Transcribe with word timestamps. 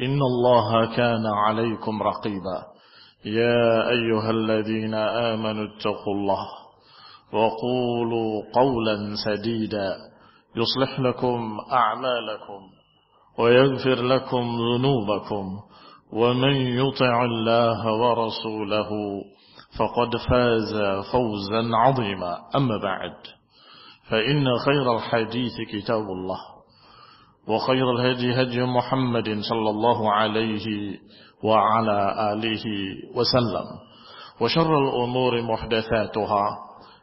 إن 0.00 0.18
الله 0.22 0.96
كان 0.96 1.26
عليكم 1.26 2.02
رقيبا. 2.02 2.62
يا 3.24 3.88
أيها 3.90 4.30
الذين 4.30 4.94
آمنوا 4.94 5.64
اتقوا 5.64 6.14
الله 6.14 6.46
وقولوا 7.32 8.42
قولا 8.54 9.14
سديدا. 9.24 9.96
يصلح 10.56 11.00
لكم 11.00 11.58
أعمالكم 11.72 12.60
ويغفر 13.38 14.02
لكم 14.02 14.56
ذنوبكم. 14.58 15.60
ومن 16.12 16.56
يطع 16.56 17.24
الله 17.24 17.92
ورسوله 17.92 18.90
فقد 19.78 20.16
فاز 20.30 20.74
فوزا 21.12 21.70
عظيما. 21.74 22.36
أما 22.56 22.76
بعد 22.82 23.14
فإن 24.10 24.44
خير 24.58 24.96
الحديث 24.96 25.52
كتاب 25.72 26.02
الله. 26.02 26.51
وخير 27.42 27.86
الهدي 27.90 28.42
هدي 28.42 28.62
محمد 28.62 29.28
صلى 29.40 29.70
الله 29.70 30.12
عليه 30.12 30.66
وعلى 31.42 31.98
آله 32.32 32.64
وسلم. 33.14 33.66
وشر 34.40 34.70
الأمور 34.78 35.42
محدثاتها 35.42 36.46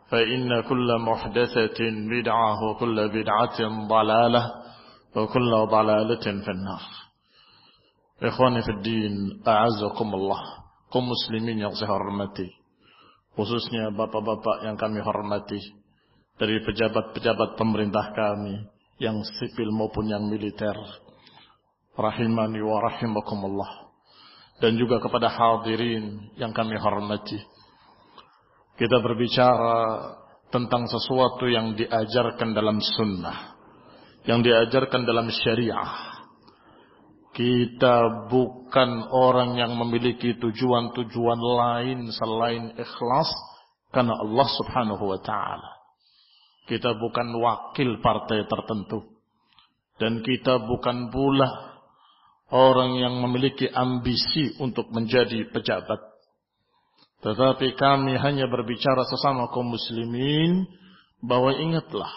فإن 0.10 0.62
كل 0.62 0.90
محدثة 1.00 1.80
بدعة 2.12 2.64
وكل 2.64 2.98
بدعة 3.10 3.60
ضلالة 3.88 4.44
وكل 5.16 5.52
ضلالة 5.72 6.26
في 6.44 6.52
النار. 6.52 6.84
إخواني 8.24 8.62
في 8.62 8.72
الدين 8.72 9.44
أعزكم 9.48 10.08
الله. 10.16 10.42
Kaum 10.90 11.06
muslimin 11.06 11.62
yang 11.62 11.76
saya 11.78 11.94
hormati. 11.94 12.50
Bapak-bapak 13.38 14.66
yang 14.66 14.76
kami 14.76 15.00
hormati. 15.06 15.62
Dari 16.40 16.64
pejabat-pejabat 16.66 17.60
pemerintah 17.60 18.10
kami. 18.16 18.79
Yang 19.00 19.24
sipil 19.24 19.72
maupun 19.72 20.12
yang 20.12 20.28
militer. 20.28 20.76
Rahimani 21.96 22.60
wa 22.60 22.84
rahimakumullah. 22.84 23.72
Dan 24.60 24.76
juga 24.76 25.00
kepada 25.00 25.32
hadirin 25.32 26.36
yang 26.36 26.52
kami 26.52 26.76
hormati. 26.76 27.40
Kita 28.76 29.00
berbicara 29.00 29.80
tentang 30.52 30.88
sesuatu 30.88 31.48
yang 31.48 31.80
diajarkan 31.80 32.52
dalam 32.52 32.84
sunnah. 32.84 33.56
Yang 34.28 34.52
diajarkan 34.52 35.08
dalam 35.08 35.32
syariah. 35.32 36.20
Kita 37.32 38.28
bukan 38.28 39.08
orang 39.16 39.56
yang 39.56 39.80
memiliki 39.80 40.36
tujuan-tujuan 40.44 41.40
lain 41.40 42.00
selain 42.12 42.76
ikhlas 42.76 43.32
karena 43.96 44.12
Allah 44.12 44.48
Subhanahu 44.60 45.04
wa 45.08 45.20
taala. 45.24 45.79
Kita 46.70 46.94
bukan 46.94 47.34
wakil 47.34 47.98
partai 47.98 48.46
tertentu 48.46 49.10
dan 49.98 50.22
kita 50.22 50.62
bukan 50.62 51.10
pula 51.10 51.82
orang 52.54 53.02
yang 53.02 53.18
memiliki 53.26 53.66
ambisi 53.66 54.54
untuk 54.62 54.94
menjadi 54.94 55.50
pejabat. 55.50 55.98
Tetapi 57.26 57.76
kami 57.76 58.16
hanya 58.16 58.48
berbicara 58.48 59.04
sesama 59.04 59.50
kaum 59.50 59.74
muslimin 59.74 60.70
bahwa 61.20 61.52
ingatlah 61.58 62.14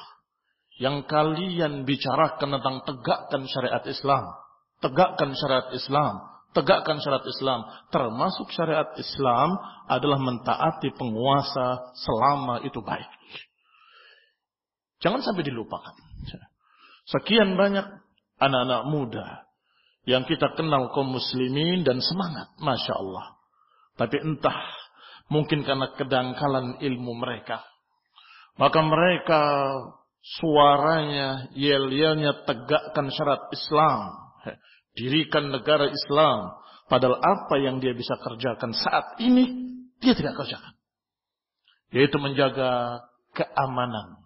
yang 0.78 1.02
kalian 1.08 1.88
bicarakan 1.88 2.60
tentang 2.60 2.76
tegakkan 2.86 3.42
syariat 3.50 3.82
Islam 3.88 4.42
tegakkan 4.82 5.30
syariat 5.38 5.70
Islam, 5.72 6.14
tegakkan 6.52 6.98
syariat 6.98 7.24
Islam, 7.24 7.60
termasuk 7.94 8.50
syariat 8.50 8.90
Islam 8.98 9.54
adalah 9.86 10.18
mentaati 10.18 10.90
penguasa 10.98 11.94
selama 11.94 12.66
itu 12.66 12.82
baik. 12.82 13.08
Jangan 15.02 15.20
sampai 15.20 15.42
dilupakan. 15.42 15.94
Sekian 17.10 17.58
banyak 17.58 17.84
anak-anak 18.38 18.82
muda 18.86 19.26
yang 20.06 20.22
kita 20.26 20.54
kenal 20.54 20.94
kaum 20.94 21.10
muslimin 21.10 21.82
dan 21.82 21.98
semangat, 21.98 22.54
masya 22.62 22.94
Allah. 22.94 23.38
Tapi 23.98 24.22
entah 24.22 24.62
mungkin 25.26 25.66
karena 25.66 25.90
kedangkalan 25.98 26.78
ilmu 26.78 27.12
mereka, 27.18 27.66
maka 28.54 28.78
mereka 28.82 29.42
suaranya, 30.38 31.50
yel-yelnya 31.58 32.46
tegakkan 32.46 33.10
syariat 33.10 33.42
Islam 33.50 33.98
dirikan 34.96 35.50
negara 35.50 35.88
Islam. 35.88 36.62
Padahal 36.86 37.16
apa 37.18 37.54
yang 37.56 37.80
dia 37.80 37.96
bisa 37.96 38.18
kerjakan 38.20 38.76
saat 38.76 39.16
ini, 39.24 39.48
dia 40.02 40.12
tidak 40.12 40.36
kerjakan. 40.36 40.74
Yaitu 41.92 42.16
menjaga 42.20 43.00
keamanan. 43.32 44.21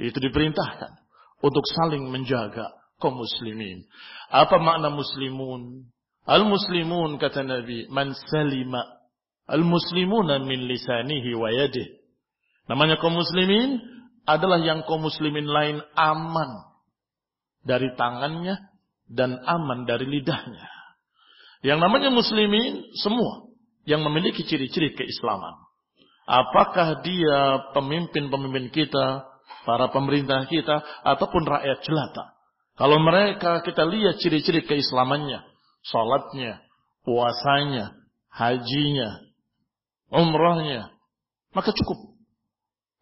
Itu 0.00 0.16
diperintahkan 0.16 0.96
untuk 1.44 1.64
saling 1.76 2.08
menjaga 2.08 2.72
kaum 2.96 3.20
muslimin. 3.20 3.84
Apa 4.32 4.56
makna 4.56 4.88
muslimun? 4.88 5.92
Al-muslimun 6.24 7.20
kata 7.20 7.44
Nabi, 7.44 7.88
man 7.92 8.16
salima 8.28 8.80
al-muslimuna 9.50 10.40
min 10.40 10.68
lisanihi 10.68 11.36
wa 11.36 11.52
yadih. 11.52 12.00
Namanya 12.70 12.96
kaum 12.96 13.18
muslimin 13.18 13.82
adalah 14.24 14.62
yang 14.62 14.86
kaum 14.88 15.04
muslimin 15.04 15.48
lain 15.48 15.82
aman 15.96 16.70
dari 17.66 17.92
tangannya 17.98 18.56
dan 19.10 19.36
aman 19.42 19.84
dari 19.84 20.06
lidahnya. 20.06 20.70
Yang 21.60 21.78
namanya 21.82 22.08
muslimin 22.14 22.88
semua 22.96 23.52
yang 23.84 24.00
memiliki 24.06 24.46
ciri-ciri 24.46 24.96
keislaman. 24.96 25.56
Apakah 26.30 27.02
dia 27.02 27.68
pemimpin-pemimpin 27.74 28.70
kita, 28.70 29.29
para 29.66 29.90
pemerintah 29.92 30.46
kita, 30.46 30.82
ataupun 31.04 31.42
rakyat 31.46 31.78
jelata. 31.84 32.36
Kalau 32.78 32.96
mereka 33.02 33.60
kita 33.60 33.84
lihat 33.84 34.18
ciri-ciri 34.22 34.64
keislamannya, 34.64 35.44
salatnya, 35.84 36.64
puasanya, 37.04 37.92
hajinya, 38.32 39.20
umrahnya, 40.08 40.92
maka 41.52 41.74
cukup. 41.76 42.16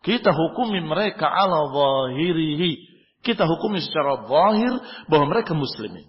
Kita 0.02 0.30
hukumi 0.30 0.82
mereka 0.82 1.26
ala 1.26 1.68
zahirihi 1.74 2.88
kita 3.22 3.44
hukumi 3.50 3.82
secara 3.82 4.24
zahir 4.30 4.72
bahwa 5.10 5.26
mereka 5.34 5.54
muslimin. 5.54 6.06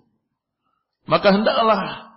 Maka 1.10 1.34
hendaklah 1.34 2.14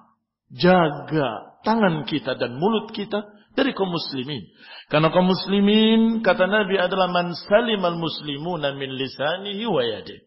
jaga 0.52 1.56
tangan 1.64 2.04
kita 2.04 2.36
dan 2.36 2.60
mulut 2.60 2.92
kita 2.92 3.24
dari 3.52 3.76
kaum 3.76 3.92
muslimin. 3.92 4.48
Karena 4.88 5.08
kaum 5.12 5.28
muslimin 5.28 6.20
kata 6.24 6.48
Nabi 6.48 6.76
adalah 6.80 7.08
man 7.08 7.32
salimal 7.36 7.96
muslimuna 7.96 8.76
min 8.76 8.96
lisanihi 8.96 9.64
wa 9.68 9.82
yadih. 9.84 10.20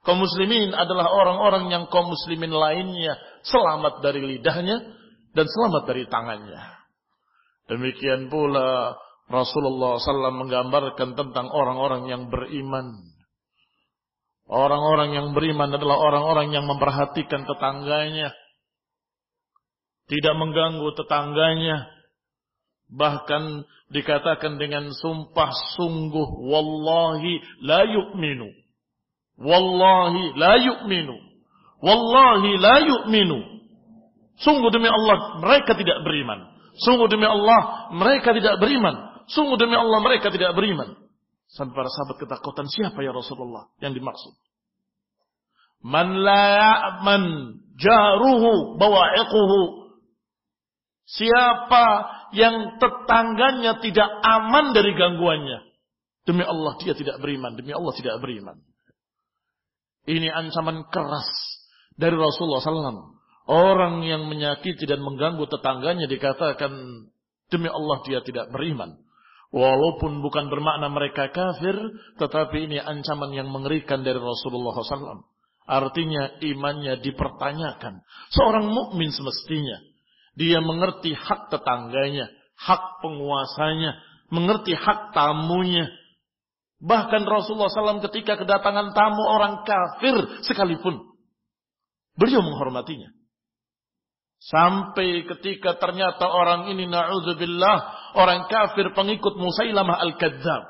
Kaum 0.00 0.22
muslimin 0.24 0.72
adalah 0.72 1.12
orang-orang 1.12 1.68
yang 1.68 1.84
kaum 1.92 2.08
muslimin 2.08 2.50
lainnya 2.50 3.20
selamat 3.44 4.00
dari 4.00 4.24
lidahnya 4.24 4.80
dan 5.36 5.46
selamat 5.46 5.82
dari 5.84 6.08
tangannya. 6.08 6.60
Demikian 7.68 8.32
pula 8.32 8.98
Rasulullah 9.30 10.02
SAW 10.02 10.42
menggambarkan 10.42 11.14
tentang 11.14 11.46
orang-orang 11.54 12.10
yang 12.10 12.26
beriman. 12.26 12.98
Orang-orang 14.50 15.14
yang 15.14 15.30
beriman 15.30 15.70
adalah 15.70 15.94
orang-orang 15.94 16.50
yang 16.50 16.66
memperhatikan 16.66 17.46
tetangganya. 17.46 18.34
Tidak 20.10 20.34
mengganggu 20.34 20.90
tetangganya. 20.98 21.99
Bahkan 22.90 23.64
dikatakan 23.94 24.58
dengan 24.58 24.90
sumpah 24.90 25.50
sungguh. 25.78 26.28
Wallahi 26.46 27.38
la 27.62 27.86
yu'minu. 27.86 28.50
Wallahi 29.38 30.34
la 30.34 30.54
yu'minu. 30.58 31.16
Wallahi 31.80 32.50
la 32.58 32.76
yu'minu. 32.82 33.38
Sungguh 34.40 34.72
demi 34.72 34.88
Allah 34.88 35.40
mereka 35.40 35.76
tidak 35.76 36.00
beriman. 36.04 36.50
Sungguh 36.80 37.08
demi 37.12 37.28
Allah 37.28 37.92
mereka 37.92 38.32
tidak 38.32 38.56
beriman. 38.56 39.24
Sungguh 39.28 39.56
demi 39.60 39.76
Allah 39.76 39.98
mereka 40.00 40.32
tidak 40.32 40.56
beriman. 40.56 40.96
Sampai 41.50 41.82
para 41.82 41.90
sahabat 41.90 42.16
ketakutan 42.22 42.66
siapa 42.70 43.02
ya 43.02 43.10
Rasulullah 43.10 43.68
yang 43.82 43.90
dimaksud. 43.90 44.32
Man 45.82 46.20
la 46.20 46.44
ya'man 46.56 47.22
jaruhu 47.80 48.76
bawa'iquhu. 48.76 49.60
Siapa 51.10 51.86
yang 52.32 52.78
tetangganya 52.78 53.82
tidak 53.82 54.10
aman 54.22 54.72
dari 54.76 54.94
gangguannya. 54.94 55.70
Demi 56.24 56.44
Allah 56.46 56.78
dia 56.78 56.94
tidak 56.94 57.18
beriman. 57.18 57.56
Demi 57.58 57.72
Allah 57.74 57.94
tidak 57.96 58.20
beriman. 58.22 58.60
Ini 60.06 60.28
ancaman 60.30 60.88
keras 60.88 61.28
dari 61.98 62.16
Rasulullah 62.16 62.62
SAW. 62.62 63.18
Orang 63.50 64.06
yang 64.06 64.30
menyakiti 64.30 64.86
dan 64.86 65.02
mengganggu 65.02 65.42
tetangganya 65.50 66.06
dikatakan 66.06 66.70
demi 67.50 67.68
Allah 67.68 67.98
dia 68.06 68.22
tidak 68.22 68.48
beriman. 68.54 69.00
Walaupun 69.50 70.22
bukan 70.22 70.46
bermakna 70.46 70.86
mereka 70.86 71.34
kafir, 71.34 71.74
tetapi 72.22 72.70
ini 72.70 72.78
ancaman 72.78 73.34
yang 73.34 73.50
mengerikan 73.50 74.06
dari 74.06 74.22
Rasulullah 74.22 74.78
SAW. 74.78 75.26
Artinya 75.66 76.38
imannya 76.38 77.02
dipertanyakan. 77.02 78.06
Seorang 78.30 78.70
mukmin 78.70 79.10
semestinya 79.10 79.89
dia 80.40 80.64
mengerti 80.64 81.12
hak 81.12 81.52
tetangganya, 81.52 82.32
hak 82.56 83.04
penguasanya, 83.04 84.00
mengerti 84.32 84.72
hak 84.72 85.12
tamunya. 85.12 85.92
Bahkan 86.80 87.28
Rasulullah 87.28 87.68
SAW 87.68 88.00
ketika 88.08 88.40
kedatangan 88.40 88.96
tamu 88.96 89.20
orang 89.20 89.68
kafir 89.68 90.16
sekalipun, 90.48 91.12
beliau 92.16 92.40
menghormatinya. 92.40 93.12
Sampai 94.40 95.28
ketika 95.28 95.76
ternyata 95.76 96.24
orang 96.24 96.72
ini 96.72 96.88
na'udzubillah 96.88 97.76
orang 98.16 98.48
kafir 98.48 98.96
pengikut 98.96 99.36
Musailamah 99.36 100.00
al-Kadzab 100.08 100.62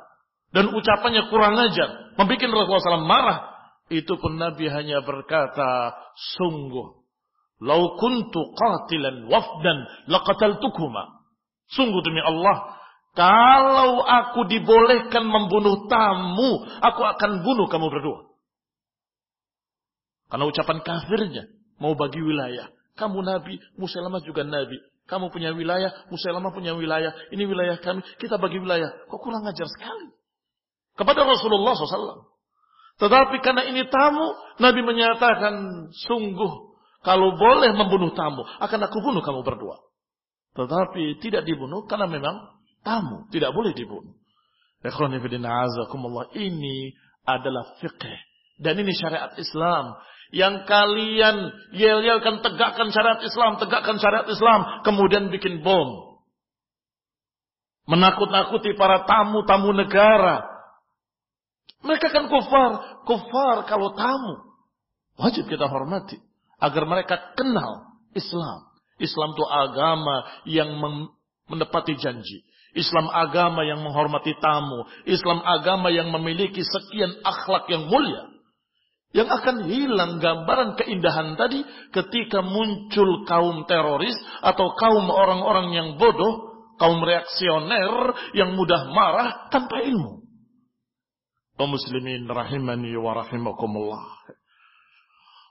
dan 0.50 0.74
ucapannya 0.74 1.30
kurang 1.30 1.54
ajar, 1.54 2.18
membuat 2.18 2.42
Rasulullah 2.42 2.98
SAW 2.98 3.06
marah. 3.06 3.38
Itu 3.86 4.18
pun 4.18 4.34
Nabi 4.34 4.66
hanya 4.66 5.02
berkata, 5.06 5.94
sungguh 6.34 6.99
Lau 7.60 8.00
kuntu 8.00 8.56
qatilan 8.56 9.28
wafdan 9.28 9.78
laqataltukuma. 10.08 11.20
Sungguh 11.70 12.00
demi 12.00 12.24
Allah, 12.24 12.80
kalau 13.12 14.00
aku 14.00 14.48
dibolehkan 14.48 15.28
membunuh 15.28 15.84
tamu, 15.86 16.64
aku 16.80 17.02
akan 17.04 17.44
bunuh 17.44 17.68
kamu 17.68 17.92
berdua. 17.92 18.32
Karena 20.32 20.46
ucapan 20.48 20.78
kafirnya 20.80 21.44
mau 21.76 21.92
bagi 21.98 22.22
wilayah. 22.22 22.72
Kamu 22.96 23.20
nabi, 23.20 23.60
Musailamah 23.76 24.24
juga 24.24 24.46
nabi. 24.46 24.78
Kamu 25.04 25.28
punya 25.34 25.50
wilayah, 25.50 25.90
Musailamah 26.08 26.54
punya 26.54 26.72
wilayah. 26.72 27.12
Ini 27.34 27.44
wilayah 27.44 27.76
kami, 27.82 28.00
kita 28.22 28.38
bagi 28.38 28.62
wilayah. 28.62 28.88
Kok 29.10 29.20
kurang 29.20 29.42
ajar 29.44 29.66
sekali. 29.66 30.14
Kepada 30.94 31.26
Rasulullah 31.26 31.74
SAW. 31.74 32.30
Tetapi 33.00 33.36
karena 33.42 33.64
ini 33.66 33.88
tamu, 33.90 34.36
Nabi 34.60 34.80
menyatakan 34.84 35.54
sungguh 35.96 36.69
kalau 37.00 37.32
boleh 37.40 37.72
membunuh 37.72 38.12
tamu, 38.12 38.44
akan 38.44 38.80
aku 38.84 39.00
bunuh 39.00 39.24
kamu 39.24 39.40
berdua. 39.40 39.80
Tetapi 40.52 41.16
tidak 41.24 41.48
dibunuh 41.48 41.88
karena 41.88 42.04
memang 42.04 42.60
tamu, 42.84 43.24
tidak 43.32 43.56
boleh 43.56 43.72
dibunuh. 43.72 44.12
Ini 46.36 46.76
adalah 47.24 47.64
fikih. 47.80 48.20
Dan 48.60 48.84
ini 48.84 48.92
syariat 48.92 49.32
Islam 49.40 49.96
yang 50.36 50.68
kalian 50.68 51.48
yel-yelkan 51.72 52.44
tegakkan 52.44 52.92
syariat 52.92 53.24
Islam, 53.24 53.56
tegakkan 53.56 53.96
syariat 53.96 54.28
Islam, 54.28 54.84
kemudian 54.84 55.32
bikin 55.32 55.64
bom. 55.64 56.20
Menakut-nakuti 57.88 58.76
para 58.76 59.08
tamu-tamu 59.08 59.72
negara. 59.72 60.44
Mereka 61.80 62.12
kan 62.12 62.28
kufar, 62.28 62.70
kufar 63.08 63.64
kalau 63.64 63.96
tamu. 63.96 64.52
Wajib 65.16 65.48
kita 65.48 65.64
hormati 65.64 66.29
agar 66.60 66.84
mereka 66.84 67.16
kenal 67.34 67.90
Islam. 68.12 68.70
Islam 69.00 69.32
itu 69.32 69.44
agama 69.48 70.16
yang 70.44 70.76
menepati 71.48 71.96
janji. 71.96 72.44
Islam 72.76 73.10
agama 73.10 73.66
yang 73.66 73.82
menghormati 73.82 74.38
tamu. 74.38 74.86
Islam 75.08 75.42
agama 75.42 75.90
yang 75.90 76.12
memiliki 76.14 76.62
sekian 76.62 77.18
akhlak 77.26 77.66
yang 77.66 77.90
mulia. 77.90 78.30
Yang 79.10 79.42
akan 79.42 79.56
hilang 79.66 80.22
gambaran 80.22 80.78
keindahan 80.78 81.34
tadi 81.34 81.66
ketika 81.90 82.46
muncul 82.46 83.26
kaum 83.26 83.66
teroris 83.66 84.14
atau 84.38 84.70
kaum 84.78 85.10
orang-orang 85.10 85.74
yang 85.74 85.88
bodoh, 85.98 86.62
kaum 86.78 87.02
reaksioner 87.02 88.14
yang 88.38 88.54
mudah 88.54 88.86
marah 88.94 89.50
tanpa 89.50 89.82
ilmu. 89.82 90.22
Kaum 91.58 91.74
muslimin 91.74 92.30
rahimani 92.30 92.94
wa 92.94 93.18
rahimakumullah. 93.18 94.30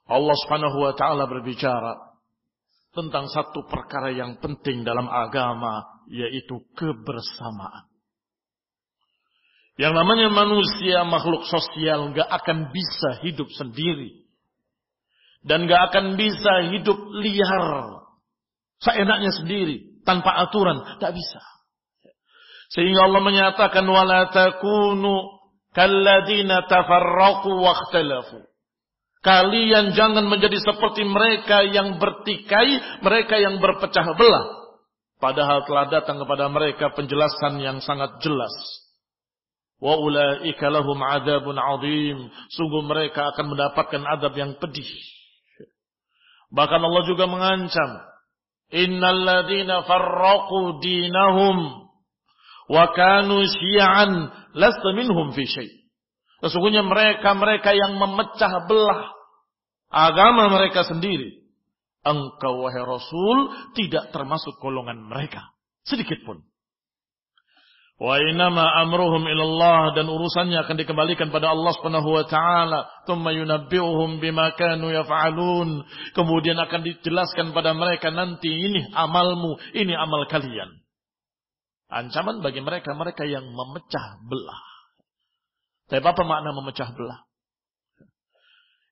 Allah 0.09 0.35
Subhanahu 0.45 0.77
wa 0.81 0.93
taala 0.97 1.29
berbicara 1.29 2.09
tentang 2.89 3.29
satu 3.29 3.69
perkara 3.69 4.09
yang 4.09 4.41
penting 4.41 4.81
dalam 4.81 5.05
agama 5.05 6.01
yaitu 6.09 6.65
kebersamaan. 6.73 7.85
Yang 9.79 9.93
namanya 9.95 10.27
manusia 10.27 11.07
makhluk 11.07 11.47
sosial 11.47 12.11
gak 12.11 12.27
akan 12.27 12.73
bisa 12.73 13.23
hidup 13.23 13.47
sendiri 13.55 14.27
dan 15.45 15.69
gak 15.69 15.93
akan 15.93 16.19
bisa 16.19 16.73
hidup 16.75 16.99
liar 17.15 18.03
seenaknya 18.83 19.31
sendiri 19.31 20.03
tanpa 20.03 20.35
aturan 20.49 20.99
Tak 20.99 21.13
bisa. 21.15 21.41
Sehingga 22.73 23.07
Allah 23.07 23.23
menyatakan 23.23 23.85
wala 23.85 24.29
takunu 24.33 25.39
kalladina 25.71 26.65
tafarraqu 26.67 27.49
ikhtalafu. 27.49 28.48
Kalian 29.19 29.91
jangan 29.93 30.25
menjadi 30.31 30.55
seperti 30.63 31.03
mereka 31.03 31.59
yang 31.67 31.99
bertikai, 31.99 33.03
mereka 33.03 33.35
yang 33.35 33.59
berpecah 33.59 34.15
belah. 34.15 34.45
Padahal 35.19 35.67
telah 35.67 35.91
datang 35.91 36.23
kepada 36.23 36.47
mereka 36.47 36.95
penjelasan 36.95 37.59
yang 37.59 37.83
sangat 37.83 38.23
jelas 38.23 38.55
Wa 39.79 39.95
ulaika 39.95 40.67
lahum 40.67 40.99
adzabun 40.99 41.55
adzim. 41.55 42.27
Sungguh 42.51 42.83
mereka 42.83 43.31
akan 43.31 43.55
mendapatkan 43.55 44.03
adab 44.03 44.35
yang 44.35 44.59
pedih. 44.59 44.87
Bahkan 46.51 46.81
Allah 46.83 47.03
juga 47.07 47.25
mengancam, 47.31 48.03
"Innal 48.75 49.23
ladzina 49.23 49.87
farraqu 49.87 50.83
dinahum 50.83 51.87
wa 52.67 52.85
kanu 52.91 53.47
syi'an 53.47 54.11
lasta 54.51 54.89
minhum 54.91 55.31
fi 55.31 55.47
syai'." 55.47 55.78
Sesungguhnya 56.39 56.87
mereka-mereka 56.87 57.75
yang 57.75 57.99
memecah 57.99 58.63
belah 58.67 59.11
agama 59.91 60.47
mereka 60.47 60.87
sendiri. 60.87 61.39
Engkau 61.99 62.63
wahai 62.63 62.79
Rasul 62.79 63.37
tidak 63.75 64.15
termasuk 64.15 64.55
golongan 64.63 65.03
mereka. 65.03 65.51
Sedikit 65.83 66.23
pun. 66.23 66.47
Wa 67.99 68.15
inama 68.15 68.63
amruhum 68.79 69.27
ilallah 69.27 69.91
dan 69.91 70.07
urusannya 70.07 70.63
akan 70.63 70.79
dikembalikan 70.79 71.35
pada 71.35 71.51
Allah 71.51 71.75
Subhanahu 71.75 72.07
wa 72.07 72.23
taala. 72.23 72.87
Tsumma 73.03 73.35
yunabbi'uhum 73.35 74.23
bima 74.23 74.55
kanu. 74.55 74.95
Kemudian 76.15 76.55
akan 76.55 76.81
dijelaskan 76.87 77.51
pada 77.51 77.75
mereka 77.75 78.07
nanti 78.07 78.47
ini 78.47 78.87
amalmu, 78.95 79.59
ini 79.75 79.91
amal 79.91 80.23
kalian. 80.31 80.79
Ancaman 81.91 82.39
bagi 82.39 82.63
mereka 82.63 82.95
mereka 82.95 83.27
yang 83.27 83.51
memecah 83.51 84.23
belah. 84.23 84.68
Tapi 85.89 86.05
apa 86.05 86.21
makna 86.21 86.53
memecah 86.53 86.93
belah? 86.93 87.25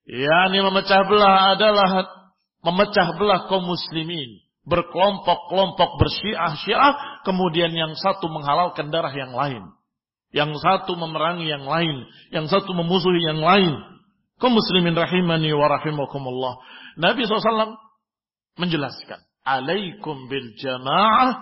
Ya, 0.08 0.50
ini 0.50 0.58
memecah 0.64 1.06
belah 1.06 1.54
adalah 1.54 1.90
memecah 2.64 3.14
belah 3.14 3.46
kaum 3.46 3.64
muslimin 3.64 4.42
berkelompok-kelompok 4.68 5.96
bersyiah-syiah, 5.96 7.24
kemudian 7.24 7.72
yang 7.72 7.96
satu 7.96 8.28
menghalalkan 8.28 8.92
darah 8.92 9.10
yang 9.16 9.32
lain. 9.32 9.64
Yang 10.28 10.60
satu 10.60 10.92
memerangi 10.92 11.48
yang 11.48 11.64
lain. 11.64 12.04
Yang 12.28 12.52
satu 12.52 12.76
memusuhi 12.76 13.24
yang 13.24 13.40
lain. 13.40 13.72
Kau 14.36 14.52
muslimin 14.52 14.92
rahimani 14.92 15.50
wa 15.56 15.72
rahimakumullah. 15.72 16.60
Nabi 17.00 17.24
SAW 17.24 17.80
menjelaskan. 18.60 19.24
Alaikum 19.40 20.28
bil 20.28 20.52
jama'ah 20.60 21.32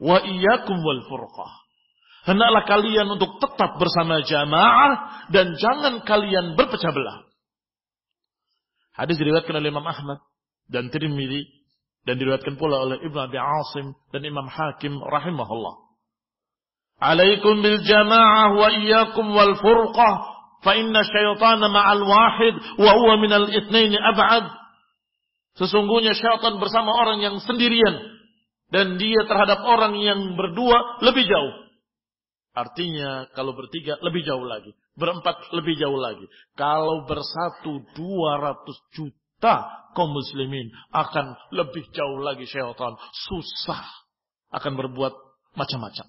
wa 0.00 0.18
iyakum 0.24 0.80
wal 0.80 1.04
furqah. 1.04 1.52
Hendaklah 2.28 2.68
kalian 2.68 3.08
untuk 3.16 3.40
tetap 3.40 3.80
bersama 3.80 4.20
jamaah 4.20 5.24
dan 5.32 5.56
jangan 5.56 6.04
kalian 6.04 6.52
berpecah 6.52 6.92
belah. 6.92 7.24
Hadis 8.92 9.16
diriwayatkan 9.16 9.56
oleh 9.56 9.72
Imam 9.72 9.86
Ahmad 9.88 10.20
dan 10.68 10.92
Tirmidzi 10.92 11.48
dan 12.04 12.20
diriwayatkan 12.20 12.60
pula 12.60 12.84
oleh 12.84 13.00
Ibnu 13.00 13.16
Abi 13.16 13.40
Asim 13.40 13.96
dan 14.12 14.20
Imam 14.24 14.44
Hakim 14.44 15.00
rahimahullah. 15.00 15.88
Alaikum 17.00 17.64
bil 17.64 17.80
jamaah 17.80 18.52
wa 18.52 18.68
iyyakum 18.68 19.32
wal 19.32 19.56
furqah 19.56 20.14
fa 20.60 20.76
inna 20.76 21.00
syaitana 21.00 21.72
ma'al 21.72 22.04
wahid 22.04 22.54
wa 22.76 22.90
huwa 22.92 23.14
minal 23.16 23.48
itsnaini 23.48 23.96
ab'ad. 23.96 24.52
Sesungguhnya 25.56 26.12
syaitan 26.12 26.60
bersama 26.60 26.92
orang 26.92 27.24
yang 27.24 27.40
sendirian 27.40 28.20
dan 28.68 29.00
dia 29.00 29.24
terhadap 29.24 29.64
orang 29.64 29.96
yang 29.96 30.36
berdua 30.36 31.00
lebih 31.00 31.24
jauh. 31.24 31.69
Artinya 32.50 33.30
kalau 33.32 33.54
bertiga 33.54 33.94
lebih 34.02 34.26
jauh 34.26 34.42
lagi. 34.42 34.74
Berempat 34.98 35.54
lebih 35.54 35.78
jauh 35.78 35.96
lagi. 35.96 36.26
Kalau 36.58 37.06
bersatu 37.06 37.86
200 37.94 38.96
juta 38.96 39.54
kaum 39.94 40.10
muslimin 40.10 40.70
akan 40.90 41.38
lebih 41.54 41.86
jauh 41.94 42.18
lagi 42.18 42.44
syaitan. 42.50 42.98
Susah 43.30 43.86
akan 44.50 44.72
berbuat 44.74 45.14
macam-macam. 45.54 46.06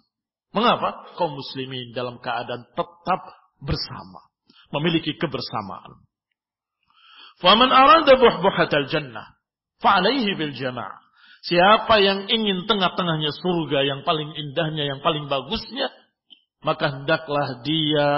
Mengapa? 0.51 1.15
Kaum 1.15 1.37
muslimin 1.37 1.93
dalam 1.95 2.17
keadaan 2.19 2.67
tetap 2.73 3.21
bersama. 3.61 4.25
Memiliki 4.73 5.15
kebersamaan. 5.15 6.03
Faman 7.39 7.69
arada 7.69 8.17
buhbuhatal 8.17 8.89
jannah. 8.89 9.37
Fa'alaihi 9.81 10.37
bil 10.37 10.53
jamaah. 10.53 11.01
Siapa 11.41 11.97
yang 11.97 12.29
ingin 12.29 12.69
tengah-tengahnya 12.69 13.33
surga 13.33 13.81
yang 13.81 14.05
paling 14.05 14.29
indahnya, 14.37 14.93
yang 14.93 15.01
paling 15.01 15.25
bagusnya, 15.25 15.89
maka 16.61 16.93
hendaklah 16.93 17.61
dia 17.65 18.09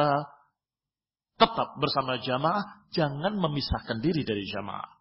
tetap 1.40 1.80
bersama 1.80 2.20
jamaah, 2.20 2.86
jangan 2.94 3.34
memisahkan 3.40 4.04
diri 4.04 4.22
dari 4.28 4.46
jamaah. 4.46 4.92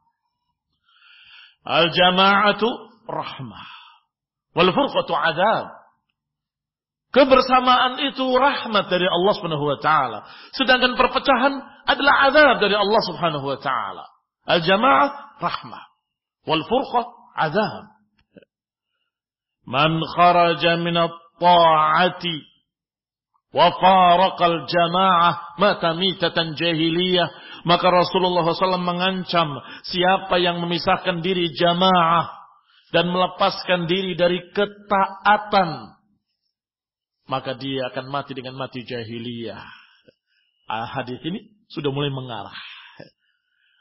Al-jama'atu 1.62 2.66
rahmah. 3.06 3.68
Wal 4.58 4.70
furqatu 4.74 5.12
adab. 5.14 5.66
Kebersamaan 7.12 8.00
itu 8.08 8.24
rahmat 8.24 8.88
dari 8.88 9.04
Allah 9.04 9.32
Subhanahu 9.36 9.68
wa 9.68 9.78
taala, 9.84 10.24
sedangkan 10.56 10.96
perpecahan 10.96 11.60
adalah 11.84 12.32
azab 12.32 12.56
dari 12.64 12.72
Allah 12.72 13.02
Subhanahu 13.04 13.46
wa 13.52 13.58
taala. 13.60 14.08
Al-jama'ah 14.48 15.38
rahmah. 15.38 15.82
Wal 16.48 16.64
furqah 16.64 17.06
azab. 17.36 17.84
Man 19.68 20.02
kharaja 20.16 20.80
min 20.80 20.96
at-ta'ati 20.98 22.51
wafarakal 23.52 24.66
jamaah 24.66 25.60
mata 25.60 25.94
mitatan 25.94 26.56
jahiliyah. 26.58 27.28
Maka 27.62 27.86
Rasulullah 27.94 28.42
SAW 28.42 28.82
mengancam 28.82 29.54
siapa 29.86 30.42
yang 30.42 30.58
memisahkan 30.58 31.22
diri 31.22 31.54
jamaah 31.54 32.26
dan 32.90 33.06
melepaskan 33.06 33.86
diri 33.86 34.18
dari 34.18 34.50
ketaatan 34.50 35.94
maka 37.32 37.56
dia 37.56 37.88
akan 37.88 38.12
mati 38.12 38.36
dengan 38.36 38.60
mati 38.60 38.84
jahiliyah. 38.84 39.64
Ah, 40.68 40.84
hadis 41.00 41.16
ini 41.24 41.64
sudah 41.72 41.88
mulai 41.88 42.12
mengarah. 42.12 42.52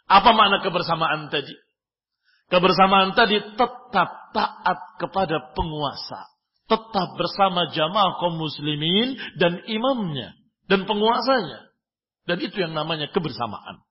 Apa 0.07 0.31
makna 0.31 0.63
kebersamaan 0.63 1.27
tadi? 1.27 1.51
Kebersamaan 2.47 3.11
tadi 3.11 3.39
tetap 3.39 4.11
taat 4.31 4.79
kepada 4.99 5.51
penguasa 5.55 6.30
tetap 6.71 7.19
bersama 7.19 7.67
jamaah 7.75 8.15
kaum 8.23 8.39
muslimin 8.39 9.19
dan 9.35 9.59
imamnya 9.67 10.39
dan 10.71 10.87
penguasanya. 10.87 11.67
Dan 12.23 12.39
itu 12.39 12.55
yang 12.63 12.71
namanya 12.71 13.11
kebersamaan. 13.11 13.83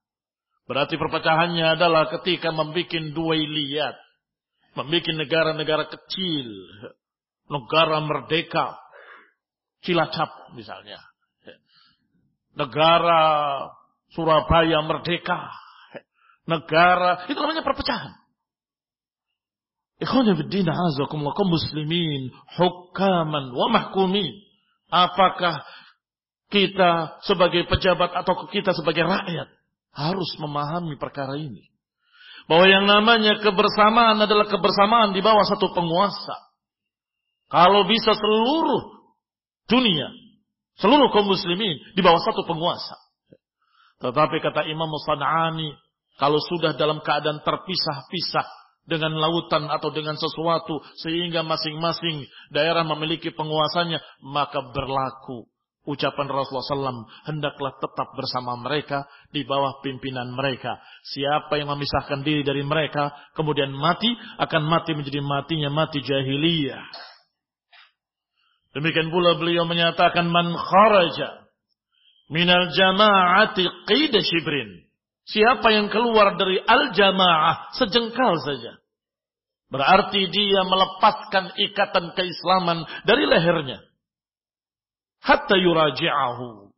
Berarti 0.65 0.97
perpecahannya 0.97 1.77
adalah 1.77 2.09
ketika 2.09 2.55
membuat 2.55 3.13
dua 3.13 3.37
liat. 3.37 3.97
Membuat 4.79 5.13
negara-negara 5.13 5.85
kecil. 5.93 6.49
Negara 7.51 8.01
merdeka. 8.01 8.79
Cilacap 9.83 10.55
misalnya. 10.57 11.03
Negara 12.55 13.21
Surabaya 14.15 14.79
merdeka. 14.83 15.51
Negara, 16.47 17.31
itu 17.31 17.39
namanya 17.39 17.63
perpecahan. 17.63 18.20
Ikhwan 20.01 20.33
fiddin 20.33 20.65
azakumullah 20.65 21.37
kaum 21.37 21.53
muslimin 21.53 22.33
hukaman 22.57 23.53
wa 23.53 23.67
mahkumin. 23.69 24.33
Apakah 24.89 25.61
kita 26.51 27.21
sebagai 27.23 27.69
pejabat 27.69 28.11
atau 28.17 28.49
kita 28.49 28.73
sebagai 28.73 29.05
rakyat 29.05 29.49
harus 29.93 30.31
memahami 30.41 30.97
perkara 30.97 31.37
ini? 31.37 31.69
Bahwa 32.49 32.67
yang 32.67 32.89
namanya 32.89 33.39
kebersamaan 33.45 34.19
adalah 34.19 34.49
kebersamaan 34.49 35.13
di 35.13 35.21
bawah 35.21 35.45
satu 35.47 35.71
penguasa. 35.71 36.49
Kalau 37.53 37.85
bisa 37.87 38.17
seluruh 38.17 39.05
dunia, 39.69 40.09
seluruh 40.81 41.13
kaum 41.13 41.29
muslimin 41.29 41.77
di 41.93 42.01
bawah 42.01 42.19
satu 42.25 42.43
penguasa. 42.49 42.97
Tetapi 44.01 44.41
kata 44.41 44.65
Imam 44.65 44.89
Musan'ani, 44.89 45.77
kalau 46.17 46.41
sudah 46.41 46.73
dalam 46.75 47.05
keadaan 47.05 47.45
terpisah-pisah, 47.45 48.60
dengan 48.91 49.15
lautan 49.15 49.71
atau 49.71 49.95
dengan 49.95 50.19
sesuatu 50.19 50.83
sehingga 50.99 51.47
masing-masing 51.47 52.27
daerah 52.51 52.83
memiliki 52.83 53.31
penguasanya 53.31 54.03
maka 54.27 54.59
berlaku. 54.75 55.47
Ucapan 55.81 56.29
Rasulullah 56.29 56.93
SAW 56.93 57.09
hendaklah 57.25 57.73
tetap 57.81 58.13
bersama 58.13 58.53
mereka 58.61 59.09
di 59.33 59.49
bawah 59.49 59.81
pimpinan 59.81 60.29
mereka. 60.37 60.77
Siapa 61.09 61.57
yang 61.57 61.73
memisahkan 61.73 62.21
diri 62.21 62.45
dari 62.45 62.61
mereka 62.61 63.09
kemudian 63.33 63.73
mati 63.73 64.13
akan 64.37 64.63
mati 64.69 64.93
menjadi 64.93 65.25
matinya 65.25 65.73
mati 65.73 66.05
jahiliyah. 66.05 66.85
Demikian 68.77 69.09
pula 69.09 69.41
beliau 69.41 69.65
menyatakan 69.65 70.29
man 70.29 70.53
kharaja 70.53 71.49
minal 72.29 72.71
jama'ati 72.77 73.65
qida 73.89 74.21
shibrin. 74.21 74.85
Siapa 75.31 75.71
yang 75.71 75.89
keluar 75.89 76.35
dari 76.35 76.59
al-jamaah 76.59 77.71
sejengkal 77.79 78.37
saja. 78.43 78.80
Berarti 79.71 80.27
dia 80.35 80.67
melepaskan 80.67 81.55
ikatan 81.55 82.11
keislaman 82.19 82.83
dari 83.07 83.25
lehernya. 83.31 83.79
Hatta 85.23 85.55
yuraji'ahu. 85.55 86.75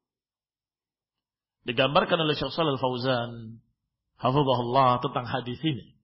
Digambarkan 1.64 2.20
oleh 2.20 2.36
Syekh 2.36 2.52
Shalal 2.52 2.76
Fauzan. 2.76 3.64
Hafizahullah 4.20 5.00
tentang 5.00 5.24
hadis 5.24 5.58
ini. 5.64 5.96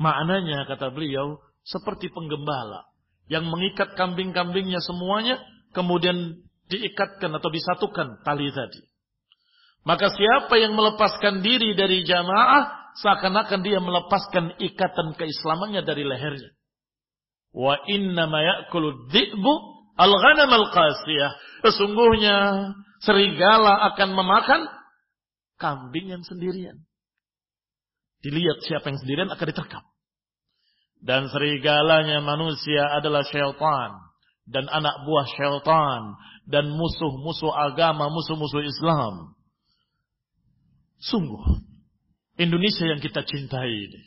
Maknanya 0.00 0.64
kata 0.64 0.90
beliau 0.96 1.44
seperti 1.60 2.08
penggembala 2.08 2.88
yang 3.28 3.46
mengikat 3.46 3.94
kambing-kambingnya 3.94 4.80
semuanya 4.80 5.38
kemudian 5.76 6.40
diikatkan 6.72 7.30
atau 7.36 7.50
disatukan 7.52 8.24
tali 8.24 8.48
tadi. 8.48 8.80
Maka 9.84 10.08
siapa 10.12 10.56
yang 10.60 10.76
melepaskan 10.76 11.40
diri 11.40 11.72
dari 11.76 12.04
jamaah, 12.04 12.79
seakan-akan 12.98 13.60
dia 13.62 13.78
melepaskan 13.78 14.58
ikatan 14.58 15.14
keislamannya 15.14 15.86
dari 15.86 16.02
lehernya. 16.02 16.50
Wa 17.50 17.78
inna 17.90 18.26
ya'kulu 18.26 19.10
dhi'bu 19.10 19.54
al-ghanam 19.98 20.50
al-qasiyah. 20.50 21.32
Sesungguhnya 21.66 22.36
serigala 23.02 23.94
akan 23.94 24.08
memakan 24.14 24.60
kambing 25.60 26.14
yang 26.14 26.22
sendirian. 26.24 26.82
Dilihat 28.20 28.64
siapa 28.64 28.92
yang 28.92 28.98
sendirian 29.00 29.30
akan 29.32 29.46
diterkam. 29.48 29.84
Dan 31.00 31.32
serigalanya 31.32 32.20
manusia 32.20 32.92
adalah 32.92 33.24
syaitan. 33.24 33.90
Dan 34.44 34.68
anak 34.68 35.08
buah 35.08 35.26
syaitan. 35.36 36.16
Dan 36.44 36.68
musuh-musuh 36.76 37.52
agama, 37.52 38.12
musuh-musuh 38.12 38.60
Islam. 38.60 39.32
Sungguh, 41.00 41.64
Indonesia 42.40 42.88
yang 42.88 43.04
kita 43.04 43.20
cintai 43.28 43.68
ini, 43.68 44.00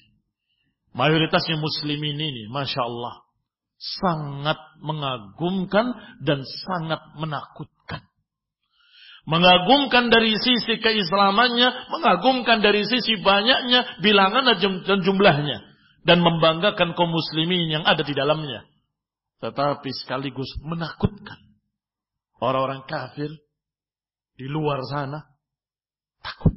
mayoritasnya 0.98 1.62
muslimin 1.62 2.18
ini, 2.18 2.50
Masya 2.50 2.82
Allah, 2.82 3.22
sangat 3.78 4.58
mengagumkan 4.82 5.94
dan 6.26 6.42
sangat 6.66 7.02
menakutkan. 7.22 8.02
Mengagumkan 9.24 10.12
dari 10.12 10.36
sisi 10.36 10.84
keislamannya, 10.84 11.94
mengagumkan 11.94 12.60
dari 12.60 12.84
sisi 12.84 13.22
banyaknya 13.24 14.04
bilangan 14.04 14.52
dan 14.60 15.00
jumlahnya. 15.00 15.72
Dan 16.04 16.20
membanggakan 16.20 17.00
kaum 17.00 17.16
muslimin 17.16 17.72
yang 17.72 17.88
ada 17.88 18.04
di 18.04 18.12
dalamnya. 18.12 18.68
Tetapi 19.40 19.88
sekaligus 20.04 20.52
menakutkan. 20.60 21.40
Orang-orang 22.44 22.84
kafir 22.84 23.32
di 24.36 24.52
luar 24.52 24.84
sana 24.84 25.24
takut. 26.20 26.52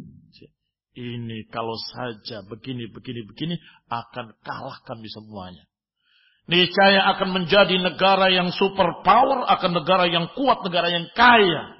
Ini 0.96 1.52
kalau 1.52 1.76
saja 1.92 2.40
begini, 2.48 2.88
begini, 2.88 3.20
begini 3.28 3.60
akan 3.92 4.32
kalah 4.40 4.80
kami 4.88 5.04
semuanya. 5.12 5.68
Niscaya 6.48 7.12
akan 7.12 7.36
menjadi 7.36 7.76
negara 7.76 8.32
yang 8.32 8.48
super 8.56 9.04
power, 9.04 9.44
akan 9.44 9.70
negara 9.76 10.08
yang 10.08 10.32
kuat, 10.32 10.64
negara 10.64 10.88
yang 10.88 11.04
kaya. 11.12 11.76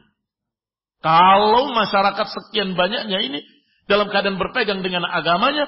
Kalau 1.00 1.72
masyarakat 1.72 2.26
sekian 2.28 2.76
banyaknya 2.76 3.18
ini 3.24 3.40
dalam 3.88 4.12
keadaan 4.12 4.36
berpegang 4.36 4.84
dengan 4.84 5.08
agamanya, 5.08 5.64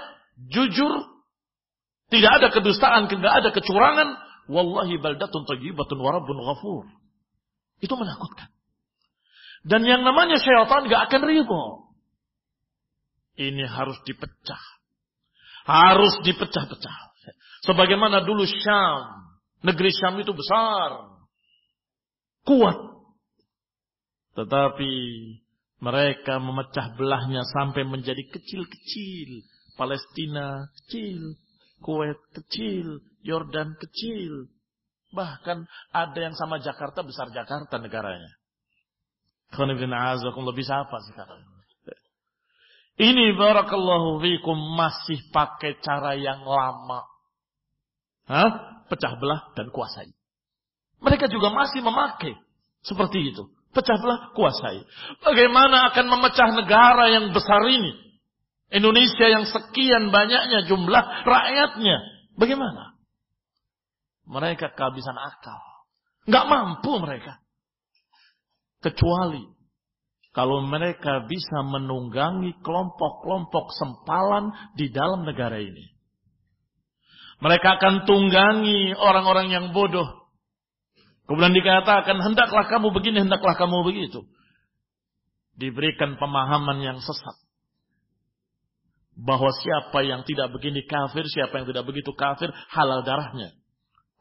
jujur, 0.52 1.08
tidak 2.12 2.42
ada 2.42 2.48
kedustaan, 2.52 3.08
tidak 3.08 3.32
ada 3.32 3.48
kecurangan, 3.48 4.08
wallahi 4.50 5.00
baldatun 5.00 5.48
tayyibatun 5.48 5.98
warabun 6.04 6.36
ghafur. 6.36 6.84
Itu 7.80 7.96
menakutkan. 7.96 8.52
Dan 9.64 9.88
yang 9.88 10.04
namanya 10.04 10.36
syaitan 10.36 10.84
gak 10.84 11.08
akan 11.08 11.22
ridho. 11.24 11.87
Ini 13.38 13.64
harus 13.70 13.96
dipecah. 14.02 14.62
Harus 15.62 16.18
dipecah-pecah. 16.26 16.98
Sebagaimana 17.62 18.26
dulu 18.26 18.42
Syam. 18.42 19.30
Negeri 19.62 19.94
Syam 19.94 20.18
itu 20.18 20.34
besar. 20.34 21.06
Kuat. 22.42 22.78
Tetapi 24.34 24.92
mereka 25.78 26.42
memecah 26.42 26.98
belahnya 26.98 27.46
sampai 27.54 27.86
menjadi 27.86 28.26
kecil-kecil. 28.26 29.46
Palestina 29.78 30.66
kecil. 30.82 31.38
Kuwait 31.78 32.18
kecil. 32.34 32.98
Yordan 33.22 33.78
kecil. 33.78 34.50
Bahkan 35.14 35.64
ada 35.94 36.18
yang 36.18 36.34
sama 36.34 36.58
Jakarta 36.58 37.06
besar 37.06 37.30
Jakarta 37.30 37.78
negaranya. 37.78 38.34
Lebih 39.54 40.68
apa 40.68 40.98
sekarang? 41.08 41.47
Ini 42.98 43.38
barakallahu 43.38 44.18
fikum 44.18 44.58
masih 44.74 45.22
pakai 45.30 45.78
cara 45.78 46.18
yang 46.18 46.42
lama. 46.42 47.06
Hah? 48.26 48.50
Pecah 48.90 49.14
belah 49.22 49.54
dan 49.54 49.70
kuasai. 49.70 50.10
Mereka 50.98 51.30
juga 51.30 51.54
masih 51.54 51.78
memakai 51.78 52.34
seperti 52.82 53.30
itu. 53.30 53.46
Pecah 53.70 53.94
belah, 54.02 54.34
kuasai. 54.34 54.82
Bagaimana 55.22 55.94
akan 55.94 56.06
memecah 56.10 56.50
negara 56.58 57.06
yang 57.14 57.30
besar 57.30 57.62
ini? 57.70 57.94
Indonesia 58.68 59.26
yang 59.30 59.46
sekian 59.46 60.10
banyaknya 60.10 60.66
jumlah 60.66 61.04
rakyatnya. 61.22 61.96
Bagaimana? 62.34 62.98
Mereka 64.28 64.74
kehabisan 64.74 65.16
akal. 65.16 65.62
Nggak 66.28 66.44
mampu 66.50 66.92
mereka. 67.00 67.40
Kecuali 68.82 69.57
kalau 70.38 70.62
mereka 70.62 71.26
bisa 71.26 71.66
menunggangi 71.66 72.62
kelompok-kelompok 72.62 73.74
sempalan 73.74 74.54
di 74.78 74.86
dalam 74.86 75.26
negara 75.26 75.58
ini. 75.58 75.90
Mereka 77.42 77.82
akan 77.82 78.06
tunggangi 78.06 78.94
orang-orang 78.94 79.50
yang 79.50 79.74
bodoh. 79.74 80.30
Kemudian 81.26 81.58
dikatakan, 81.58 82.22
hendaklah 82.22 82.70
kamu 82.70 82.94
begini, 82.94 83.26
hendaklah 83.26 83.58
kamu 83.58 83.82
begitu. 83.82 84.30
Diberikan 85.58 86.14
pemahaman 86.22 86.86
yang 86.86 87.02
sesat. 87.02 87.34
Bahwa 89.18 89.50
siapa 89.58 90.06
yang 90.06 90.22
tidak 90.22 90.54
begini 90.54 90.86
kafir, 90.86 91.26
siapa 91.26 91.50
yang 91.58 91.66
tidak 91.66 91.82
begitu 91.82 92.14
kafir, 92.14 92.54
halal 92.70 93.02
darahnya. 93.02 93.58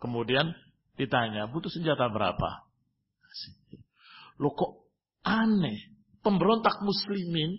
Kemudian 0.02 0.50
ditanya, 0.98 1.46
butuh 1.46 1.70
senjata 1.70 2.10
berapa? 2.10 2.66
Loh 4.42 4.58
kok 4.58 4.82
aneh 5.22 5.97
pemberontak 6.22 6.82
muslimin 6.82 7.58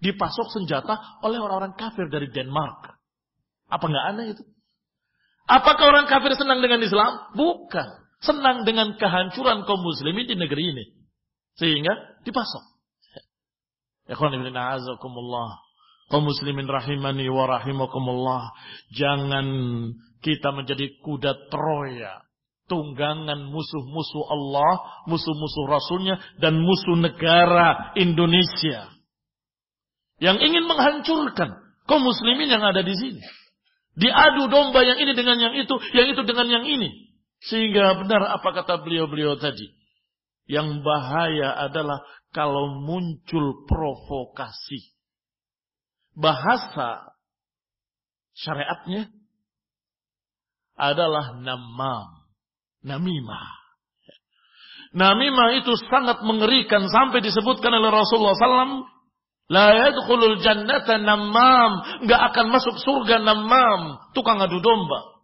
dipasok 0.00 0.48
senjata 0.56 1.20
oleh 1.22 1.38
orang-orang 1.38 1.76
kafir 1.76 2.08
dari 2.08 2.32
Denmark. 2.32 2.96
Apa 3.70 3.84
nggak 3.84 4.06
aneh 4.14 4.26
itu? 4.34 4.42
Apakah 5.46 5.84
orang 5.90 6.06
kafir 6.06 6.34
senang 6.38 6.62
dengan 6.62 6.80
Islam? 6.82 7.34
Bukan. 7.34 7.88
Senang 8.20 8.68
dengan 8.68 8.94
kehancuran 9.00 9.64
kaum 9.64 9.80
muslimin 9.80 10.28
di 10.28 10.36
negeri 10.36 10.76
ini. 10.76 10.84
Sehingga 11.56 12.22
dipasok. 12.22 12.64
Ikhwan 14.10 14.36
ibn 14.38 14.52
a'azakumullah. 14.52 15.50
Kaum 16.10 16.26
muslimin 16.26 16.66
rahimani 16.66 17.26
wa 17.30 17.46
rahimakumullah. 17.46 18.50
Jangan 18.94 19.46
kita 20.20 20.50
menjadi 20.54 21.00
kuda 21.02 21.48
Troya 21.48 22.29
tunggangan 22.70 23.50
musuh-musuh 23.50 24.24
Allah, 24.30 25.02
musuh-musuh 25.10 25.64
Rasulnya, 25.66 26.22
dan 26.38 26.62
musuh 26.62 26.94
negara 26.94 27.90
Indonesia. 27.98 28.86
Yang 30.22 30.38
ingin 30.46 30.64
menghancurkan 30.70 31.50
kaum 31.90 32.06
muslimin 32.06 32.46
yang 32.46 32.62
ada 32.62 32.86
di 32.86 32.94
sini. 32.94 33.18
Diadu 33.98 34.46
domba 34.46 34.86
yang 34.86 35.02
ini 35.02 35.18
dengan 35.18 35.42
yang 35.42 35.54
itu, 35.58 35.74
yang 35.90 36.06
itu 36.14 36.22
dengan 36.22 36.46
yang 36.46 36.64
ini. 36.64 37.10
Sehingga 37.42 37.98
benar 38.06 38.38
apa 38.38 38.62
kata 38.62 38.86
beliau-beliau 38.86 39.34
tadi. 39.42 39.66
Yang 40.46 40.86
bahaya 40.86 41.66
adalah 41.66 42.06
kalau 42.30 42.78
muncul 42.78 43.66
provokasi. 43.66 44.94
Bahasa 46.14 47.16
syariatnya 48.36 49.10
adalah 50.78 51.36
namam 51.40 52.19
namimah. 52.84 53.60
Namimah 54.90 55.62
itu 55.62 55.70
sangat 55.86 56.26
mengerikan 56.26 56.90
sampai 56.90 57.22
disebutkan 57.22 57.70
oleh 57.70 57.90
Rasulullah 57.94 58.34
SAW. 58.34 58.90
La 59.50 59.74
yadkhulul 59.86 60.42
jannata 60.42 60.98
namam. 60.98 62.02
Nggak 62.06 62.20
akan 62.34 62.46
masuk 62.50 62.76
surga 62.82 63.22
namam. 63.22 64.02
Tukang 64.14 64.42
adu 64.42 64.58
domba. 64.58 65.22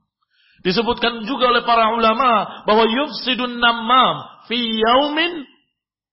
Disebutkan 0.63 1.23
juga 1.27 1.51
oleh 1.55 1.63
para 1.63 1.95
ulama 1.95 2.63
bahwa 2.67 2.87
yufsidun 2.91 3.59
namam 3.63 4.47
fi 4.51 4.59
yaumin 4.59 5.47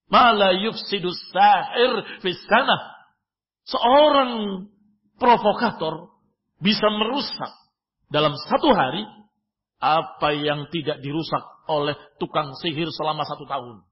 ma 0.10 0.30
la 0.34 0.54
yufsidus 0.54 1.18
sahir 1.34 2.22
fi 2.22 2.30
sanah. 2.38 2.82
Seorang 3.66 4.66
provokator 5.18 6.14
bisa 6.62 6.86
merusak 6.90 7.54
dalam 8.14 8.38
satu 8.50 8.70
hari 8.74 9.06
apa 9.84 10.32
yang 10.32 10.72
tidak 10.72 11.04
dirusak 11.04 11.44
oleh 11.68 12.00
tukang 12.16 12.56
sihir 12.64 12.88
selama 12.96 13.28
satu 13.28 13.44
tahun. 13.44 13.84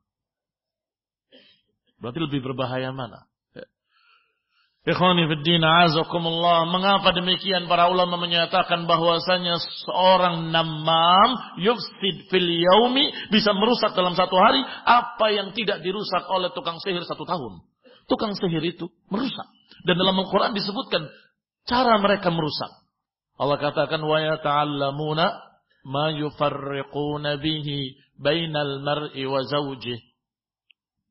Berarti 1.99 2.19
lebih 2.23 2.39
berbahaya 2.41 2.95
mana? 2.95 3.27
Ikhwani 4.81 5.29
fiddina 5.29 5.85
azakumullah. 5.85 6.65
Mengapa 6.65 7.13
demikian 7.13 7.69
para 7.69 7.85
ulama 7.93 8.17
menyatakan 8.17 8.89
bahwasanya 8.89 9.61
seorang 9.85 10.49
namam 10.49 11.37
yufsid 11.61 12.25
fil 12.33 12.49
yaumi 12.49 13.13
bisa 13.29 13.53
merusak 13.53 13.93
dalam 13.93 14.17
satu 14.17 14.33
hari 14.41 14.57
apa 14.89 15.25
yang 15.29 15.53
tidak 15.53 15.85
dirusak 15.85 16.25
oleh 16.33 16.49
tukang 16.57 16.81
sihir 16.81 17.05
satu 17.05 17.29
tahun. 17.29 17.61
Tukang 18.09 18.33
sihir 18.33 18.65
itu 18.65 18.89
merusak. 19.13 19.45
Dan 19.85 20.01
dalam 20.01 20.17
Al-Quran 20.17 20.57
disebutkan 20.57 21.05
cara 21.69 22.01
mereka 22.01 22.33
merusak. 22.33 22.81
Allah 23.37 23.61
katakan 23.61 24.01
wa 24.01 24.17
yata'allamuna 24.17 25.50
yufarriquna 25.85 27.41
bihi 27.41 27.97
bainal 28.21 28.85
mar'i 28.85 29.25
wa 29.25 29.41
zawjih. 29.41 29.97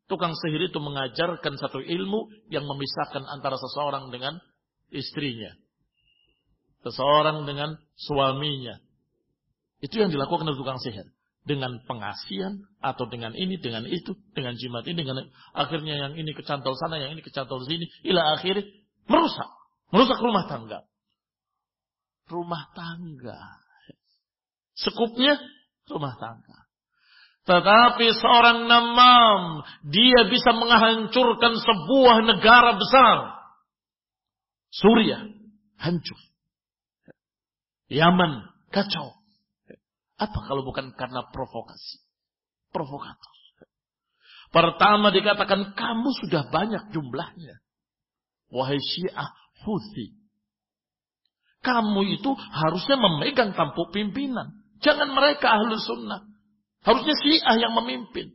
Tukang 0.07 0.35
sihir 0.35 0.71
itu 0.71 0.79
mengajarkan 0.83 1.55
satu 1.55 1.79
ilmu 1.79 2.51
yang 2.51 2.67
memisahkan 2.67 3.23
antara 3.31 3.55
seseorang 3.55 4.11
dengan 4.11 4.43
istrinya. 4.91 5.55
Seseorang 6.83 7.47
dengan 7.47 7.79
suaminya. 7.95 8.83
Itu 9.79 10.03
yang 10.03 10.11
dilakukan 10.11 10.51
oleh 10.51 10.59
tukang 10.59 10.83
sihir. 10.83 11.07
Dengan 11.41 11.79
pengasian 11.89 12.69
atau 12.85 13.09
dengan 13.09 13.33
ini, 13.33 13.57
dengan 13.57 13.87
itu, 13.89 14.13
dengan 14.37 14.53
jimat 14.59 14.85
ini, 14.85 14.99
dengan 14.99 15.25
akhirnya 15.57 15.97
yang 15.97 16.13
ini 16.19 16.37
kecantol 16.37 16.77
sana, 16.77 17.01
yang 17.01 17.17
ini 17.17 17.23
kecantol 17.25 17.65
sini, 17.65 17.89
ila 18.11 18.37
akhirnya 18.37 18.67
merusak. 19.09 19.49
Merusak 19.95 20.19
rumah 20.21 20.45
tangga. 20.51 20.85
Rumah 22.29 22.63
tangga 22.77 23.60
Sekupnya 24.81 25.37
rumah 25.93 26.17
tangga. 26.17 26.59
Tetapi 27.45 28.07
seorang 28.17 28.69
namam, 28.69 29.65
dia 29.89 30.29
bisa 30.29 30.55
menghancurkan 30.55 31.57
sebuah 31.57 32.17
negara 32.25 32.77
besar. 32.77 33.17
Suriah, 34.71 35.25
hancur. 35.81 36.21
Yaman, 37.91 38.47
kacau. 38.71 39.19
Apa 40.21 40.39
kalau 40.47 40.63
bukan 40.63 40.95
karena 40.95 41.27
provokasi? 41.33 42.05
Provokator. 42.71 43.35
Pertama 44.51 45.11
dikatakan 45.15 45.75
kamu 45.75 46.11
sudah 46.23 46.47
banyak 46.51 46.91
jumlahnya. 46.95 47.63
Wahai 48.51 48.79
Syiah 48.79 49.31
Houthi. 49.63 50.19
Kamu 51.63 52.03
itu 52.09 52.31
harusnya 52.35 52.99
memegang 52.99 53.55
tampuk 53.55 53.95
pimpinan. 53.95 54.60
Jangan 54.81 55.09
mereka 55.13 55.53
ahlu 55.53 55.77
sunnah. 55.77 56.25
Harusnya 56.81 57.13
syiah 57.21 57.57
yang 57.61 57.73
memimpin. 57.77 58.33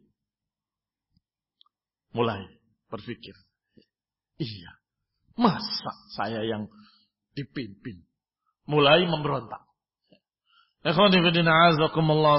Mulai 2.14 2.46
berpikir. 2.88 3.34
Iya. 4.38 4.72
Masa 5.36 5.92
saya 6.16 6.46
yang 6.46 6.70
dipimpin? 7.36 8.06
Mulai 8.70 9.04
memberontak. 9.10 9.66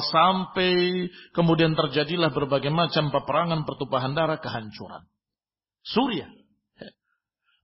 sampai 0.07 0.71
kemudian 1.35 1.75
terjadilah 1.75 2.31
berbagai 2.31 2.71
macam 2.71 3.11
peperangan 3.11 3.66
pertumpahan 3.66 4.14
darah 4.14 4.38
kehancuran. 4.38 5.03
Suriah. 5.83 6.31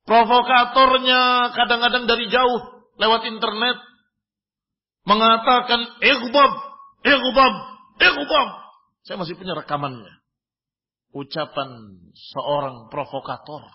Provokatornya 0.02 1.54
kadang-kadang 1.54 2.10
dari 2.10 2.26
jauh 2.26 2.82
lewat 2.98 3.22
internet 3.30 3.78
mengatakan 5.02 5.80
ighbab, 6.02 6.52
ighbab, 7.02 7.54
ighbab. 7.98 8.48
Saya 9.02 9.16
masih 9.18 9.34
punya 9.34 9.58
rekamannya. 9.58 10.14
Ucapan 11.12 11.68
seorang 12.32 12.88
provokator 12.88 13.68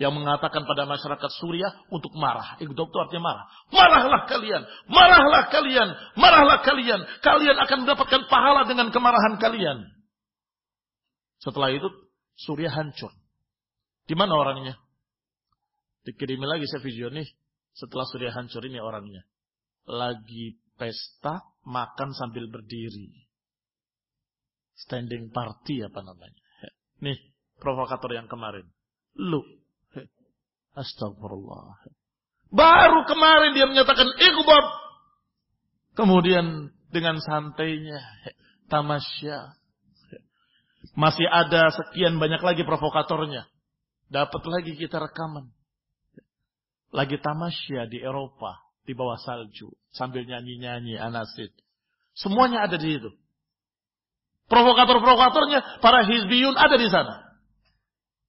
yang 0.00 0.16
mengatakan 0.16 0.64
pada 0.64 0.88
masyarakat 0.88 1.30
Suriah 1.36 1.76
untuk 1.92 2.16
marah. 2.16 2.56
Igdob 2.56 2.88
itu 2.88 2.98
artinya 3.04 3.22
marah. 3.28 3.44
Marahlah 3.68 4.22
kalian, 4.24 4.62
marahlah 4.88 5.44
kalian, 5.52 5.88
marahlah 6.16 6.58
kalian. 6.64 7.00
Kalian 7.20 7.56
akan 7.60 7.78
mendapatkan 7.84 8.22
pahala 8.32 8.64
dengan 8.64 8.88
kemarahan 8.88 9.36
kalian. 9.36 9.84
Setelah 11.44 11.68
itu 11.76 11.84
Suriah 12.40 12.72
hancur. 12.72 13.12
Di 14.08 14.16
mana 14.16 14.40
orangnya? 14.40 14.80
Dikirimi 16.08 16.48
lagi 16.48 16.64
saya 16.64 16.80
video 16.80 17.12
nih. 17.12 17.28
Setelah 17.76 18.08
Suriah 18.08 18.32
hancur 18.32 18.64
ini 18.64 18.80
orangnya. 18.80 19.20
Lagi 19.90 20.54
pesta, 20.78 21.42
makan 21.66 22.14
sambil 22.14 22.46
berdiri. 22.46 23.26
Standing 24.86 25.34
party 25.34 25.82
apa 25.82 26.00
namanya. 26.06 26.46
Nih, 27.02 27.18
provokator 27.58 28.14
yang 28.14 28.30
kemarin. 28.30 28.70
Lu 29.18 29.42
Astagfirullah. 30.74 31.82
Baru 32.50 33.06
kemarin 33.06 33.54
dia 33.54 33.66
menyatakan 33.66 34.10
ikhbab. 34.14 34.66
Kemudian 35.98 36.70
dengan 36.90 37.18
santainya 37.18 37.98
tamasya. 38.70 39.58
Masih 40.96 41.26
ada 41.28 41.70
sekian 41.70 42.18
banyak 42.18 42.42
lagi 42.42 42.62
provokatornya. 42.66 43.46
Dapat 44.10 44.42
lagi 44.50 44.74
kita 44.74 44.98
rekaman. 44.98 45.50
Lagi 46.90 47.20
tamasya 47.22 47.86
di 47.86 48.02
Eropa. 48.02 48.58
Di 48.90 48.98
bawah 48.98 49.22
salju. 49.22 49.70
Sambil 49.94 50.26
nyanyi-nyanyi 50.26 50.98
anasid. 50.98 51.54
Semuanya 52.18 52.66
ada 52.66 52.74
di 52.74 52.98
situ. 52.98 53.14
Provokator-provokatornya, 54.50 55.78
para 55.78 56.02
hizbiyun 56.02 56.58
ada 56.58 56.74
di 56.74 56.90
sana. 56.90 57.22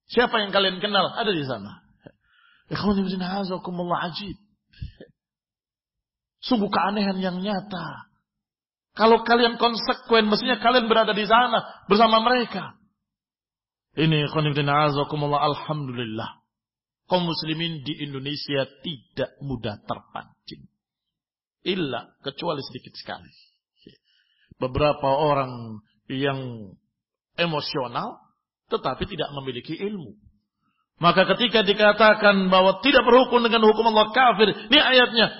Siapa 0.06 0.38
yang 0.38 0.54
kalian 0.54 0.78
kenal 0.78 1.18
ada 1.18 1.34
di 1.34 1.42
sana. 1.42 1.82
Sungguh 6.46 6.70
keanehan 6.70 7.18
yang 7.18 7.42
nyata. 7.42 8.06
Kalau 8.94 9.26
kalian 9.26 9.58
konsekuen, 9.58 10.30
mestinya 10.30 10.62
kalian 10.62 10.86
berada 10.86 11.10
di 11.10 11.26
sana 11.26 11.82
bersama 11.90 12.22
mereka. 12.22 12.78
Ini 13.98 14.30
ikhwan 14.30 14.46
ibn 14.46 14.70
hazakumullah 14.70 15.42
alhamdulillah. 15.42 16.41
Kaum 17.12 17.28
muslimin 17.28 17.84
di 17.84 18.08
Indonesia 18.08 18.64
tidak 18.80 19.36
mudah 19.44 19.76
terpancing. 19.84 20.64
Illa 21.60 22.16
kecuali 22.24 22.64
sedikit 22.64 22.96
sekali. 22.96 23.28
Beberapa 24.56 25.20
orang 25.20 25.76
yang 26.08 26.72
emosional 27.36 28.16
tetapi 28.72 29.04
tidak 29.04 29.28
memiliki 29.36 29.76
ilmu. 29.76 30.16
Maka 31.04 31.28
ketika 31.36 31.60
dikatakan 31.60 32.48
bahwa 32.48 32.80
tidak 32.80 33.04
berhukum 33.04 33.44
dengan 33.44 33.68
hukum 33.68 33.92
Allah 33.92 34.08
kafir, 34.16 34.48
ini 34.72 34.80
ayatnya 34.80 35.36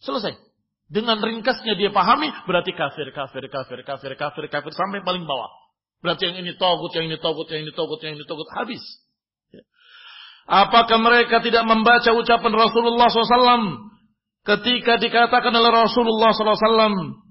selesai. 0.00 0.40
Dengan 0.88 1.20
ringkasnya 1.20 1.76
dia 1.76 1.92
pahami, 1.92 2.32
berarti 2.48 2.72
kafir, 2.72 3.12
kafir, 3.12 3.44
kafir, 3.52 3.84
kafir, 3.84 4.16
kafir, 4.16 4.44
kafir, 4.48 4.72
sampai 4.72 5.04
paling 5.04 5.28
bawah. 5.28 5.52
Berarti 6.00 6.32
yang 6.32 6.40
ini 6.40 6.56
togut, 6.56 6.96
yang 6.96 7.12
ini 7.12 7.20
togut, 7.20 7.44
yang 7.52 7.68
ini 7.68 7.76
togut, 7.76 8.00
yang 8.00 8.16
ini 8.16 8.24
togut, 8.24 8.48
habis. 8.56 8.80
Apakah 10.50 10.98
mereka 10.98 11.38
tidak 11.38 11.62
membaca 11.62 12.10
ucapan 12.10 12.50
Rasulullah 12.50 13.06
SAW 13.06 13.86
ketika 14.42 14.98
dikatakan 14.98 15.54
oleh 15.54 15.70
Rasulullah 15.70 16.34
SAW, 16.34 17.22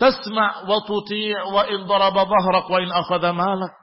Tasma' 0.00 0.64
wa 0.64 0.78
tuti' 0.88 1.36
wa 1.52 1.68
in 1.68 1.84
daraba 1.84 2.24
wa 2.24 2.78
in 2.80 2.90
malak. 3.36 3.76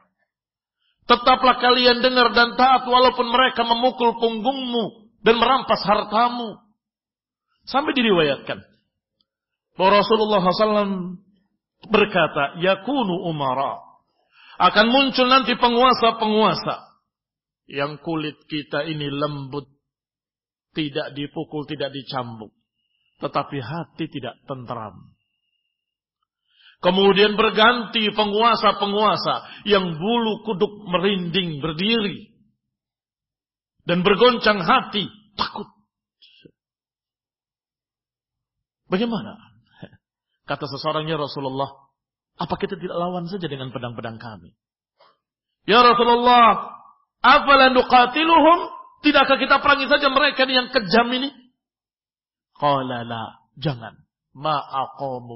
Tetaplah 1.06 1.62
kalian 1.62 2.01
dengar 2.01 2.34
dan 2.34 2.58
taat 2.58 2.84
walaupun 2.89 3.30
mereka 3.30 3.62
memukul 3.62 4.17
punggungmu 4.17 5.13
dan 5.21 5.38
merampas 5.38 5.86
hartamu. 5.86 6.58
Sampai 7.69 7.93
diriwayatkan. 7.93 8.58
Bahwa 9.77 10.01
Rasulullah 10.01 10.41
SAW 10.41 11.21
berkata, 11.93 12.58
Yakunu 12.60 13.30
umara. 13.30 13.80
Akan 14.58 14.89
muncul 14.89 15.30
nanti 15.30 15.54
penguasa-penguasa. 15.56 16.90
Yang 17.71 18.03
kulit 18.03 18.38
kita 18.51 18.84
ini 18.84 19.07
lembut. 19.07 19.71
Tidak 20.75 21.15
dipukul, 21.15 21.63
tidak 21.67 21.95
dicambuk. 21.95 22.51
Tetapi 23.23 23.57
hati 23.60 24.05
tidak 24.12 24.39
tentram. 24.43 25.15
Kemudian 26.81 27.38
berganti 27.38 28.10
penguasa-penguasa 28.12 29.63
yang 29.69 30.01
bulu 30.01 30.41
kuduk 30.43 30.73
merinding 30.89 31.62
berdiri. 31.62 32.34
Dan 33.86 34.01
bergoncang 34.01 34.60
hati, 34.60 35.05
takut. 35.38 35.69
Bagaimana? 38.89 39.38
Kata 40.49 40.65
seseorang 40.67 41.05
ya 41.07 41.15
Rasulullah, 41.15 41.69
apa 42.41 42.55
kita 42.57 42.75
tidak 42.75 42.97
lawan 42.97 43.29
saja 43.29 43.45
dengan 43.45 43.69
pedang-pedang 43.69 44.17
kami? 44.17 44.57
Ya 45.69 45.86
Rasulullah, 45.86 46.81
afala 47.21 47.73
nuqatiluhum? 47.73 48.60
Tidakkah 49.01 49.38
kita 49.41 49.57
perangi 49.62 49.89
saja 49.89 50.13
mereka 50.13 50.45
yang 50.45 50.69
kejam 50.69 51.10
ini? 51.10 51.34
Qala 52.53 53.01
la, 53.01 53.49
jangan. 53.57 53.97
Ma 54.38 54.62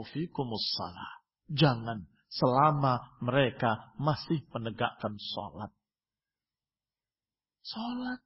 fikumus 0.05 0.65
salah. 0.77 1.25
Jangan 1.49 2.05
selama 2.29 3.15
mereka 3.23 3.95
masih 3.97 4.43
menegakkan 4.51 5.17
sholat. 5.17 5.71
Sholat. 7.65 8.21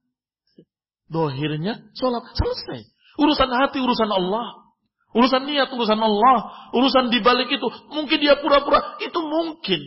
Dohirnya 1.10 1.90
sholat. 1.96 2.22
Selesai. 2.36 2.86
Urusan 3.18 3.50
hati, 3.50 3.78
urusan 3.82 4.10
Allah. 4.10 4.70
Urusan 5.10 5.42
niat, 5.42 5.72
urusan 5.74 5.98
Allah. 5.98 6.70
Urusan 6.70 7.10
dibalik 7.10 7.50
itu. 7.50 7.66
Mungkin 7.90 8.18
dia 8.22 8.38
pura-pura. 8.38 9.00
Itu 9.02 9.18
mungkin. 9.26 9.80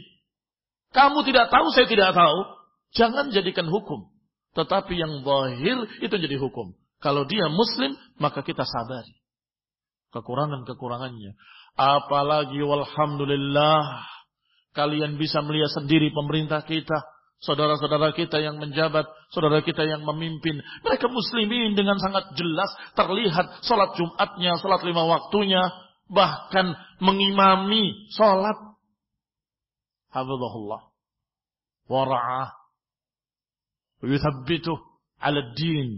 Kamu 0.91 1.23
tidak 1.23 1.47
tahu, 1.47 1.71
saya 1.71 1.88
tidak 1.88 2.12
tahu. 2.12 2.38
Jangan 2.93 3.34
jadikan 3.34 3.67
hukum. 3.69 4.13
Tetapi 4.53 4.93
yang 4.93 5.25
zahir 5.25 5.77
itu 6.01 6.13
jadi 6.13 6.38
hukum. 6.38 6.77
Kalau 7.01 7.25
dia 7.25 7.49
muslim, 7.49 7.97
maka 8.21 8.45
kita 8.45 8.63
sadari. 8.63 9.17
Kekurangan-kekurangannya. 10.13 11.34
Apalagi 11.73 12.62
walhamdulillah 12.62 14.06
kalian 14.77 15.17
bisa 15.17 15.41
melihat 15.41 15.73
sendiri 15.73 16.13
pemerintah 16.13 16.62
kita, 16.62 17.01
saudara-saudara 17.41 18.13
kita 18.13 18.38
yang 18.39 18.62
menjabat, 18.62 19.10
saudara 19.34 19.65
kita 19.65 19.84
yang 19.84 20.06
memimpin. 20.06 20.62
Mereka 20.86 21.10
muslimin 21.10 21.73
dengan 21.73 21.97
sangat 21.97 22.29
jelas 22.38 22.69
terlihat 22.93 23.65
salat 23.65 23.97
Jumatnya, 23.97 24.53
salat 24.62 24.86
lima 24.86 25.03
waktunya, 25.10 25.65
bahkan 26.13 26.77
mengimami 27.01 28.08
salat. 28.13 28.77
Hafizahullah. 30.13 30.93
Wara'ah. 31.89 32.62
Din. 35.56 35.89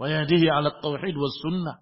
Wa 0.00 0.06
yahdihi 0.08 0.48
ala 0.48 0.80
tauhid 0.80 1.16
wa 1.16 1.28
sunnah. 1.42 1.76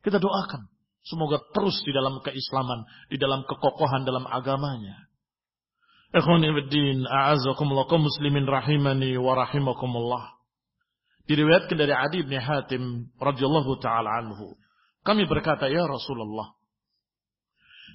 Kita 0.00 0.16
doakan 0.16 0.68
Semoga 1.08 1.40
terus 1.56 1.80
di 1.88 1.92
dalam 1.96 2.20
keislaman, 2.20 2.84
di 3.08 3.16
dalam 3.16 3.40
kekokohan 3.48 4.04
dalam 4.04 4.28
agamanya. 4.28 5.08
Ikhwanifiddin, 6.12 7.08
a'azakumullah, 7.08 7.88
kaum 7.88 8.04
muslimin 8.04 8.44
rahimani 8.44 9.16
wa 9.16 9.32
rahimakumullah. 9.32 10.36
Diriwayatkan 11.24 11.76
dari 11.80 11.92
Adi 11.96 12.20
bin 12.28 12.36
Hatim 12.40 13.12
radhiyallahu 13.16 13.80
taala 13.80 14.20
anhu. 14.20 14.56
Kami 15.04 15.24
berkata, 15.24 15.68
"Ya 15.72 15.84
Rasulullah, 15.84 16.56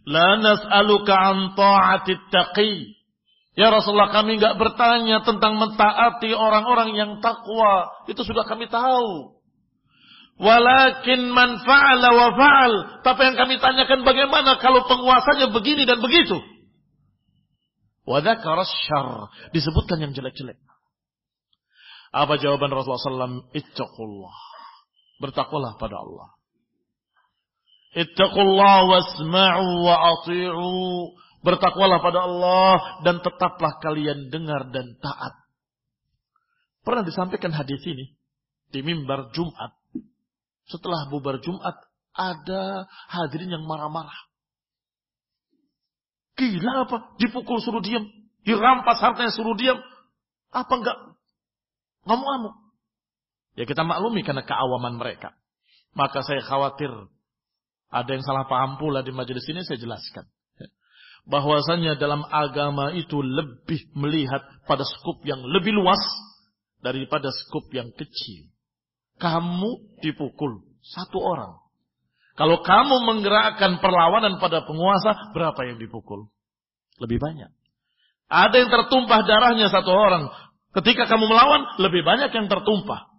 la 0.09 0.37
nas'aluka 0.41 1.13
an 1.13 1.37
ta'ati 1.53 2.13
taqi." 2.33 2.97
Ya 3.53 3.69
Rasulullah, 3.69 4.09
kami 4.09 4.41
enggak 4.41 4.57
bertanya 4.57 5.21
tentang 5.21 5.61
mentaati 5.61 6.33
orang-orang 6.33 6.97
yang 6.97 7.11
takwa. 7.21 8.05
Itu 8.09 8.25
sudah 8.25 8.49
kami 8.49 8.65
tahu. 8.65 9.37
Walakin 10.41 11.29
man 11.29 11.61
fa'ala 11.61 12.09
wa 12.09 12.27
fa'al. 12.33 12.73
Tapi 13.05 13.21
yang 13.21 13.37
kami 13.37 13.61
tanyakan 13.61 14.01
bagaimana 14.01 14.57
kalau 14.57 14.89
penguasanya 14.89 15.53
begini 15.53 15.85
dan 15.85 16.01
begitu. 16.01 16.41
Wa 18.09 18.25
syar. 18.65 19.29
Disebutkan 19.53 20.01
yang 20.01 20.17
jelek-jelek. 20.17 20.57
Apa 22.13 22.41
jawaban 22.41 22.73
Rasulullah 22.73 23.29
SAW? 23.29 23.53
Ittaqullah. 23.53 24.37
Bertakwalah 25.21 25.77
pada 25.77 26.01
Allah. 26.01 26.29
Ittaqullah 27.93 28.77
wasma'u 28.89 29.65
wa 29.85 29.95
ati'u. 30.17 30.73
Bertakwalah 31.43 31.99
pada 31.99 32.23
Allah 32.23 33.03
dan 33.03 33.19
tetaplah 33.19 33.75
kalian 33.83 34.31
dengar 34.31 34.71
dan 34.71 34.95
taat. 35.03 35.43
Pernah 36.87 37.03
disampaikan 37.03 37.51
hadis 37.51 37.83
ini 37.83 38.15
di 38.71 38.79
mimbar 38.79 39.27
Jumat. 39.35 39.75
Setelah 40.71 41.11
bubar 41.11 41.43
Jumat, 41.43 41.75
ada 42.15 42.87
hadirin 43.11 43.59
yang 43.59 43.67
marah-marah. 43.67 44.15
Gila 46.39 46.87
apa? 46.87 46.97
Dipukul 47.19 47.59
suruh 47.59 47.83
diam. 47.83 48.07
Dirampas 48.47 49.03
hartanya 49.03 49.35
suruh 49.35 49.59
diam. 49.59 49.83
Apa 50.55 50.73
enggak? 50.79 50.97
Ngamuk-ngamuk. 52.07 52.55
Ya 53.59 53.67
kita 53.67 53.83
maklumi 53.83 54.23
karena 54.23 54.47
keawaman 54.47 54.95
mereka. 54.95 55.35
Maka 55.91 56.23
saya 56.23 56.39
khawatir 56.39 56.89
ada 57.91 58.09
yang 58.09 58.23
salah 58.23 58.47
paham 58.47 58.79
pula 58.79 59.03
di 59.03 59.11
majelis 59.11 59.45
ini 59.45 59.61
saya 59.61 59.77
jelaskan 59.77 60.25
bahwasanya 61.23 61.95
dalam 61.95 62.23
agama 62.27 62.91
itu 62.91 63.23
lebih 63.23 63.79
melihat 63.95 64.43
pada 64.67 64.83
skup 64.83 65.23
yang 65.23 65.39
lebih 65.39 65.71
luas 65.71 65.99
daripada 66.83 67.31
skup 67.31 67.71
yang 67.71 67.91
kecil. 67.95 68.51
Kamu 69.19 69.99
dipukul 70.03 70.67
satu 70.83 71.19
orang. 71.23 71.63
Kalau 72.33 72.65
kamu 72.65 73.07
menggerakkan 73.07 73.77
perlawanan 73.77 74.41
pada 74.41 74.65
penguasa, 74.65 75.31
berapa 75.37 75.69
yang 75.69 75.77
dipukul? 75.77 76.27
Lebih 76.97 77.21
banyak. 77.21 77.51
Ada 78.25 78.55
yang 78.57 78.71
tertumpah 78.73 79.21
darahnya 79.21 79.69
satu 79.69 79.93
orang. 79.93 80.33
Ketika 80.73 81.05
kamu 81.05 81.29
melawan, 81.29 81.77
lebih 81.77 82.01
banyak 82.01 82.33
yang 82.33 82.49
tertumpah. 82.49 83.12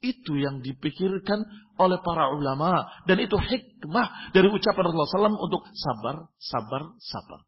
Itu 0.00 0.32
yang 0.40 0.64
dipikirkan 0.64 1.44
oleh 1.76 2.00
para 2.00 2.32
ulama. 2.32 2.88
Dan 3.04 3.20
itu 3.20 3.36
hikmah 3.36 4.32
dari 4.32 4.48
ucapan 4.48 4.88
Rasulullah 4.88 5.28
SAW 5.28 5.36
untuk 5.36 5.62
sabar, 5.76 6.16
sabar, 6.40 6.82
sabar. 6.96 7.40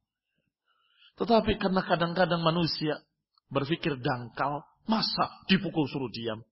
Tetapi 1.16 1.56
karena 1.56 1.80
kadang-kadang 1.84 2.44
manusia 2.44 3.00
berpikir 3.52 4.00
dangkal, 4.00 4.64
masa 4.84 5.44
dipukul 5.48 5.88
suruh 5.88 6.12
diam? 6.12 6.44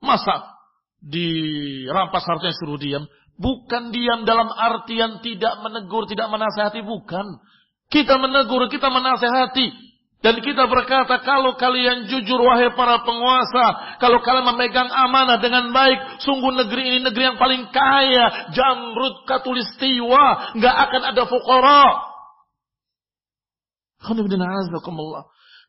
Masa 0.00 0.56
dirampas 1.00 2.24
hartanya 2.24 2.56
suruh 2.56 2.80
diam? 2.80 3.04
Bukan 3.40 3.92
diam 3.92 4.28
dalam 4.28 4.52
artian 4.52 5.24
tidak 5.24 5.64
menegur, 5.64 6.04
tidak 6.04 6.28
menasehati, 6.28 6.84
bukan. 6.84 7.40
Kita 7.88 8.20
menegur, 8.20 8.68
kita 8.68 8.92
menasehati. 8.92 9.89
Dan 10.20 10.44
kita 10.44 10.68
berkata, 10.68 11.24
kalau 11.24 11.56
kalian 11.56 12.04
jujur 12.04 12.44
wahai 12.44 12.76
para 12.76 13.00
penguasa, 13.08 13.96
kalau 14.04 14.20
kalian 14.20 14.52
memegang 14.52 14.92
amanah 14.92 15.40
dengan 15.40 15.72
baik, 15.72 16.20
sungguh 16.20 16.60
negeri 16.60 16.92
ini 16.92 16.98
negeri 17.08 17.32
yang 17.32 17.40
paling 17.40 17.72
kaya, 17.72 18.52
jamrud 18.52 19.24
katulistiwa, 19.24 20.56
nggak 20.60 20.76
akan 20.76 21.02
ada 21.08 21.22
fukara. 21.24 21.84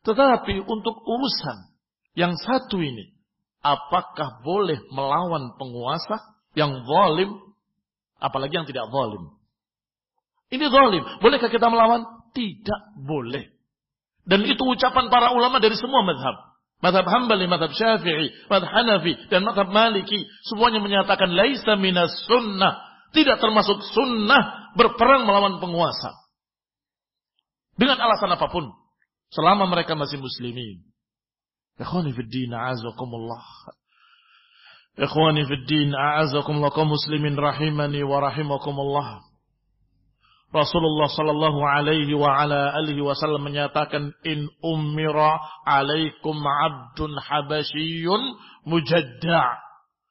Tetapi 0.04 0.54
untuk 0.68 0.96
urusan 1.00 1.58
yang 2.12 2.36
satu 2.36 2.76
ini, 2.76 3.08
apakah 3.64 4.44
boleh 4.44 4.84
melawan 4.92 5.56
penguasa 5.56 6.20
yang 6.52 6.76
zalim, 6.84 7.40
apalagi 8.20 8.52
yang 8.52 8.68
tidak 8.68 8.84
zalim? 8.92 9.32
Ini 10.52 10.68
zalim, 10.68 11.02
bolehkah 11.24 11.48
kita 11.48 11.72
melawan? 11.72 12.04
Tidak 12.36 13.00
boleh. 13.00 13.61
Dan 14.22 14.46
itu 14.46 14.62
ucapan 14.62 15.10
para 15.10 15.34
ulama 15.34 15.58
dari 15.58 15.74
semua 15.74 16.06
madhab. 16.06 16.52
Madhab 16.82 17.06
Hambali, 17.06 17.46
madhab 17.46 17.70
Syafi'i, 17.74 18.34
madhab 18.50 18.70
Hanafi, 18.70 19.14
dan 19.30 19.46
madhab 19.46 19.70
Maliki. 19.70 20.26
Semuanya 20.50 20.82
menyatakan 20.82 21.30
laisa 21.30 21.78
minas 21.78 22.10
sunnah. 22.26 22.82
Tidak 23.14 23.38
termasuk 23.38 23.82
sunnah 23.94 24.74
berperang 24.74 25.26
melawan 25.26 25.62
penguasa. 25.62 26.10
Dengan 27.78 28.02
alasan 28.02 28.34
apa 28.34 28.50
pun. 28.50 28.70
Selama 29.32 29.64
mereka 29.70 29.96
masih 29.96 30.20
muslimin. 30.20 30.84
Ikhwani 31.80 32.12
fi 32.12 32.22
din 32.28 32.52
a'azakumullah. 32.52 33.46
Ikhwani 35.00 35.42
fi 35.48 35.54
din 35.66 35.90
a'azakumullah. 35.96 36.72
Kau 36.74 36.84
muslimin 36.84 37.38
rahimani 37.38 38.04
wa 38.04 38.20
rahimakumullah. 38.20 39.31
Rasulullah 40.52 41.08
sallallahu 41.08 41.64
alaihi 41.64 42.12
wa 42.12 42.28
ala 42.28 42.76
alihi 42.76 43.00
wasallam 43.00 43.48
menyatakan 43.48 44.12
in 44.20 44.52
ummira 44.60 45.40
alaikum 45.64 46.36
abdun 46.44 47.16
habasyun 47.16 48.20
mujadda' 48.68 49.48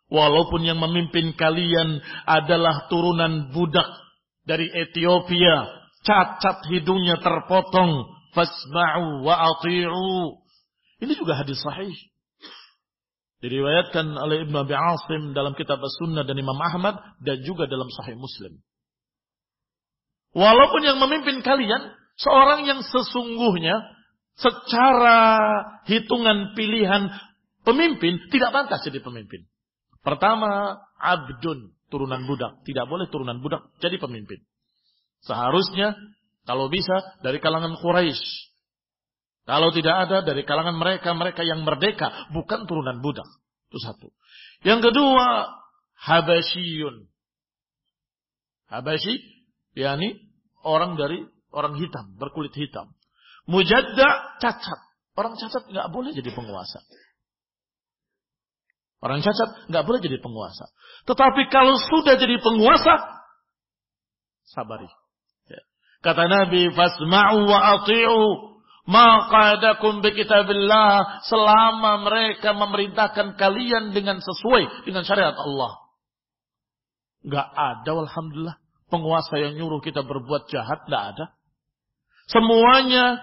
walaupun 0.09 0.65
yang 0.65 0.81
memimpin 0.81 1.37
kalian 1.37 2.01
adalah 2.25 2.89
turunan 2.89 3.53
budak 3.53 3.85
dari 4.41 4.65
Ethiopia 4.65 5.69
cacat 6.01 6.65
hidungnya 6.73 7.21
terpotong 7.21 8.09
fasma'u 8.33 9.21
wa 9.21 9.45
ati'u. 9.45 10.41
Ini 11.05 11.13
juga 11.21 11.37
hadis 11.37 11.61
sahih. 11.61 11.93
Diriwayatkan 13.45 14.09
oleh 14.17 14.45
Ibnu 14.45 14.57
Abi 14.57 14.73
Asim 14.73 15.37
dalam 15.37 15.53
kitab 15.53 15.77
As-Sunnah 15.81 16.25
dan 16.25 16.37
Imam 16.37 16.57
Ahmad 16.57 16.97
dan 17.21 17.41
juga 17.41 17.65
dalam 17.65 17.89
Sahih 17.89 18.13
Muslim 18.13 18.61
Walaupun 20.31 20.81
yang 20.87 20.97
memimpin 20.99 21.43
kalian 21.43 21.91
seorang 22.15 22.63
yang 22.63 22.79
sesungguhnya 22.87 23.75
secara 24.39 25.19
hitungan 25.85 26.55
pilihan 26.55 27.11
pemimpin 27.67 28.31
tidak 28.31 28.55
pantas 28.55 28.79
jadi 28.87 29.03
pemimpin. 29.03 29.43
Pertama, 30.01 30.81
abdun, 30.97 31.75
turunan 31.91 32.25
budak. 32.25 32.63
Tidak 32.65 32.85
boleh 32.87 33.11
turunan 33.11 33.43
budak 33.43 33.69
jadi 33.83 33.99
pemimpin. 33.99 34.41
Seharusnya 35.21 35.93
kalau 36.47 36.71
bisa 36.71 37.21
dari 37.21 37.37
kalangan 37.37 37.77
Quraisy. 37.77 38.49
Kalau 39.45 39.73
tidak 39.73 40.07
ada 40.07 40.17
dari 40.23 40.45
kalangan 40.45 40.77
mereka-mereka 40.77 41.41
yang 41.43 41.65
merdeka, 41.65 42.29
bukan 42.31 42.65
turunan 42.69 43.01
budak. 43.03 43.25
Itu 43.69 43.77
satu. 43.83 44.13
Yang 44.63 44.89
kedua, 44.89 45.49
Habasyiyun. 46.01 47.09
Habasyi 48.71 49.30
yakni 49.75 50.19
orang 50.63 50.99
dari 50.99 51.25
orang 51.51 51.75
hitam, 51.77 52.15
berkulit 52.17 52.55
hitam. 52.55 52.91
Mujadda 53.49 54.39
cacat. 54.39 54.79
Orang 55.17 55.35
cacat 55.35 55.67
nggak 55.67 55.87
boleh 55.91 56.15
jadi 56.15 56.31
penguasa. 56.31 56.79
Orang 59.01 59.25
cacat 59.25 59.67
nggak 59.67 59.83
boleh 59.83 59.99
jadi 59.99 60.21
penguasa. 60.21 60.69
Tetapi 61.09 61.49
kalau 61.49 61.75
sudah 61.89 62.15
jadi 62.15 62.37
penguasa, 62.37 63.25
sabari. 64.45 64.87
Ya. 65.49 65.61
Kata 66.05 66.29
Nabi, 66.29 66.69
fasma'u 66.71 67.49
wa 67.49 67.59
ati'u 67.81 68.51
maqadakum 68.85 70.05
bi 70.05 70.13
kitabillah 70.13 71.25
selama 71.25 72.05
mereka 72.05 72.53
memerintahkan 72.53 73.35
kalian 73.41 73.91
dengan 73.91 74.21
sesuai 74.21 74.85
dengan 74.85 75.01
syariat 75.01 75.33
Allah. 75.33 75.81
Enggak 77.21 77.47
ada 77.53 77.91
alhamdulillah 78.05 78.57
penguasa 78.91 79.39
yang 79.39 79.55
nyuruh 79.55 79.79
kita 79.79 80.03
berbuat 80.03 80.51
jahat, 80.51 80.85
tidak 80.85 81.03
ada. 81.15 81.25
Semuanya 82.27 83.17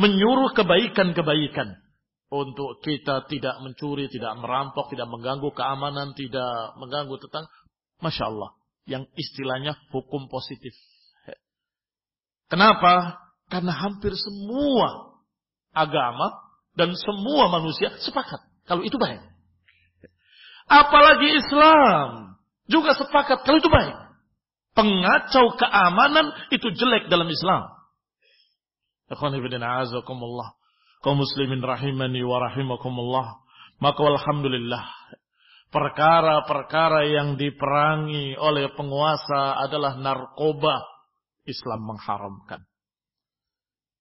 menyuruh 0.00 0.56
kebaikan-kebaikan. 0.56 1.76
Untuk 2.30 2.78
kita 2.86 3.26
tidak 3.26 3.58
mencuri, 3.58 4.06
tidak 4.06 4.38
merampok, 4.38 4.86
tidak 4.94 5.10
mengganggu 5.10 5.50
keamanan, 5.50 6.14
tidak 6.14 6.78
mengganggu 6.78 7.18
tentang. 7.26 7.50
Masya 8.00 8.24
Allah. 8.30 8.50
Yang 8.86 9.10
istilahnya 9.18 9.76
hukum 9.90 10.30
positif. 10.30 10.72
Kenapa? 12.46 13.18
Karena 13.50 13.74
hampir 13.74 14.14
semua 14.14 15.20
agama 15.74 16.54
dan 16.78 16.94
semua 16.94 17.50
manusia 17.50 17.98
sepakat. 17.98 18.40
Kalau 18.66 18.86
itu 18.86 18.94
baik. 18.94 19.26
Apalagi 20.70 21.34
Islam 21.34 22.38
juga 22.70 22.94
sepakat 22.94 23.42
kalau 23.42 23.58
itu 23.58 23.66
baik 23.66 24.09
pengacau 24.80 25.60
keamanan 25.60 26.32
itu 26.48 26.72
jelek 26.72 27.12
dalam 27.12 27.28
Islam. 27.28 27.68
Kaum 31.04 31.16
muslimin 31.20 31.60
rahimani 31.60 32.24
wa 32.24 32.40
rahimakumullah. 32.40 33.44
Maka 33.80 34.00
alhamdulillah. 34.00 34.84
Perkara-perkara 35.70 37.06
yang 37.06 37.36
diperangi 37.36 38.34
oleh 38.40 38.72
penguasa 38.72 39.60
adalah 39.60 40.00
narkoba. 40.00 40.80
Islam 41.44 41.84
mengharamkan. 41.84 42.64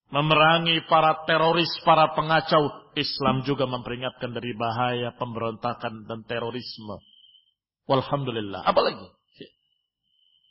Memerangi 0.09 0.89
para 0.89 1.23
teroris, 1.29 1.69
para 1.85 2.15
pengacau. 2.17 2.89
Islam 2.97 3.45
juga 3.45 3.69
memperingatkan 3.69 4.33
dari 4.33 4.57
bahaya 4.57 5.13
pemberontakan 5.15 6.09
dan 6.09 6.25
terorisme. 6.25 6.99
Walhamdulillah. 7.85 8.65
Apalagi? 8.65 9.18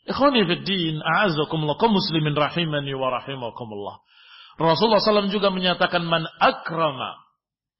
Ikhwani 0.09 0.40
fi 0.49 0.55
din, 0.64 0.97
a'azakumullah, 1.05 1.77
kaum 1.77 1.92
muslimin 1.92 2.33
rahimani 2.33 2.97
wa 2.97 3.12
rahimakumullah. 3.12 4.01
Rasulullah 4.59 4.99
SAW 4.99 5.31
juga 5.31 5.55
menyatakan 5.55 6.03
man 6.03 6.27
akrama 6.42 7.14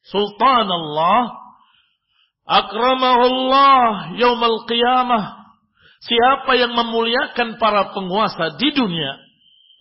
sultan 0.07 0.69
Allah 0.71 1.35
akramahu 2.47 3.23
Allah 3.27 4.15
yaumal 4.15 4.63
qiyamah 4.71 5.39
Siapa 5.99 6.55
yang 6.55 6.79
memuliakan 6.79 7.59
para 7.59 7.91
penguasa 7.91 8.55
di 8.55 8.71
dunia, 8.71 9.19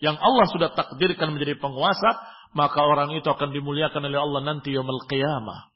yang 0.01 0.17
Allah 0.17 0.49
sudah 0.49 0.73
takdirkan 0.73 1.29
menjadi 1.29 1.61
penguasa, 1.61 2.17
maka 2.57 2.81
orang 2.81 3.13
itu 3.13 3.29
akan 3.29 3.53
dimuliakan 3.53 4.09
oleh 4.09 4.17
Allah 4.17 4.41
nanti 4.41 4.73
yaumul 4.73 5.05
qiyamah. 5.05 5.69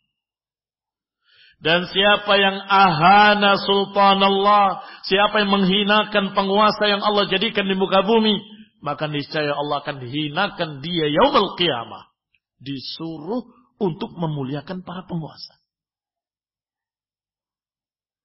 Dan 1.61 1.85
siapa 1.85 2.33
yang 2.41 2.57
ahana 2.65 3.53
sultan 3.61 4.17
Allah, 4.17 4.81
siapa 5.05 5.45
yang 5.45 5.53
menghinakan 5.53 6.33
penguasa 6.33 6.89
yang 6.89 7.05
Allah 7.05 7.29
jadikan 7.29 7.69
di 7.69 7.77
muka 7.77 8.01
bumi, 8.01 8.33
maka 8.81 9.05
niscaya 9.05 9.53
Allah 9.53 9.85
akan 9.85 10.01
dihinakan 10.01 10.81
dia 10.81 11.05
yaumul 11.13 11.53
qiyamah. 11.61 12.09
Disuruh 12.57 13.45
untuk 13.77 14.09
memuliakan 14.17 14.81
para 14.81 15.05
penguasa. 15.05 15.61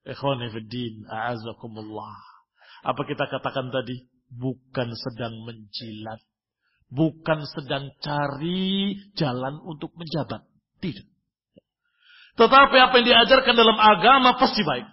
Ikhwanifiddin, 0.08 1.04
a'azakumullah. 1.04 2.16
Apa 2.88 3.04
kita 3.04 3.28
katakan 3.28 3.68
tadi? 3.68 4.06
Bukan 4.32 4.96
sedang 4.96 5.44
menjilat. 5.44 6.24
Bukan 6.88 7.44
sedang 7.52 7.92
cari 8.00 8.96
jalan 9.12 9.60
untuk 9.60 9.92
menjabat. 9.92 10.46
Tidak. 10.80 11.15
Tetapi 12.36 12.76
apa 12.76 12.94
yang 13.00 13.06
diajarkan 13.08 13.54
dalam 13.56 13.78
agama 13.80 14.36
pasti 14.36 14.60
baik. 14.60 14.84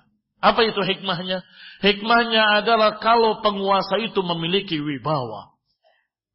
Apa 0.43 0.60
itu 0.63 0.79
hikmahnya? 0.79 1.43
Hikmahnya 1.79 2.63
adalah 2.63 2.99
kalau 2.99 3.39
penguasa 3.39 3.99
itu 3.99 4.19
memiliki 4.23 4.79
wibawa. 4.79 5.56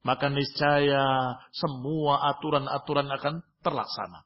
Maka 0.04 0.32
niscaya 0.32 1.36
semua 1.52 2.32
aturan-aturan 2.32 3.08
akan 3.08 3.44
terlaksana. 3.60 4.24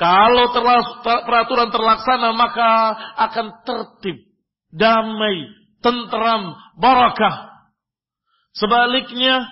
Kalau 0.00 0.56
peraturan 1.04 1.68
terlaksana 1.68 2.32
maka 2.32 2.96
akan 3.28 3.46
tertib, 3.68 4.16
damai, 4.72 5.52
tentram, 5.84 6.56
barakah. 6.80 7.68
Sebaliknya 8.56 9.44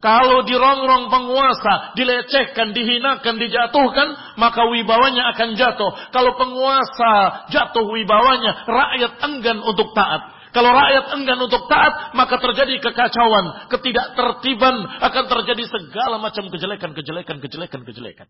kalau 0.00 0.48
dirongrong 0.48 1.12
penguasa, 1.12 1.92
dilecehkan, 1.92 2.72
dihinakan, 2.72 3.36
dijatuhkan, 3.36 4.08
maka 4.40 4.64
wibawanya 4.72 5.28
akan 5.36 5.60
jatuh. 5.60 5.92
Kalau 6.08 6.40
penguasa 6.40 7.44
jatuh 7.52 7.84
wibawanya, 7.84 8.64
rakyat 8.64 9.12
enggan 9.28 9.60
untuk 9.60 9.92
taat. 9.92 10.40
Kalau 10.56 10.72
rakyat 10.72 11.04
enggan 11.20 11.36
untuk 11.44 11.68
taat, 11.68 12.16
maka 12.16 12.40
terjadi 12.40 12.80
kekacauan, 12.80 13.68
ketidaktertiban, 13.68 14.88
akan 15.04 15.24
terjadi 15.28 15.68
segala 15.68 16.16
macam 16.16 16.48
kejelekan, 16.48 16.96
kejelekan, 16.96 17.36
kejelekan, 17.44 17.80
kejelekan. 17.84 18.28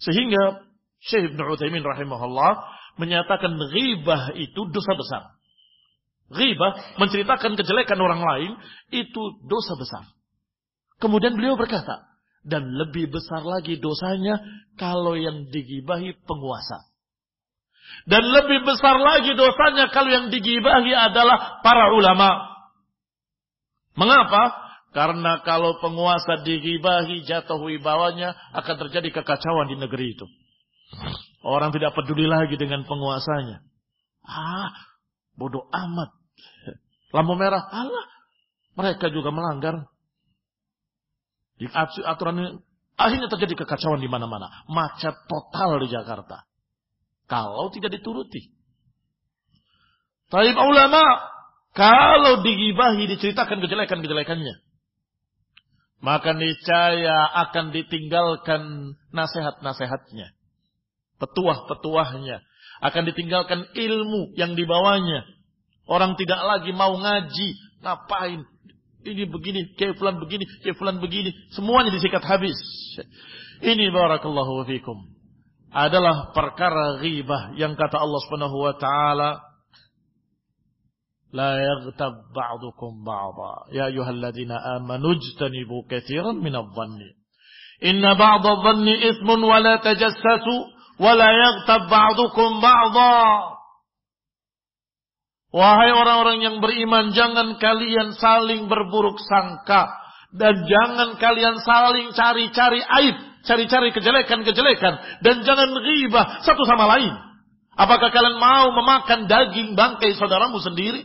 Sehingga 0.00 0.64
Syekh 1.04 1.36
Ibn 1.36 1.40
Uthaymin 1.52 1.84
rahimahullah 1.84 2.64
menyatakan 2.96 3.60
ghibah 3.60 4.32
itu 4.40 4.72
dosa 4.72 4.96
besar. 4.96 5.22
Ghibah 6.32 6.96
menceritakan 6.96 7.60
kejelekan 7.60 8.00
orang 8.00 8.24
lain 8.24 8.52
itu 8.88 9.20
dosa 9.44 9.76
besar. 9.76 10.08
Kemudian 11.00 11.34
beliau 11.34 11.56
berkata, 11.56 12.06
dan 12.44 12.72
lebih 12.72 13.12
besar 13.12 13.44
lagi 13.44 13.76
dosanya 13.76 14.40
kalau 14.76 15.16
yang 15.16 15.48
digibahi 15.48 16.16
penguasa. 16.24 16.88
Dan 18.06 18.22
lebih 18.22 18.64
besar 18.64 18.96
lagi 18.96 19.34
dosanya 19.34 19.90
kalau 19.92 20.08
yang 20.08 20.26
digibahi 20.32 20.92
adalah 20.94 21.60
para 21.60 21.92
ulama. 21.92 22.48
Mengapa? 23.98 24.70
Karena 24.90 25.42
kalau 25.46 25.78
penguasa 25.78 26.42
digibahi 26.42 27.22
jatuh 27.26 27.60
wibawanya 27.60 28.34
akan 28.56 28.76
terjadi 28.86 29.20
kekacauan 29.20 29.68
di 29.70 29.76
negeri 29.78 30.16
itu. 30.16 30.26
Orang 31.46 31.70
tidak 31.72 31.94
peduli 31.94 32.26
lagi 32.26 32.58
dengan 32.58 32.82
penguasanya. 32.84 33.62
Ah, 34.26 34.72
bodoh 35.38 35.66
amat. 35.70 36.10
Lampu 37.10 37.34
merah, 37.34 37.64
Allah. 37.70 38.06
Mereka 38.78 39.10
juga 39.10 39.34
melanggar. 39.34 39.89
Aturan 42.06 42.40
ini 42.40 42.50
akhirnya 42.96 43.28
terjadi 43.28 43.64
kekacauan 43.64 44.00
di 44.00 44.08
mana-mana. 44.08 44.48
Macet 44.68 45.12
total 45.28 45.76
di 45.84 45.88
Jakarta. 45.92 46.48
Kalau 47.28 47.68
tidak 47.68 48.00
dituruti. 48.00 48.50
Tapi 50.30 50.54
ulama, 50.54 51.02
kalau 51.74 52.42
digibahi 52.42 53.06
diceritakan 53.10 53.62
kejelekan-kejelekannya. 53.62 54.54
Maka 56.00 56.32
niscaya 56.32 57.28
akan 57.46 57.76
ditinggalkan 57.76 58.94
nasihat-nasihatnya. 59.12 60.32
Petuah-petuahnya. 61.20 62.40
Akan 62.80 63.04
ditinggalkan 63.04 63.68
ilmu 63.76 64.32
yang 64.40 64.56
dibawanya. 64.56 65.28
Orang 65.84 66.16
tidak 66.16 66.40
lagi 66.40 66.72
mau 66.72 66.96
ngaji. 66.96 67.48
Ngapain? 67.84 68.48
Ini 69.00 69.24
begini, 69.32 69.72
kayak 69.80 69.96
fulan 69.96 70.20
begini, 70.20 70.44
kayak 70.60 70.76
fulan 70.76 71.00
begini. 71.00 71.32
Semuanya 71.56 71.88
disikat 71.88 72.20
habis. 72.20 72.56
Ini 73.64 73.88
barakallahu 73.92 74.68
fikum. 74.68 75.08
Adalah 75.70 76.34
perkara 76.36 77.00
ghibah 77.00 77.54
yang 77.56 77.78
kata 77.78 77.96
Allah 77.96 78.20
Subhanahu 78.26 78.56
wa 78.58 78.74
taala 78.76 79.30
la 81.30 81.62
yaghtab 81.62 82.34
ba'dukum 82.34 83.06
ba'dha 83.06 83.70
ya 83.70 83.86
ayyuhalladzina 83.86 84.58
amanu 84.82 85.14
ijtanibu 85.14 85.86
katsiran 85.86 86.42
minadh-dhanni 86.42 87.14
inna 87.86 88.18
ba'dha 88.18 88.52
dhanni 88.66 88.94
ithmun 89.14 89.38
wa 89.46 89.62
la 89.62 89.78
tajassasu 89.78 90.56
wa 90.98 91.14
la 91.14 91.30
yaghtab 91.30 91.86
ba'dukum 91.86 92.58
ba'dha 92.58 93.10
Wahai 95.50 95.90
orang-orang 95.90 96.46
yang 96.46 96.56
beriman, 96.62 97.10
jangan 97.10 97.58
kalian 97.58 98.14
saling 98.14 98.70
berburuk 98.70 99.18
sangka. 99.18 99.90
Dan 100.30 100.62
jangan 100.62 101.18
kalian 101.18 101.58
saling 101.66 102.14
cari-cari 102.14 102.78
aib. 103.02 103.16
Cari-cari 103.42 103.90
kejelekan-kejelekan. 103.90 105.24
Dan 105.26 105.42
jangan 105.42 105.74
ghibah 105.74 106.46
satu 106.46 106.62
sama 106.62 106.86
lain. 106.96 107.10
Apakah 107.74 108.14
kalian 108.14 108.38
mau 108.38 108.70
memakan 108.78 109.26
daging 109.26 109.74
bangkai 109.74 110.14
saudaramu 110.14 110.62
sendiri? 110.62 111.02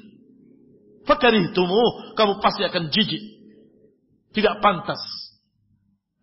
Fakarihtumu, 1.10 2.14
kamu 2.14 2.34
pasti 2.42 2.66
akan 2.66 2.94
jijik. 2.94 3.24
Tidak 4.34 4.62
pantas. 4.62 5.00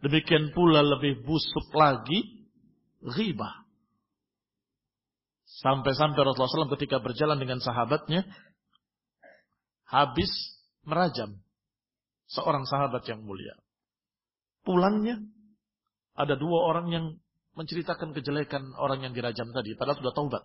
Demikian 0.03 0.51
pula 0.51 0.83
lebih 0.83 1.23
busuk 1.23 1.71
lagi 1.75 2.51
ghibah. 3.03 3.62
Sampai-sampai 5.63 6.19
Rasulullah 6.19 6.67
SAW 6.67 6.75
ketika 6.75 6.99
berjalan 6.99 7.39
dengan 7.39 7.63
sahabatnya, 7.63 8.27
habis 9.87 10.29
merajam 10.83 11.39
seorang 12.27 12.67
sahabat 12.67 13.07
yang 13.07 13.23
mulia. 13.23 13.55
Pulangnya, 14.67 15.23
ada 16.19 16.35
dua 16.35 16.59
orang 16.67 16.87
yang 16.91 17.05
menceritakan 17.55 18.11
kejelekan 18.11 18.75
orang 18.75 19.07
yang 19.07 19.13
dirajam 19.15 19.55
tadi, 19.55 19.79
padahal 19.79 20.03
sudah 20.03 20.15
taubat. 20.17 20.43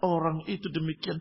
Orang 0.00 0.48
itu 0.48 0.72
demikian 0.72 1.20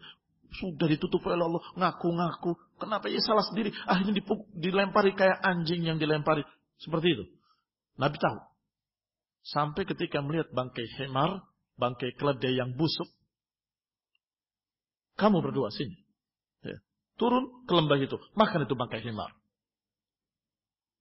sudah 0.52 0.88
ditutup 0.88 1.24
oleh 1.28 1.44
Allah, 1.44 1.64
ngaku-ngaku. 1.76 2.56
Kenapa 2.80 3.08
ia 3.08 3.24
salah 3.24 3.44
sendiri? 3.46 3.72
Akhirnya 3.88 4.20
dilempari 4.56 5.16
kayak 5.16 5.40
anjing 5.44 5.84
yang 5.86 5.96
dilempari. 6.00 6.44
Seperti 6.80 7.08
itu. 7.20 7.24
Nabi 7.96 8.18
tahu. 8.20 8.40
Sampai 9.48 9.88
ketika 9.88 10.20
melihat 10.20 10.52
bangkai 10.52 10.86
hemar, 11.02 11.51
bangkai 11.80 12.16
keledai 12.18 12.58
yang 12.58 12.74
busuk. 12.76 13.08
Kamu 15.20 15.44
berdua 15.44 15.70
sini. 15.70 16.02
Ya. 16.66 16.82
Turun 17.20 17.68
ke 17.68 17.74
lembah 17.76 18.00
itu. 18.02 18.18
Makan 18.34 18.66
itu 18.66 18.74
bangkai 18.74 19.06
himar. 19.06 19.36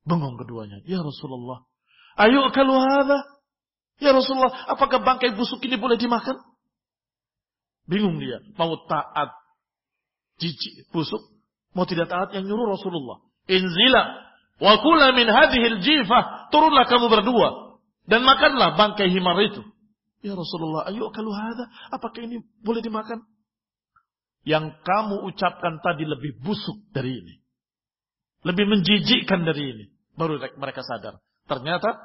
Bengong 0.05 0.37
keduanya. 0.41 0.83
Ya 0.85 1.01
Rasulullah. 1.01 1.65
Ayo 2.21 2.51
kalau 2.53 2.77
ada. 2.81 3.21
Ya 4.01 4.13
Rasulullah. 4.13 4.53
Apakah 4.69 5.01
bangkai 5.01 5.33
busuk 5.37 5.63
ini 5.65 5.81
boleh 5.81 5.97
dimakan? 5.97 6.37
Bingung 7.89 8.21
dia. 8.21 8.45
Mau 8.61 8.77
taat 8.85 9.33
jijik 10.41 10.89
busuk. 10.93 11.21
Mau 11.73 11.87
tidak 11.87 12.11
taat 12.11 12.35
yang 12.35 12.45
nyuruh 12.45 12.77
Rasulullah. 12.77 13.25
Inzila. 13.47 14.03
Wa 14.61 14.85
kula 14.85 15.17
min 15.17 15.29
hadihil 15.31 15.81
jifah. 15.81 16.53
Turunlah 16.53 16.85
kamu 16.91 17.09
berdua. 17.09 17.81
Dan 18.05 18.27
makanlah 18.27 18.75
bangkai 18.75 19.09
himar 19.09 19.39
itu. 19.41 19.63
Ya 20.21 20.37
Rasulullah, 20.37 20.85
ayo 20.93 21.09
kalau 21.17 21.33
ada, 21.33 21.65
apakah 21.89 22.21
ini 22.21 22.45
boleh 22.61 22.85
dimakan? 22.85 23.25
Yang 24.45 24.77
kamu 24.85 25.25
ucapkan 25.33 25.81
tadi 25.81 26.05
lebih 26.05 26.41
busuk 26.45 26.81
dari 26.93 27.13
ini. 27.13 27.35
Lebih 28.45 28.65
menjijikkan 28.69 29.45
dari 29.45 29.63
ini. 29.65 29.85
Baru 30.17 30.41
mereka 30.61 30.81
sadar. 30.85 31.21
Ternyata 31.45 31.97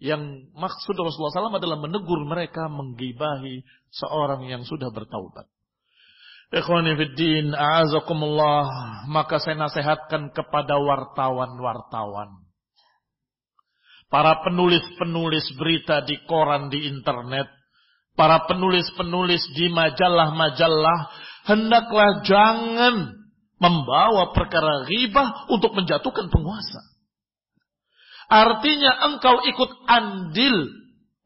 yang 0.00 0.52
maksud 0.52 0.92
Rasulullah 0.92 1.52
SAW 1.52 1.60
adalah 1.60 1.80
menegur 1.80 2.20
mereka 2.28 2.68
menggibahi 2.68 3.64
seorang 3.92 4.44
yang 4.44 4.64
sudah 4.64 4.92
bertaubat. 4.92 5.48
Ikhwani 6.52 6.96
fiddin, 6.96 7.56
a'azakumullah. 7.56 8.64
Maka 9.08 9.40
saya 9.40 9.56
nasihatkan 9.56 10.32
kepada 10.36 10.76
wartawan-wartawan 10.76 12.45
para 14.16 14.40
penulis-penulis 14.40 15.44
berita 15.60 16.00
di 16.00 16.16
koran 16.24 16.72
di 16.72 16.88
internet, 16.88 17.52
para 18.16 18.48
penulis-penulis 18.48 19.44
di 19.52 19.68
majalah-majalah, 19.68 21.12
hendaklah 21.44 22.24
jangan 22.24 23.12
membawa 23.60 24.32
perkara 24.32 24.88
ghibah 24.88 25.52
untuk 25.52 25.76
menjatuhkan 25.76 26.32
penguasa. 26.32 26.80
Artinya 28.32 29.12
engkau 29.12 29.36
ikut 29.52 29.70
andil 29.84 30.64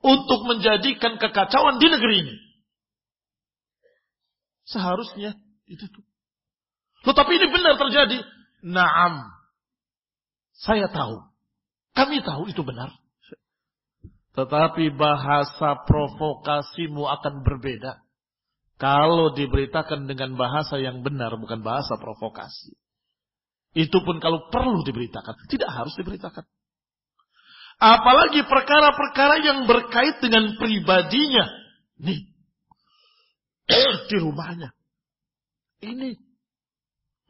untuk 0.03 0.51
menjadikan 0.51 1.14
kekacauan 1.14 1.78
di 1.78 1.86
negeri 1.95 2.26
ini. 2.26 2.34
Seharusnya 4.66 5.38
itu 5.70 5.86
tuh. 5.86 6.03
Tetapi 7.07 7.38
ini 7.38 7.47
benar 7.55 7.78
terjadi. 7.78 8.18
Naam. 8.66 9.30
Saya 10.59 10.91
tahu. 10.91 11.30
Kami 11.95 12.22
tahu 12.22 12.51
itu 12.51 12.62
benar. 12.62 12.95
Tetapi 14.30 14.95
bahasa 14.95 15.82
provokasimu 15.84 17.03
akan 17.03 17.43
berbeda. 17.43 17.99
Kalau 18.80 19.36
diberitakan 19.36 20.09
dengan 20.09 20.38
bahasa 20.41 20.80
yang 20.80 21.05
benar, 21.05 21.36
bukan 21.36 21.61
bahasa 21.61 22.01
provokasi. 22.01 22.72
Itu 23.76 24.03
pun 24.03 24.18
kalau 24.22 24.49
perlu 24.49 24.80
diberitakan. 24.86 25.47
Tidak 25.51 25.68
harus 25.68 25.93
diberitakan. 26.01 26.47
Apalagi 27.80 28.45
perkara-perkara 28.45 29.41
yang 29.45 29.59
berkait 29.64 30.20
dengan 30.24 30.57
pribadinya. 30.57 31.45
Nih. 32.01 32.28
Di 34.11 34.16
rumahnya. 34.16 34.72
Ini. 35.80 36.16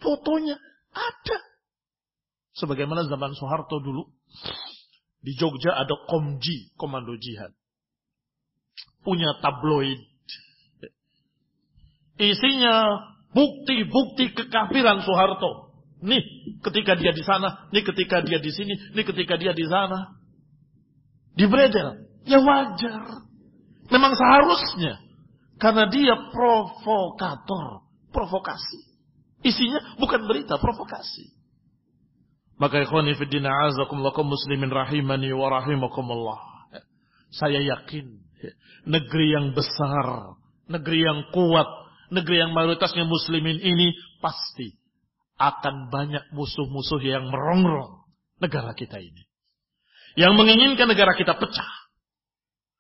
Fotonya 0.00 0.56
ada. 0.94 1.38
Sebagaimana 2.56 3.06
zaman 3.06 3.34
Soeharto 3.34 3.78
dulu. 3.78 4.19
Di 5.20 5.36
Jogja 5.36 5.76
ada 5.76 5.94
Komji, 6.08 6.72
Komando 6.80 7.12
Jihad. 7.20 7.52
Punya 9.04 9.36
tabloid. 9.44 10.00
Isinya 12.20 13.00
bukti-bukti 13.32 14.32
kekafiran 14.36 15.04
Soeharto. 15.04 15.76
Nih 16.00 16.24
ketika 16.64 16.96
dia 16.96 17.12
di 17.12 17.20
sana, 17.20 17.68
nih 17.72 17.84
ketika 17.84 18.24
dia 18.24 18.40
di 18.40 18.52
sini, 18.52 18.72
nih 18.96 19.04
ketika 19.04 19.36
dia 19.36 19.52
di 19.52 19.64
sana. 19.68 20.16
Di 21.36 21.44
Beredel. 21.44 22.08
Ya 22.24 22.40
wajar. 22.40 23.24
Memang 23.88 24.12
seharusnya. 24.16 25.00
Karena 25.60 25.88
dia 25.92 26.16
provokator. 26.32 27.84
Provokasi. 28.10 28.90
Isinya 29.40 29.96
bukan 29.96 30.24
berita, 30.28 30.60
provokasi. 30.60 31.39
Maka 32.60 32.84
ikhwani 32.84 33.16
fiddin 33.16 33.48
a'azakumullah 33.48 34.12
muslimin 34.20 34.68
rahimani 34.68 35.32
wa 35.32 35.48
rahimakumullah. 35.48 36.68
Saya 37.32 37.56
yakin 37.56 38.20
negeri 38.84 39.26
yang 39.32 39.56
besar, 39.56 40.36
negeri 40.68 41.00
yang 41.08 41.32
kuat, 41.32 41.64
negeri 42.12 42.44
yang 42.44 42.52
mayoritasnya 42.52 43.08
muslimin 43.08 43.56
ini 43.56 43.96
pasti 44.20 44.76
akan 45.40 45.88
banyak 45.88 46.36
musuh-musuh 46.36 47.00
yang 47.00 47.32
merongrong 47.32 48.04
negara 48.44 48.76
kita 48.76 49.00
ini. 49.00 49.24
Yang 50.20 50.36
menginginkan 50.36 50.84
negara 50.84 51.16
kita 51.16 51.40
pecah. 51.40 51.72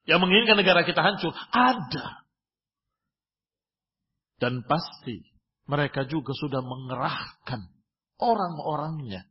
Yang 0.04 0.28
menginginkan 0.28 0.60
negara 0.60 0.84
kita 0.84 1.00
hancur. 1.00 1.32
Ada. 1.56 2.20
Dan 4.44 4.60
pasti 4.68 5.24
mereka 5.64 6.04
juga 6.04 6.36
sudah 6.36 6.60
mengerahkan 6.60 7.64
orang-orangnya 8.20 9.29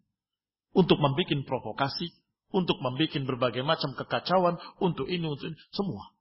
untuk 0.74 1.02
membuat 1.02 1.46
provokasi, 1.46 2.14
untuk 2.54 2.78
membuat 2.82 3.16
berbagai 3.26 3.64
macam 3.66 3.94
kekacauan, 3.98 4.58
untuk 4.82 5.10
ini, 5.10 5.26
untuk 5.26 5.54
ini, 5.54 5.58
semua. 5.74 6.14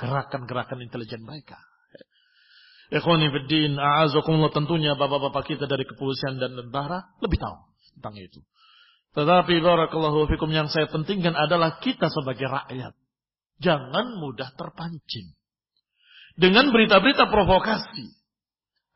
Gerakan-gerakan 0.00 0.80
intelijen 0.80 1.20
mereka. 1.24 1.60
Ikhwani 2.90 3.30
fiddin, 3.30 3.78
a'azakumullah 3.78 4.50
tentunya 4.50 4.98
bapak-bapak 4.98 5.46
kita 5.46 5.70
dari 5.70 5.86
kepolisian 5.86 6.42
dan 6.42 6.58
tentara 6.58 7.14
lebih 7.22 7.38
tahu 7.38 7.56
tentang 8.00 8.18
itu. 8.18 8.40
Tetapi 9.14 9.54
barakallahu 9.62 10.26
fikum 10.30 10.50
yang 10.50 10.66
saya 10.66 10.90
pentingkan 10.90 11.34
adalah 11.34 11.78
kita 11.78 12.10
sebagai 12.10 12.50
rakyat. 12.50 12.94
Jangan 13.62 14.18
mudah 14.18 14.50
terpancing. 14.58 15.36
Dengan 16.34 16.72
berita-berita 16.72 17.28
provokasi. 17.28 18.16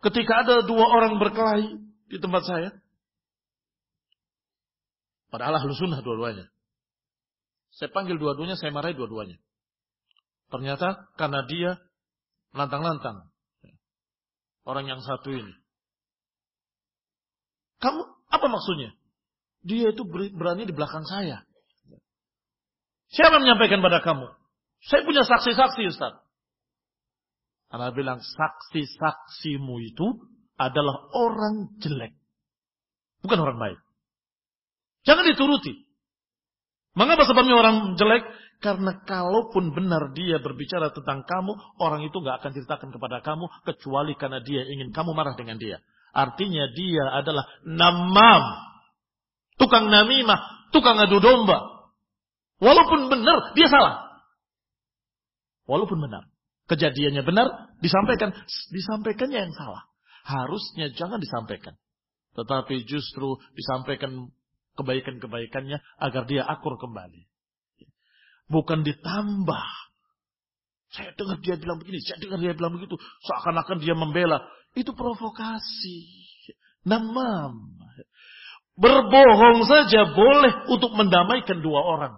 Ketika 0.01 0.47
ada 0.47 0.65
dua 0.65 0.87
orang 0.89 1.21
berkelahi 1.21 1.77
di 2.09 2.19
tempat 2.19 2.43
saya, 2.47 2.71
Padahal 5.35 5.59
ahlu 5.59 5.74
sunnah 5.74 5.99
dua-duanya. 5.99 6.47
Saya 7.74 7.91
panggil 7.91 8.22
dua-duanya, 8.22 8.55
saya 8.55 8.70
marahi 8.70 8.95
dua-duanya. 8.95 9.35
Ternyata 10.47 11.11
karena 11.18 11.43
dia 11.51 11.82
lantang-lantang. 12.55 13.35
Orang 14.62 14.87
yang 14.87 15.03
satu 15.03 15.35
ini. 15.35 15.51
Kamu, 17.82 17.99
apa 18.30 18.47
maksudnya? 18.47 18.95
Dia 19.66 19.91
itu 19.91 20.07
berani 20.07 20.70
di 20.70 20.74
belakang 20.76 21.03
saya. 21.03 21.43
Siapa 23.11 23.43
menyampaikan 23.43 23.82
pada 23.82 24.07
kamu? 24.07 24.30
Saya 24.87 25.03
punya 25.03 25.26
saksi-saksi 25.26 25.82
Ustaz. 25.91 26.14
Anda 27.74 27.91
bilang 27.91 28.22
saksi-saksimu 28.22 29.82
itu 29.82 30.07
adalah 30.55 31.11
orang 31.11 31.74
jelek. 31.82 32.14
Bukan 33.26 33.43
orang 33.43 33.59
baik. 33.59 33.84
Jangan 35.05 35.24
dituruti. 35.28 35.84
Mengapa 36.96 37.28
sebabnya 37.28 37.55
orang 37.59 37.76
jelek? 38.00 38.24
Karena 38.62 38.96
kalaupun 39.05 39.76
benar 39.76 40.16
dia 40.16 40.40
berbicara 40.40 40.88
tentang 40.88 41.26
kamu, 41.28 41.52
orang 41.76 42.00
itu 42.09 42.16
nggak 42.16 42.40
akan 42.40 42.50
ceritakan 42.57 42.90
kepada 42.96 43.20
kamu 43.20 43.44
kecuali 43.68 44.16
karena 44.16 44.40
dia 44.40 44.64
ingin 44.64 44.88
kamu 44.88 45.12
marah 45.12 45.36
dengan 45.36 45.61
dia. 45.61 45.84
Artinya 46.14 46.70
dia 46.72 47.05
adalah 47.12 47.44
namam, 47.66 48.42
tukang 49.61 49.90
namimah, 49.92 50.70
tukang 50.72 50.96
adu 50.96 51.20
domba. 51.20 51.90
Walaupun 52.62 53.12
benar, 53.12 53.52
dia 53.52 53.68
salah. 53.68 54.22
Walaupun 55.68 56.00
benar. 56.00 56.30
Kejadiannya 56.64 57.20
benar, 57.26 57.76
disampaikan. 57.84 58.32
Disampaikannya 58.72 59.50
yang 59.50 59.52
salah. 59.52 59.84
Harusnya 60.24 60.88
jangan 60.96 61.20
disampaikan. 61.20 61.76
Tetapi 62.32 62.88
justru 62.88 63.36
disampaikan 63.52 64.32
kebaikan-kebaikannya 64.75 65.79
agar 65.99 66.22
dia 66.27 66.43
akur 66.47 66.79
kembali. 66.79 67.27
Bukan 68.51 68.85
ditambah. 68.85 69.66
Saya 70.95 71.11
dengar 71.18 71.43
dia 71.43 71.59
bilang 71.59 71.83
begini, 71.83 71.99
saya 72.05 72.22
dengar 72.22 72.39
dia 72.39 72.55
bilang 72.55 72.79
begitu. 72.79 72.95
Seakan-akan 73.27 73.83
dia 73.83 73.99
membela. 73.99 74.47
Itu 74.79 74.95
provokasi. 74.95 75.99
Namam. 76.87 77.79
Berbohong 78.75 79.66
saja 79.66 80.11
boleh 80.14 80.66
untuk 80.70 80.95
mendamaikan 80.95 81.62
dua 81.62 81.81
orang. 81.83 82.14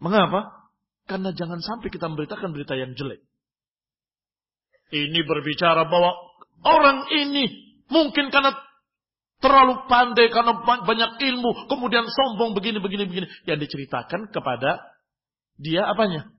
Mengapa? 0.00 0.68
Karena 1.04 1.32
jangan 1.36 1.60
sampai 1.60 1.92
kita 1.92 2.08
memberitakan 2.08 2.52
berita 2.56 2.76
yang 2.76 2.96
jelek. 2.96 3.20
Ini 4.92 5.20
berbicara 5.24 5.88
bahwa 5.88 6.12
orang 6.64 7.08
ini 7.12 7.76
mungkin 7.88 8.32
karena 8.32 8.56
terlalu 9.44 9.84
pandai 9.92 10.32
karena 10.32 10.56
banyak 10.64 11.10
ilmu, 11.20 11.68
kemudian 11.68 12.08
sombong 12.08 12.56
begini 12.56 12.80
begini 12.80 13.04
begini 13.04 13.26
yang 13.44 13.60
diceritakan 13.60 14.32
kepada 14.32 14.80
dia 15.60 15.84
apanya? 15.84 16.32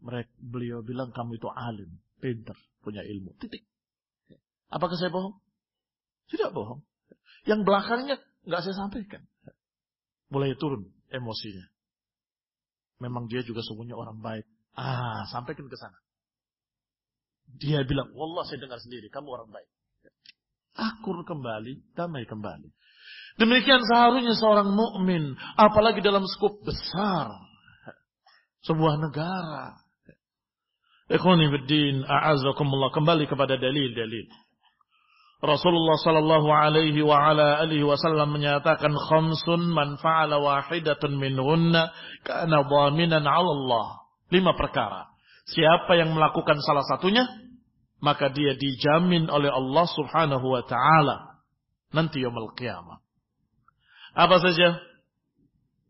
Mereka 0.00 0.32
beliau 0.40 0.80
bilang 0.80 1.12
kamu 1.12 1.36
itu 1.36 1.48
alim, 1.52 2.00
pintar, 2.24 2.56
punya 2.80 3.04
ilmu. 3.04 3.36
Titik. 3.36 3.68
Apakah 4.72 4.96
saya 4.96 5.12
bohong? 5.12 5.36
Tidak 6.32 6.48
bohong. 6.56 6.80
Yang 7.44 7.68
belakangnya 7.68 8.16
nggak 8.48 8.60
saya 8.64 8.76
sampaikan. 8.80 9.28
Mulai 10.32 10.56
turun 10.56 10.88
emosinya. 11.12 11.68
Memang 13.04 13.28
dia 13.28 13.44
juga 13.44 13.60
semuanya 13.60 14.00
orang 14.00 14.24
baik. 14.24 14.48
Ah, 14.72 15.28
sampaikan 15.28 15.68
ke 15.68 15.76
sana. 15.76 15.98
Dia 17.60 17.84
bilang, 17.84 18.12
Wallah 18.16 18.44
saya 18.48 18.60
dengar 18.60 18.80
sendiri, 18.80 19.08
kamu 19.08 19.28
orang 19.28 19.48
baik 19.52 19.68
akur 20.76 21.24
kembali, 21.24 21.94
damai 21.96 22.26
kembali. 22.26 22.68
Demikian 23.38 23.80
seharusnya 23.86 24.34
seorang 24.34 24.74
mukmin, 24.74 25.38
apalagi 25.54 26.02
dalam 26.02 26.26
skop 26.26 26.58
besar 26.66 27.30
sebuah 28.66 28.98
negara. 28.98 29.78
Ikhwani 31.08 31.48
a'azakumullah 32.04 32.92
kembali 32.92 33.24
kepada 33.30 33.56
dalil-dalil. 33.56 34.26
Rasulullah 35.38 35.94
sallallahu 36.02 36.50
alaihi 36.50 36.98
wa 36.98 37.30
ala 37.30 37.62
alihi 37.62 37.86
wasallam 37.86 38.34
menyatakan 38.34 38.90
khamsun 38.90 39.70
man 39.70 39.94
fa'ala 40.02 40.42
wahidatan 40.42 41.14
minhunna 41.14 41.94
kana 42.26 42.66
dhaminan 42.66 43.22
'ala 43.22 43.50
Allah. 43.54 43.86
Lima 44.34 44.58
perkara. 44.58 45.06
Siapa 45.46 45.94
yang 45.94 46.10
melakukan 46.12 46.58
salah 46.60 46.82
satunya, 46.90 47.24
maka 47.98 48.30
dia 48.30 48.54
dijamin 48.54 49.26
oleh 49.26 49.50
Allah 49.50 49.86
Subhanahu 49.90 50.46
wa 50.46 50.62
taala 50.62 51.42
nanti 51.90 52.22
yaumul 52.22 52.54
qiyamah. 52.54 53.02
Apa 54.14 54.38
saja? 54.42 54.78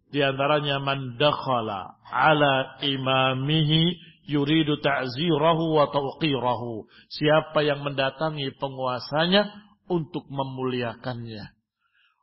Di 0.09 0.25
antaranya 0.25 0.81
man 0.81 1.21
dakhala 1.21 2.01
ala 2.09 2.81
imamihi 2.81 3.97
yuridu 4.29 4.81
ta'zirahu 4.81 5.77
wa 5.77 5.89
tawqirahu. 5.93 6.89
Siapa 7.13 7.61
yang 7.65 7.85
mendatangi 7.85 8.57
penguasanya 8.57 9.53
untuk 9.89 10.29
memuliakannya. 10.29 11.53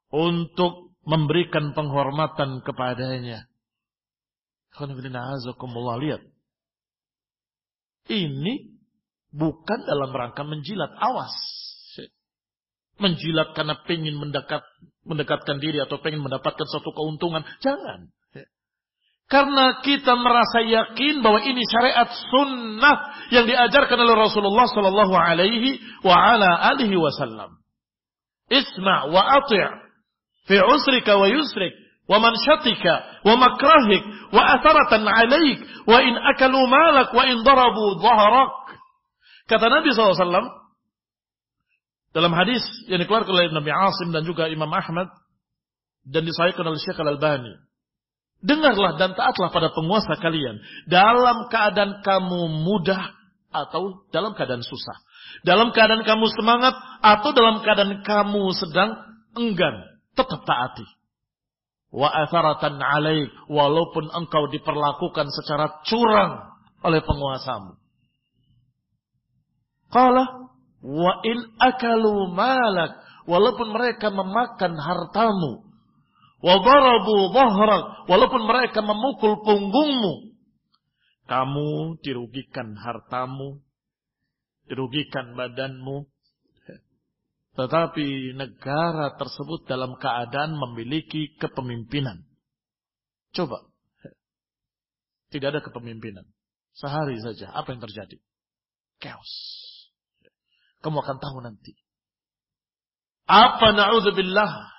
Untuk 0.10 0.98
memberikan 1.06 1.74
penghormatan 1.78 2.62
kepadanya. 2.66 3.50
Lihat. 4.76 6.22
Ini 8.06 8.75
bukan 9.36 9.80
dalam 9.84 10.16
rangka 10.16 10.48
menjilat. 10.48 10.96
Awas. 10.96 11.36
Menjilat 12.96 13.52
karena 13.52 13.76
pengen 13.84 14.16
mendekat, 14.16 14.64
mendekatkan 15.04 15.60
diri 15.60 15.84
atau 15.84 16.00
pengen 16.00 16.24
mendapatkan 16.24 16.64
suatu 16.64 16.96
keuntungan. 16.96 17.44
Jangan. 17.60 18.16
Karena 19.26 19.82
kita 19.82 20.14
merasa 20.22 20.62
yakin 20.62 21.26
bahwa 21.26 21.42
ini 21.42 21.66
syariat 21.66 22.06
sunnah 22.30 22.98
yang 23.34 23.50
diajarkan 23.50 23.98
oleh 23.98 24.14
Rasulullah 24.14 24.70
Sallallahu 24.70 25.16
Alaihi 25.18 25.82
wa 26.06 26.14
ala 26.14 26.78
alihi 26.78 26.94
Wasallam. 26.94 27.58
Isma 28.54 29.10
wa 29.10 29.26
ati' 29.42 29.66
fi 30.46 30.62
usrika 30.62 31.18
wa 31.18 31.26
yusrik 31.26 31.74
wa 32.06 32.22
manshatika 32.22 33.26
wa 33.26 33.34
makrahik 33.42 34.06
wa 34.30 34.62
atharatan 34.62 35.10
alaik 35.10 35.58
wa 35.90 35.98
in 36.06 36.14
akalu 36.14 36.62
malak 36.70 37.10
wa 37.10 37.26
in 37.26 37.42
darabu 37.42 37.98
dhaharak. 37.98 38.78
Kata 39.46 39.70
Nabi 39.70 39.94
SAW 39.94 40.66
dalam 42.16 42.34
hadis 42.34 42.64
yang 42.90 43.04
dikeluarkan 43.04 43.30
oleh 43.30 43.52
Nabi 43.54 43.70
Asim 43.70 44.10
dan 44.10 44.26
juga 44.26 44.50
Imam 44.50 44.72
Ahmad 44.72 45.12
dan 46.08 46.26
disahihkan 46.26 46.66
oleh 46.66 46.80
Syekh 46.82 46.98
Al-Albani 46.98 47.66
Dengarlah 48.46 49.00
dan 49.02 49.18
taatlah 49.18 49.50
pada 49.50 49.74
penguasa 49.74 50.22
kalian. 50.22 50.62
Dalam 50.86 51.50
keadaan 51.50 52.06
kamu 52.06 52.62
mudah 52.62 53.16
atau 53.50 54.06
dalam 54.14 54.38
keadaan 54.38 54.62
susah. 54.62 54.98
Dalam 55.42 55.74
keadaan 55.74 56.06
kamu 56.06 56.30
semangat 56.36 56.78
atau 57.02 57.34
dalam 57.34 57.66
keadaan 57.66 58.06
kamu 58.06 58.54
sedang 58.54 58.92
enggan. 59.34 59.76
Tetap 60.14 60.46
taati. 60.46 60.86
Wa 61.90 62.12
atharatan 62.12 62.78
alaik. 62.78 63.34
Walaupun 63.50 64.14
engkau 64.14 64.46
diperlakukan 64.54 65.26
secara 65.34 65.82
curang 65.88 66.54
oleh 66.86 67.02
penguasamu. 67.02 67.82
Qala 69.96 70.52
wa 70.84 71.14
in 71.24 71.40
akalu 71.56 72.36
malak. 72.36 73.00
Walaupun 73.26 73.74
mereka 73.74 74.12
memakan 74.14 74.76
hartamu 74.76 75.66
Wadarabu 76.46 77.34
dhahrak. 77.34 78.06
Walaupun 78.06 78.42
mereka 78.46 78.86
memukul 78.86 79.42
punggungmu. 79.42 80.38
Kamu 81.26 81.98
dirugikan 82.06 82.78
hartamu. 82.78 83.66
Dirugikan 84.70 85.34
badanmu. 85.34 86.06
Tetapi 87.58 88.38
negara 88.38 89.18
tersebut 89.18 89.66
dalam 89.66 89.98
keadaan 89.98 90.54
memiliki 90.54 91.34
kepemimpinan. 91.42 92.30
Coba. 93.34 93.66
Tidak 95.34 95.50
ada 95.50 95.66
kepemimpinan. 95.66 96.30
Sehari 96.78 97.18
saja. 97.26 97.58
Apa 97.58 97.74
yang 97.74 97.82
terjadi? 97.82 98.22
Chaos. 99.02 99.65
Kamu 100.86 101.02
akan 101.02 101.18
tahu 101.18 101.38
nanti. 101.42 101.74
Apa 103.26 103.74
na'udzubillah 103.74 104.76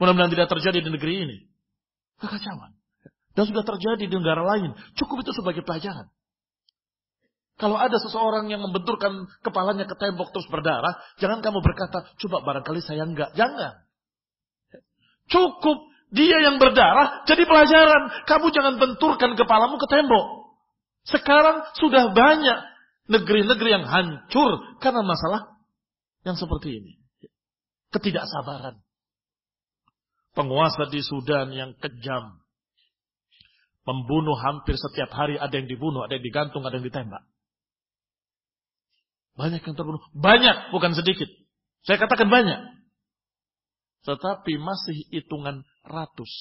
Mudah-mudahan 0.00 0.32
tidak 0.32 0.48
terjadi 0.48 0.80
di 0.80 0.90
negeri 0.96 1.14
ini. 1.28 1.36
Kekacauan. 2.24 2.72
Dan 3.36 3.44
sudah 3.52 3.64
terjadi 3.68 4.08
di 4.08 4.16
negara 4.16 4.40
lain. 4.40 4.72
Cukup 4.96 5.20
itu 5.20 5.36
sebagai 5.36 5.60
pelajaran. 5.60 6.08
Kalau 7.60 7.76
ada 7.76 8.00
seseorang 8.00 8.48
yang 8.48 8.64
membenturkan 8.64 9.28
kepalanya 9.44 9.84
ke 9.84 9.92
tembok 10.00 10.32
terus 10.32 10.48
berdarah, 10.48 10.96
jangan 11.20 11.44
kamu 11.44 11.60
berkata, 11.60 12.08
coba 12.16 12.40
barangkali 12.40 12.80
saya 12.80 13.04
enggak. 13.04 13.36
Jangan. 13.36 13.84
Cukup 15.28 15.92
dia 16.16 16.40
yang 16.40 16.56
berdarah 16.56 17.28
jadi 17.28 17.44
pelajaran. 17.44 18.24
Kamu 18.24 18.48
jangan 18.56 18.80
benturkan 18.80 19.36
kepalamu 19.36 19.76
ke 19.76 19.86
tembok. 19.92 20.56
Sekarang 21.04 21.68
sudah 21.76 22.08
banyak 22.16 22.58
negeri-negeri 23.10 23.68
yang 23.74 23.84
hancur 23.84 24.78
karena 24.78 25.02
masalah 25.02 25.58
yang 26.22 26.38
seperti 26.38 26.78
ini. 26.78 26.92
Ketidaksabaran 27.90 28.78
penguasa 30.34 30.88
di 30.90 31.00
Sudan 31.02 31.50
yang 31.54 31.74
kejam. 31.78 32.42
Membunuh 33.80 34.36
hampir 34.38 34.76
setiap 34.76 35.10
hari 35.10 35.40
ada 35.40 35.50
yang 35.56 35.66
dibunuh, 35.66 36.04
ada 36.04 36.20
yang 36.20 36.24
digantung, 36.24 36.62
ada 36.62 36.78
yang 36.78 36.86
ditembak. 36.86 37.24
Banyak 39.34 39.64
yang 39.64 39.74
terbunuh. 39.74 40.04
Banyak, 40.12 40.70
bukan 40.70 40.92
sedikit. 40.92 41.26
Saya 41.82 41.96
katakan 41.96 42.28
banyak. 42.28 42.60
Tetapi 44.04 44.52
masih 44.60 44.96
hitungan 45.10 45.64
ratus. 45.82 46.32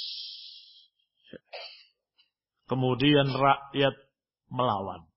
Kemudian 2.68 3.34
rakyat 3.34 3.96
melawan. 4.52 5.09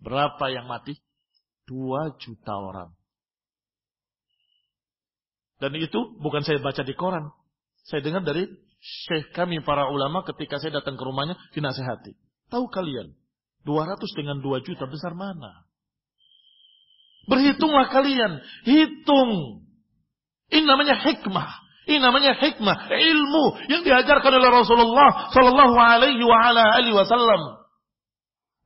Berapa 0.00 0.52
yang 0.52 0.68
mati? 0.68 0.96
Dua 1.66 2.14
juta 2.20 2.54
orang. 2.54 2.94
Dan 5.56 5.72
itu 5.80 6.20
bukan 6.20 6.44
saya 6.44 6.60
baca 6.60 6.84
di 6.84 6.92
koran. 6.92 7.32
Saya 7.88 8.04
dengar 8.04 8.22
dari 8.22 8.44
syekh 8.80 9.32
kami 9.32 9.64
para 9.64 9.88
ulama 9.88 10.20
ketika 10.28 10.60
saya 10.60 10.78
datang 10.82 11.00
ke 11.00 11.02
rumahnya 11.02 11.34
dinasehati. 11.56 12.12
Tahu 12.52 12.68
kalian, 12.70 13.16
200 13.64 13.98
dengan 14.14 14.38
2 14.44 14.62
juta 14.62 14.84
besar 14.86 15.16
mana? 15.16 15.66
Berhitunglah 17.26 17.90
kalian, 17.90 18.38
hitung. 18.62 19.64
Ini 20.52 20.62
namanya 20.62 21.02
hikmah. 21.02 21.66
Ini 21.86 22.02
namanya 22.02 22.34
hikmah, 22.34 22.90
ilmu 22.90 23.44
yang 23.70 23.86
diajarkan 23.86 24.32
oleh 24.34 24.50
Rasulullah 24.50 25.30
Sallallahu 25.30 25.78
Alaihi 25.78 26.90
Wasallam. 26.90 27.55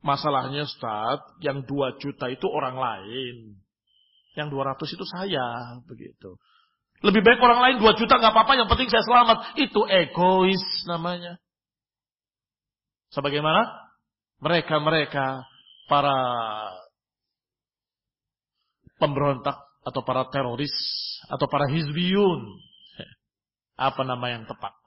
Masalahnya 0.01 0.65
Ustaz, 0.65 1.21
yang 1.45 1.61
2 1.61 2.01
juta 2.01 2.25
itu 2.33 2.49
orang 2.49 2.73
lain. 2.73 3.61
Yang 4.33 4.47
200 4.49 4.95
itu 4.97 5.05
saya, 5.05 5.77
begitu. 5.85 6.41
Lebih 7.01 7.21
baik 7.21 7.41
orang 7.41 7.61
lain 7.61 7.75
2 7.81 8.01
juta 8.01 8.17
nggak 8.17 8.33
apa-apa, 8.33 8.53
yang 8.57 8.69
penting 8.69 8.89
saya 8.89 9.05
selamat. 9.05 9.57
Itu 9.61 9.85
egois 9.85 10.61
namanya. 10.89 11.37
Sebagaimana 13.13 13.69
mereka-mereka 14.41 15.45
para 15.85 16.17
pemberontak 18.97 19.57
atau 19.81 20.01
para 20.05 20.29
teroris 20.29 20.73
atau 21.29 21.45
para 21.49 21.69
hizbiyun. 21.69 22.41
Apa 23.77 24.05
nama 24.05 24.29
yang 24.29 24.45
tepat? 24.45 24.77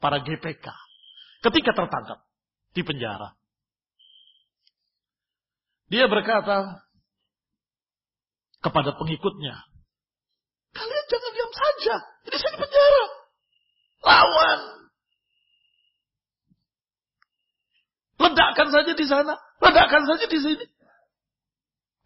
Para 0.00 0.24
GPK. 0.24 0.66
Ketika 1.44 1.70
tertangkap 1.76 2.24
di 2.72 2.80
penjara. 2.80 3.36
Dia 5.92 6.08
berkata 6.08 6.88
kepada 8.64 8.96
pengikutnya, 8.96 9.60
Kalian 10.72 11.04
jangan 11.04 11.32
diam 11.36 11.52
saja. 11.52 11.94
Ini 12.24 12.36
saya 12.40 12.50
di 12.56 12.58
penjara. 12.64 13.04
Lawan. 14.02 14.60
Ledakkan 18.24 18.68
saja 18.72 18.92
di 18.96 19.04
sana. 19.04 19.34
Ledakkan 19.60 20.08
saja 20.08 20.24
di 20.24 20.38
sini. 20.40 20.64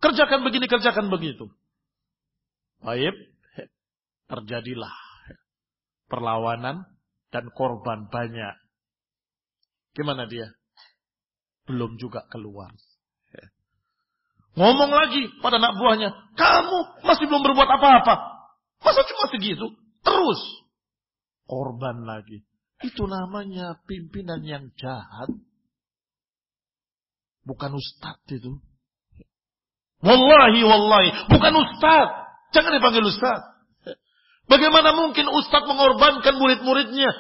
Kerjakan 0.03 0.43
begini, 0.43 0.66
kerjakan 0.66 1.07
begitu. 1.07 1.47
Baik. 2.82 3.14
Terjadilah 4.26 4.99
perlawanan 6.11 6.91
dan 7.30 7.55
korban 7.55 8.11
banyak. 8.11 8.59
Gimana 9.95 10.26
dia? 10.26 10.51
Belum 11.70 11.95
juga 12.03 12.26
keluar. 12.34 12.74
Ngomong 14.57 14.88
lagi 14.88 15.28
pada 15.44 15.61
anak 15.61 15.76
buahnya, 15.76 16.11
kamu 16.32 17.04
masih 17.04 17.28
belum 17.28 17.44
berbuat 17.44 17.68
apa-apa. 17.68 18.14
Masa 18.80 19.04
cuma 19.04 19.28
segitu? 19.28 19.68
Terus. 20.00 20.40
Korban 21.44 22.09
lagi. 22.09 22.40
Itu 22.80 23.04
namanya 23.04 23.76
pimpinan 23.84 24.40
yang 24.40 24.72
jahat. 24.80 25.28
Bukan 27.44 27.70
ustadz 27.76 28.32
itu. 28.32 28.57
Wallahi, 30.00 30.61
wallahi. 30.64 31.09
Bukan 31.28 31.52
ustadz. 31.52 32.16
Jangan 32.57 32.72
dipanggil 32.80 33.04
ustadz. 33.12 33.52
Bagaimana 34.48 34.96
mungkin 34.96 35.28
ustadz 35.36 35.68
mengorbankan 35.68 36.32
murid-muridnya. 36.40 37.12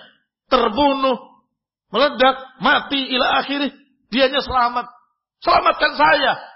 Terbunuh. 0.48 1.20
Meledak. 1.92 2.36
Mati 2.64 3.12
ila 3.12 3.44
akhirnya. 3.44 3.76
Dianya 4.08 4.40
selamat. 4.40 4.88
Selamatkan 5.44 5.92
saya. 6.00 6.55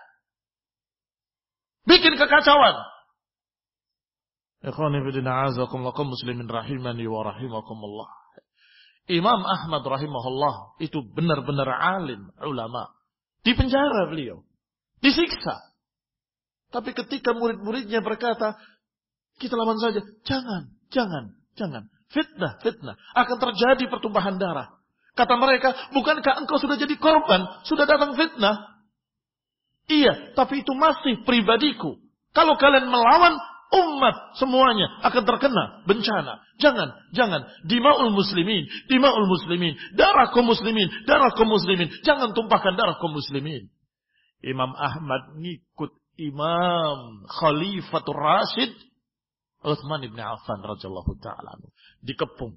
Bikin 1.88 2.16
kekacauan. 2.16 2.76
Muslimin 6.04 6.48
rahimani 6.48 7.08
wa 7.08 7.24
rahimakumullah. 7.32 8.10
Imam 9.08 9.40
Ahmad 9.42 9.82
rahimahullah 9.82 10.78
itu 10.84 11.00
benar-benar 11.02 11.66
alim 11.66 12.30
ulama. 12.44 12.92
Di 13.40 13.56
penjara 13.56 14.12
beliau. 14.12 14.44
Disiksa. 15.00 15.56
Tapi 16.70 16.94
ketika 16.94 17.34
murid-muridnya 17.34 18.04
berkata, 18.04 18.54
kita 19.42 19.56
lawan 19.58 19.80
saja. 19.80 20.04
Jangan, 20.22 20.70
jangan, 20.92 21.34
jangan. 21.58 21.82
Fitnah, 22.12 22.60
fitnah. 22.62 22.94
Akan 23.16 23.40
terjadi 23.40 23.88
pertumpahan 23.90 24.38
darah. 24.38 24.70
Kata 25.18 25.34
mereka, 25.34 25.74
bukankah 25.90 26.44
engkau 26.44 26.62
sudah 26.62 26.78
jadi 26.78 26.94
korban? 27.00 27.42
Sudah 27.66 27.88
datang 27.88 28.14
fitnah? 28.14 28.69
Iya, 29.90 30.38
tapi 30.38 30.62
itu 30.62 30.70
masih 30.78 31.26
pribadiku. 31.26 31.98
Kalau 32.30 32.54
kalian 32.54 32.86
melawan, 32.86 33.34
umat 33.70 34.38
semuanya 34.38 35.02
akan 35.02 35.22
terkena 35.26 35.82
bencana. 35.82 36.38
Jangan, 36.62 36.88
jangan. 37.10 37.42
Dimaul 37.66 38.14
muslimin, 38.14 38.70
dimaul 38.86 39.26
muslimin. 39.26 39.74
Darah 39.98 40.30
kaum 40.30 40.46
muslimin, 40.46 40.86
darah 41.10 41.34
kaum 41.34 41.50
muslimin. 41.50 41.90
Jangan 42.06 42.30
tumpahkan 42.38 42.78
darah 42.78 43.02
kaum 43.02 43.18
muslimin. 43.18 43.66
Imam 44.46 44.70
Ahmad 44.78 45.34
ngikut 45.42 45.90
Imam 46.16 47.26
Khalifatul 47.28 48.16
Rashid 48.16 48.72
Uthman 49.60 50.00
ibn 50.08 50.16
Affan 50.16 50.64
radhiyallahu 50.64 51.20
taala 51.20 51.60
dikepung 52.00 52.56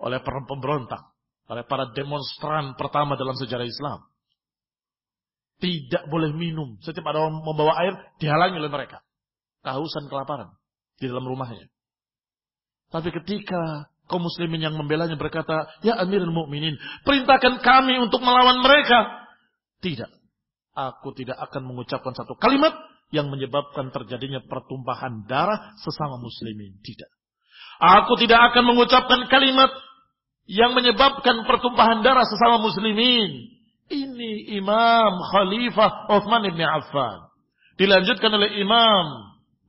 oleh 0.00 0.18
para 0.24 0.40
pemberontak, 0.48 1.12
oleh 1.46 1.62
para 1.68 1.92
demonstran 1.92 2.72
pertama 2.74 3.20
dalam 3.20 3.36
sejarah 3.36 3.68
Islam. 3.68 4.00
Tidak 5.60 6.08
boleh 6.08 6.32
minum. 6.32 6.80
Setiap 6.80 7.04
ada 7.12 7.28
orang 7.28 7.44
membawa 7.44 7.76
air, 7.84 7.94
dihalangi 8.16 8.56
oleh 8.56 8.72
mereka. 8.72 9.04
Kehausan, 9.60 10.08
kelaparan. 10.08 10.56
Di 10.96 11.08
dalam 11.08 11.28
rumahnya. 11.28 11.68
Tapi 12.90 13.08
ketika 13.12 13.92
kaum 14.08 14.24
muslimin 14.24 14.64
yang 14.64 14.74
membelanya 14.74 15.14
berkata, 15.14 15.68
Ya 15.84 16.00
Amirul 16.00 16.32
Mukminin, 16.32 16.80
perintahkan 17.04 17.60
kami 17.60 18.00
untuk 18.00 18.24
melawan 18.24 18.64
mereka. 18.64 19.28
Tidak. 19.84 20.10
Aku 20.74 21.12
tidak 21.12 21.36
akan 21.38 21.68
mengucapkan 21.68 22.16
satu 22.16 22.34
kalimat 22.40 22.72
yang 23.12 23.28
menyebabkan 23.28 23.92
terjadinya 23.92 24.40
pertumpahan 24.42 25.28
darah 25.28 25.76
sesama 25.78 26.16
muslimin. 26.16 26.80
Tidak. 26.80 27.10
Aku 27.80 28.16
tidak 28.16 28.52
akan 28.52 28.74
mengucapkan 28.74 29.28
kalimat 29.28 29.70
yang 30.50 30.74
menyebabkan 30.74 31.46
pertumpahan 31.46 32.02
darah 32.02 32.26
sesama 32.26 32.58
muslimin. 32.58 33.59
Ini 33.90 34.54
Imam 34.54 35.12
Khalifah 35.34 36.06
Uthman 36.14 36.46
ibn 36.46 36.62
Affan. 36.62 37.26
Dilanjutkan 37.74 38.30
oleh 38.30 38.62
Imam 38.62 39.06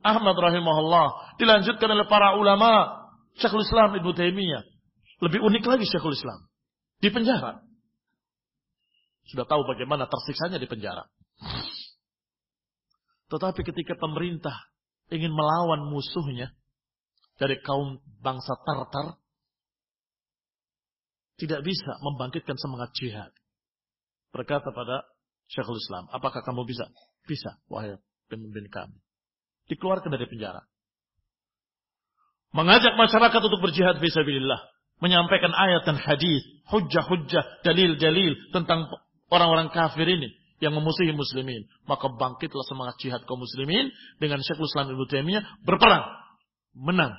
Ahmad 0.06 0.38
rahimahullah. 0.38 1.38
Dilanjutkan 1.42 1.90
oleh 1.90 2.06
para 2.06 2.38
ulama. 2.38 3.02
Syekhul 3.34 3.66
Islam 3.66 3.98
Ibn 3.98 4.08
Taimiyah. 4.14 4.62
Lebih 5.26 5.42
unik 5.42 5.64
lagi 5.66 5.86
Syekhul 5.90 6.14
Islam. 6.14 6.46
Di 7.02 7.10
penjara. 7.10 7.66
Sudah 9.26 9.50
tahu 9.50 9.66
bagaimana 9.66 10.06
tersiksanya 10.06 10.62
di 10.62 10.70
penjara. 10.70 11.10
Tetapi 13.32 13.62
ketika 13.64 13.96
pemerintah 13.98 14.54
ingin 15.10 15.32
melawan 15.32 15.88
musuhnya 15.88 16.52
dari 17.40 17.58
kaum 17.64 17.98
bangsa 18.20 18.54
Tartar, 18.62 19.18
tidak 21.42 21.66
bisa 21.66 21.98
membangkitkan 22.06 22.60
semangat 22.60 22.94
jihad. 22.94 23.32
Berkata 24.32 24.72
pada 24.72 25.04
Syekhul 25.52 25.80
Islam, 25.80 26.08
apakah 26.16 26.40
kamu 26.44 26.64
bisa? 26.64 26.88
Bisa, 27.28 27.60
wahai 27.68 28.00
pemimpin 28.32 28.72
kami. 28.72 28.98
Dikeluarkan 29.68 30.12
dari 30.12 30.28
penjara. 30.28 30.64
Mengajak 32.52 32.96
masyarakat 32.96 33.42
untuk 33.44 33.60
berjihad 33.64 34.00
visabilillah. 34.00 34.60
Menyampaikan 35.04 35.52
ayat 35.52 35.84
dan 35.84 35.98
hadis, 35.98 36.44
hujah-hujah, 36.72 37.64
dalil-dalil 37.66 38.38
tentang 38.56 38.88
orang-orang 39.32 39.72
kafir 39.74 40.06
ini 40.06 40.30
yang 40.62 40.78
memusuhi 40.78 41.12
muslimin. 41.12 41.66
Maka 41.90 42.12
bangkitlah 42.12 42.64
semangat 42.70 43.02
jihad 43.02 43.26
kaum 43.26 43.42
muslimin 43.42 43.90
dengan 44.22 44.40
Syekhul 44.46 44.70
Islam 44.70 44.94
Ibnu 44.94 45.06
Taimiyah 45.10 45.44
berperang. 45.66 46.06
Menang. 46.78 47.18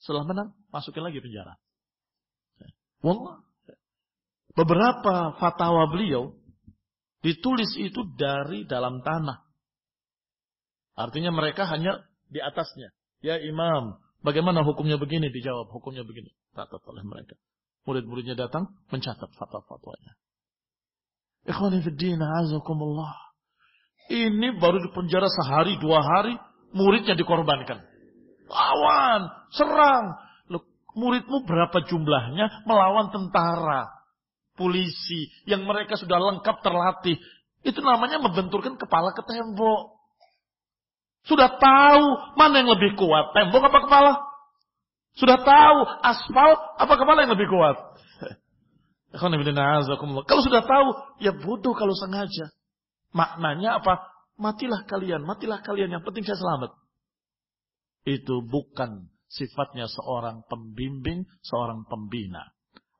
Setelah 0.00 0.24
menang, 0.24 0.48
masukin 0.72 1.04
lagi 1.04 1.20
penjara. 1.20 1.60
Wallah. 3.04 3.44
Beberapa 4.54 5.38
fatwa 5.38 5.86
beliau 5.86 6.34
ditulis 7.22 7.70
itu 7.78 8.02
dari 8.18 8.66
dalam 8.66 9.04
tanah. 9.04 9.46
Artinya 10.98 11.30
mereka 11.30 11.64
hanya 11.70 12.02
di 12.28 12.42
atasnya. 12.42 12.90
Ya 13.20 13.36
imam, 13.38 14.00
bagaimana 14.24 14.64
hukumnya 14.66 14.96
begini? 14.96 15.28
Dijawab, 15.30 15.70
hukumnya 15.70 16.02
begini. 16.02 16.32
Catat 16.52 16.82
oleh 16.88 17.04
mereka. 17.04 17.36
Murid-muridnya 17.88 18.36
datang, 18.36 18.68
mencatat 18.92 19.30
fatwa-fatwanya. 19.36 20.12
Ikhwanifiddin, 21.48 22.20
azakumullah. 22.20 23.16
Ini 24.10 24.58
baru 24.58 24.82
di 24.82 24.90
penjara 24.92 25.30
sehari, 25.30 25.78
dua 25.80 26.02
hari, 26.02 26.36
muridnya 26.74 27.16
dikorbankan. 27.16 27.80
Lawan, 28.50 29.30
serang, 29.54 30.04
muridmu 30.98 31.46
berapa 31.46 31.86
jumlahnya 31.86 32.66
melawan 32.66 33.14
tentara, 33.14 33.99
polisi 34.60 35.32
yang 35.48 35.64
mereka 35.64 35.96
sudah 35.96 36.20
lengkap 36.20 36.60
terlatih. 36.60 37.16
Itu 37.64 37.80
namanya 37.80 38.20
membenturkan 38.20 38.76
kepala 38.76 39.16
ke 39.16 39.24
tembok. 39.24 39.96
Sudah 41.24 41.56
tahu 41.56 42.04
mana 42.36 42.60
yang 42.60 42.68
lebih 42.76 43.00
kuat, 43.00 43.32
tembok 43.32 43.72
apa 43.72 43.78
kepala? 43.88 44.12
Sudah 45.16 45.40
tahu 45.40 45.78
aspal 46.04 46.50
apa 46.76 46.94
kepala 47.00 47.24
yang 47.24 47.32
lebih 47.32 47.48
kuat? 47.48 47.76
Kalau 50.28 50.42
sudah 50.44 50.62
tahu, 50.64 50.88
ya 51.18 51.32
bodoh 51.34 51.74
kalau 51.74 51.92
sengaja. 51.98 52.54
Maknanya 53.10 53.82
apa? 53.82 54.06
Matilah 54.38 54.86
kalian, 54.86 55.26
matilah 55.26 55.60
kalian. 55.66 55.90
Yang 55.90 56.04
penting 56.06 56.24
saya 56.24 56.38
selamat. 56.38 56.70
Itu 58.06 58.40
bukan 58.46 59.10
sifatnya 59.26 59.90
seorang 59.90 60.46
pembimbing, 60.46 61.26
seorang 61.42 61.84
pembina. 61.90 62.54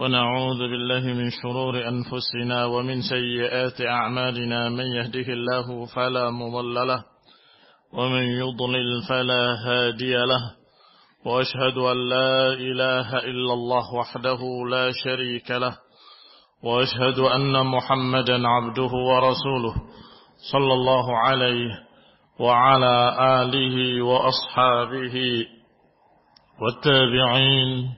ونعوذ 0.00 0.58
بالله 0.58 1.00
من 1.00 1.30
شرور 1.42 1.88
أنفسنا 1.88 2.64
ومن 2.64 3.02
سيئات 3.02 3.80
أعمالنا. 3.80 4.68
من 4.68 4.84
يهده 4.84 5.32
الله 5.32 5.86
فلا 5.86 6.30
مضل 6.30 6.74
له 6.88 7.04
ومن 7.92 8.22
يضلل 8.22 9.02
فلا 9.08 9.44
هادي 9.66 10.14
له. 10.14 10.54
وأشهد 11.26 11.76
أن 11.78 12.08
لا 12.08 12.52
إله 12.52 13.18
إلا 13.18 13.52
الله 13.52 13.94
وحده 13.94 14.38
لا 14.70 14.92
شريك 15.04 15.50
له. 15.50 15.76
وأشهد 16.62 17.18
أن 17.18 17.66
محمدا 17.66 18.48
عبده 18.48 18.92
ورسوله 19.10 19.74
صلى 20.52 20.72
الله 20.72 21.18
عليه 21.18 21.70
وعلى 22.40 23.16
آله 23.42 24.02
وأصحابه 24.02 25.46
والتابعين. 26.62 27.97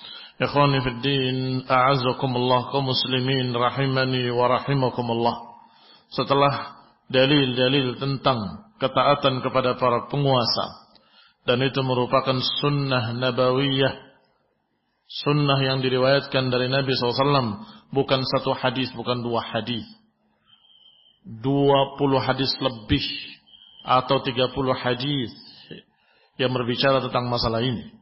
Ikhwani 0.41 0.81
fi 0.81 0.89
din, 1.05 1.37
a'azzakumullah 1.69 2.73
kaum 2.73 2.89
muslimin 2.89 3.53
rahimani 3.53 4.33
wa 4.33 4.49
rahimakumullah. 4.49 5.37
Setelah 6.09 6.81
dalil-dalil 7.13 8.01
tentang 8.01 8.71
ketaatan 8.81 9.45
kepada 9.45 9.77
para 9.77 10.09
penguasa 10.09 10.81
dan 11.45 11.61
itu 11.61 11.77
merupakan 11.85 12.33
sunnah 12.63 13.13
nabawiyah 13.13 13.93
sunnah 15.05 15.59
yang 15.61 15.83
diriwayatkan 15.83 16.49
dari 16.49 16.71
Nabi 16.71 16.95
SAW 16.95 17.67
bukan 17.91 18.23
satu 18.25 18.55
hadis 18.55 18.89
bukan 18.95 19.21
dua 19.21 19.43
hadis 19.43 19.85
dua 21.21 21.99
puluh 21.99 22.17
hadis 22.23 22.49
lebih 22.57 23.03
atau 23.85 24.23
tiga 24.25 24.49
puluh 24.55 24.73
hadis 24.73 25.29
yang 26.41 26.49
berbicara 26.55 27.03
tentang 27.05 27.29
masalah 27.29 27.61
ini 27.61 28.00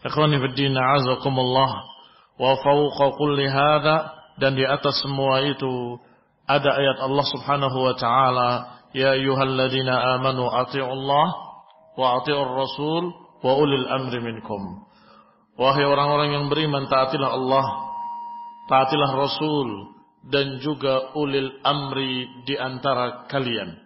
Ikhwani 0.00 0.40
fiddin 0.40 0.72
a'azakumullah. 0.76 1.70
Wa 2.40 2.56
fawqa 2.56 3.06
kulli 3.20 3.44
hadha 3.48 4.16
dan 4.40 4.56
di 4.56 4.64
atas 4.64 5.04
semua 5.04 5.44
itu 5.44 6.00
ada 6.48 6.72
ayat 6.72 6.98
Allah 7.04 7.26
Subhanahu 7.28 7.78
wa 7.84 7.94
taala 8.00 8.50
ya 8.96 9.12
ayyuhalladzina 9.12 10.16
amanu 10.16 10.48
Allah 10.48 11.28
wa 12.00 12.06
ati'ur 12.22 12.48
rasul 12.56 13.12
wa 13.44 13.52
ulil 13.60 13.86
amri 13.92 14.24
minkum. 14.24 14.88
Wahai 15.60 15.84
orang-orang 15.84 16.32
yang 16.32 16.44
beriman 16.48 16.88
taatilah 16.88 17.36
Allah 17.36 17.66
taatilah 18.72 19.10
rasul 19.12 19.68
dan 20.32 20.64
juga 20.64 21.12
ulil 21.12 21.60
amri 21.60 22.24
di 22.48 22.56
antara 22.56 23.28
kalian. 23.28 23.76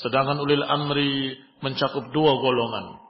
Sedangkan 0.00 0.40
ulil 0.40 0.64
amri 0.64 1.36
mencakup 1.60 2.08
dua 2.14 2.40
golongan. 2.40 3.04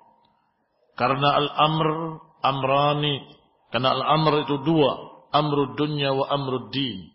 Karena 0.99 1.39
al-amr 1.39 2.19
amrani. 2.43 3.39
Karena 3.68 3.93
al-amr 3.93 4.49
itu 4.49 4.61
dua. 4.64 4.93
Amrud 5.28 5.76
dunya 5.76 6.12
wa 6.16 6.24
amrud 6.32 6.72
din. 6.72 7.12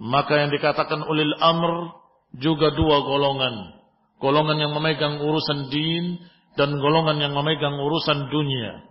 Maka 0.00 0.46
yang 0.46 0.50
dikatakan 0.54 1.04
ulil 1.04 1.34
amr 1.36 1.92
juga 2.38 2.72
dua 2.72 3.04
golongan. 3.04 3.82
Golongan 4.18 4.58
yang 4.58 4.72
memegang 4.74 5.20
urusan 5.20 5.68
din 5.68 6.22
dan 6.56 6.78
golongan 6.78 7.18
yang 7.20 7.34
memegang 7.36 7.76
urusan 7.76 8.32
dunia. 8.32 8.86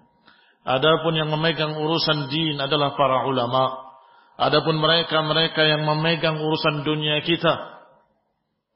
Adapun 0.68 1.16
yang 1.16 1.32
memegang 1.32 1.80
urusan 1.80 2.28
din 2.28 2.60
adalah 2.60 2.94
para 3.00 3.24
ulama. 3.28 3.88
Adapun 4.38 4.78
mereka-mereka 4.78 5.64
yang 5.64 5.88
memegang 5.88 6.38
urusan 6.38 6.86
dunia 6.86 7.24
kita 7.26 7.56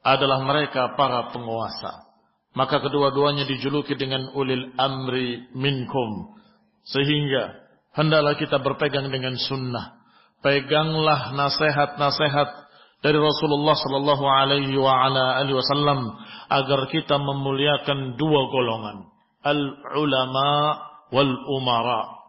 adalah 0.01 0.41
mereka 0.41 0.97
para 0.97 1.29
penguasa. 1.29 2.09
Maka 2.57 2.83
kedua-duanya 2.83 3.45
dijuluki 3.47 3.95
dengan 3.95 4.33
ulil 4.35 4.75
amri 4.75 5.51
minkum 5.55 6.40
sehingga 6.85 7.61
hendaklah 7.93 8.35
kita 8.37 8.57
berpegang 8.61 9.09
dengan 9.11 9.37
sunnah. 9.37 10.01
Peganglah 10.41 11.37
nasihat-nasihat 11.37 12.49
dari 13.01 13.17
Rasulullah 13.17 13.77
sallallahu 13.77 14.25
alaihi 14.25 14.77
wasallam 15.53 16.17
agar 16.49 16.89
kita 16.89 17.17
memuliakan 17.17 18.17
dua 18.17 18.41
golongan, 18.49 18.97
al-ulama 19.45 20.49
wal 21.13 21.33
umara. 21.49 22.21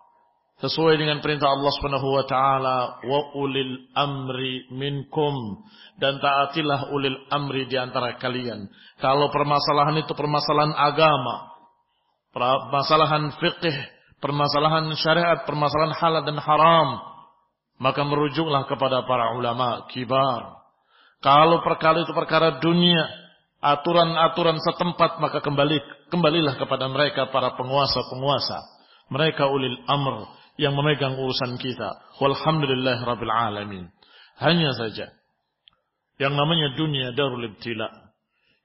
Sesuai 0.62 0.94
dengan 0.94 1.18
perintah 1.18 1.50
Allah 1.50 1.72
Subhanahu 1.74 2.08
wa 2.14 2.24
taala, 2.28 2.78
wa 3.02 3.20
ulil 3.34 3.82
amri 3.98 4.70
minkum 4.70 5.66
dan 5.98 6.22
taatilah 6.22 6.94
ulil 6.94 7.18
amri 7.34 7.66
di 7.66 7.74
antara 7.74 8.14
kalian. 8.14 8.70
Kalau 9.02 9.26
permasalahan 9.34 9.98
itu 10.06 10.14
permasalahan 10.14 10.70
agama, 10.78 11.50
permasalahan 12.30 13.34
fikih, 13.42 13.76
permasalahan 14.22 14.86
syariat, 14.94 15.42
permasalahan 15.42 15.92
halal 15.98 16.22
dan 16.22 16.38
haram, 16.38 16.88
maka 17.82 18.06
merujuklah 18.06 18.64
kepada 18.70 19.02
para 19.04 19.34
ulama 19.34 19.90
kibar. 19.90 20.62
Kalau 21.18 21.60
perkara 21.66 22.06
itu 22.06 22.14
perkara 22.14 22.62
dunia, 22.62 23.02
aturan-aturan 23.58 24.58
setempat, 24.62 25.18
maka 25.18 25.42
kembali 25.42 26.08
kembalilah 26.10 26.54
kepada 26.54 26.86
mereka 26.86 27.30
para 27.34 27.58
penguasa-penguasa. 27.58 28.58
Mereka 29.10 29.50
ulil 29.50 29.82
amr 29.90 30.30
yang 30.56 30.72
memegang 30.78 31.18
urusan 31.18 31.58
kita. 31.58 32.16
Walhamdulillah 32.22 33.02
rabbil 33.02 33.34
alamin. 33.34 33.90
Hanya 34.38 34.72
saja 34.74 35.12
yang 36.22 36.34
namanya 36.38 36.78
dunia 36.78 37.10
darul 37.14 37.42
ibtila. 37.42 37.88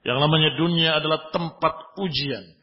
Yang 0.05 0.17
namanya 0.21 0.49
dunia 0.55 0.89
adalah 1.01 1.33
tempat 1.33 1.97
ujian. 1.99 2.56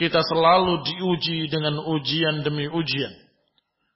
Kita 0.00 0.24
selalu 0.24 0.80
diuji 0.80 1.52
dengan 1.52 1.76
ujian 1.84 2.40
demi 2.40 2.64
ujian. 2.64 3.12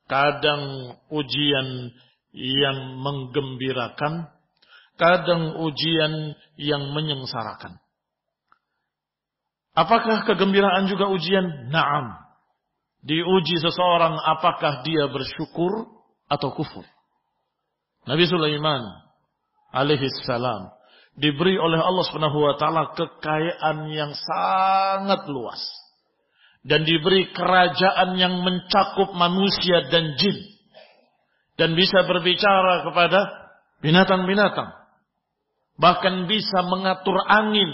Kadang 0.04 0.92
ujian 1.08 1.96
yang 2.36 3.00
menggembirakan, 3.00 4.28
kadang 5.00 5.64
ujian 5.64 6.36
yang 6.60 6.92
menyengsarakan. 6.92 7.80
Apakah 9.72 10.28
kegembiraan 10.28 10.92
juga 10.92 11.08
ujian? 11.08 11.72
Naam. 11.72 12.20
Diuji 13.00 13.64
seseorang 13.64 14.20
apakah 14.20 14.84
dia 14.84 15.08
bersyukur 15.08 15.88
atau 16.28 16.52
kufur. 16.52 16.84
Nabi 18.04 18.28
Sulaiman 18.28 18.84
alaihi 19.72 20.04
salam 20.28 20.68
diberi 21.16 21.56
oleh 21.56 21.80
Allah 21.80 22.04
Subhanahu 22.04 22.44
wa 22.44 22.54
taala 22.60 22.92
kekayaan 22.92 23.88
yang 23.88 24.12
sangat 24.12 25.24
luas 25.32 25.64
dan 26.64 26.88
diberi 26.88 27.28
kerajaan 27.28 28.16
yang 28.16 28.40
mencakup 28.40 29.12
manusia 29.12 29.84
dan 29.92 30.16
jin. 30.16 30.36
Dan 31.54 31.76
bisa 31.78 32.02
berbicara 32.08 32.82
kepada 32.88 33.20
binatang-binatang. 33.84 34.74
Bahkan 35.76 36.26
bisa 36.26 36.64
mengatur 36.66 37.20
angin. 37.28 37.68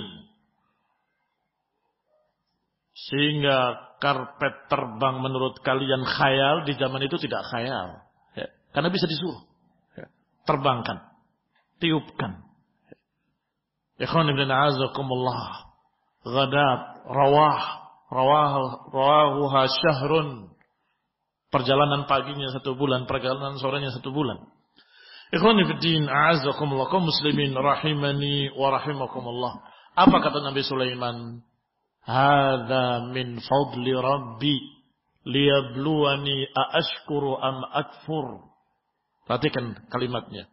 Sehingga 3.09 3.78
karpet 4.03 4.68
terbang 4.68 5.22
menurut 5.22 5.62
kalian 5.64 6.05
khayal 6.05 6.68
di 6.68 6.76
zaman 6.76 7.01
itu 7.07 7.16
tidak 7.16 7.47
khayal. 7.49 8.05
Ya, 8.36 8.53
karena 8.76 8.93
bisa 8.93 9.09
disuruh. 9.09 9.41
Ya, 9.97 10.12
terbangkan. 10.45 11.09
Tiupkan. 11.80 12.45
Ikhwan 13.97 14.28
ibn 14.28 14.45
a'azakumullah. 14.45 15.72
Ghadat 16.20 17.09
rawah 17.09 17.80
rawahuha 18.11 19.62
syahrun. 19.70 20.50
Perjalanan 21.50 22.06
paginya 22.06 22.50
satu 22.54 22.78
bulan, 22.78 23.11
perjalanan 23.11 23.58
sorenya 23.58 23.90
satu 23.90 24.14
bulan. 24.14 24.38
Ikhwani 25.30 25.66
fiddin, 25.66 26.06
a'azakumullah, 26.06 26.90
kaum 26.90 27.06
muslimin, 27.06 27.54
rahimani 27.54 28.54
wa 28.54 28.74
rahimakumullah. 28.74 29.62
Apa 29.94 30.16
kata 30.22 30.42
Nabi 30.42 30.62
Sulaiman? 30.62 31.42
Hada 32.06 33.11
min 33.11 33.38
fadli 33.38 33.94
rabbi 33.94 34.56
liyabluwani 35.26 36.50
aashkuru 36.54 37.38
am 37.38 37.62
akfur. 37.70 38.50
Perhatikan 39.26 39.86
kalimatnya. 39.90 40.50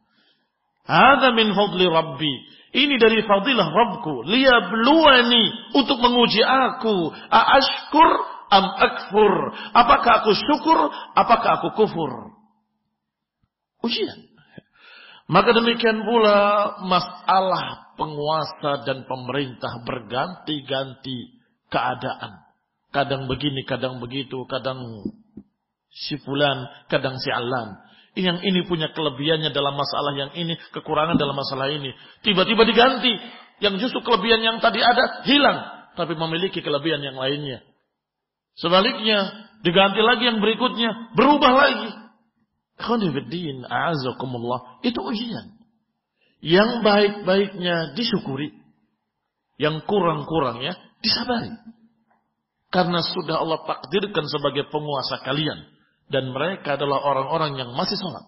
Hada 0.87 1.35
min 1.35 1.51
fadli 1.51 1.85
rabbi. 1.85 2.33
Ini 2.71 2.95
dari 2.95 3.23
fadilah 3.27 3.67
Rabbku. 3.67 4.23
Liyabluwani. 4.27 5.75
Untuk 5.75 5.99
menguji 5.99 6.39
aku. 6.43 7.11
Aashkur 7.27 8.09
am 8.47 8.65
akfur. 8.79 9.33
Apakah 9.75 10.23
aku 10.23 10.31
syukur? 10.35 10.79
Apakah 11.15 11.59
aku 11.59 11.69
kufur? 11.75 12.11
Ujian. 13.83 14.31
Maka 15.27 15.51
demikian 15.51 16.07
pula 16.07 16.39
masalah 16.87 17.91
penguasa 17.99 18.87
dan 18.87 19.03
pemerintah 19.03 19.83
berganti-ganti 19.83 21.35
keadaan. 21.67 22.47
Kadang 22.95 23.27
begini, 23.27 23.67
kadang 23.67 23.99
begitu, 23.99 24.47
kadang 24.47 25.03
si 25.91 26.15
fulan, 26.23 26.63
kadang 26.87 27.19
si 27.19 27.27
alan. 27.27 27.75
Yang 28.17 28.49
ini 28.49 28.65
punya 28.65 28.89
kelebihannya 28.97 29.53
dalam 29.53 29.77
masalah 29.77 30.17
yang 30.17 30.31
ini, 30.33 30.57
kekurangan 30.73 31.21
dalam 31.21 31.37
masalah 31.37 31.69
ini. 31.69 31.93
Tiba-tiba 32.25 32.65
diganti. 32.65 33.13
Yang 33.61 33.87
justru 33.87 34.01
kelebihan 34.01 34.41
yang 34.41 34.57
tadi 34.57 34.81
ada 34.81 35.21
hilang. 35.29 35.93
Tapi 35.93 36.17
memiliki 36.17 36.65
kelebihan 36.65 37.05
yang 37.05 37.13
lainnya. 37.13 37.61
Sebaliknya, 38.57 39.49
diganti 39.61 40.01
lagi 40.01 40.33
yang 40.33 40.41
berikutnya. 40.41 41.13
Berubah 41.13 41.53
lagi. 41.61 41.93
Itu 44.81 44.99
ujian. 45.05 45.53
Yang 46.41 46.81
baik-baiknya 46.81 47.93
disyukuri. 47.93 48.49
Yang 49.61 49.85
kurang-kurangnya 49.85 50.73
disabari. 51.05 51.53
Karena 52.73 53.05
sudah 53.05 53.45
Allah 53.45 53.61
takdirkan 53.61 54.25
sebagai 54.25 54.69
penguasa 54.73 55.21
kalian. 55.21 55.76
Dan 56.07 56.31
mereka 56.31 56.79
adalah 56.79 57.03
orang-orang 57.03 57.59
yang 57.59 57.71
masih 57.75 57.99
sholat. 57.99 58.23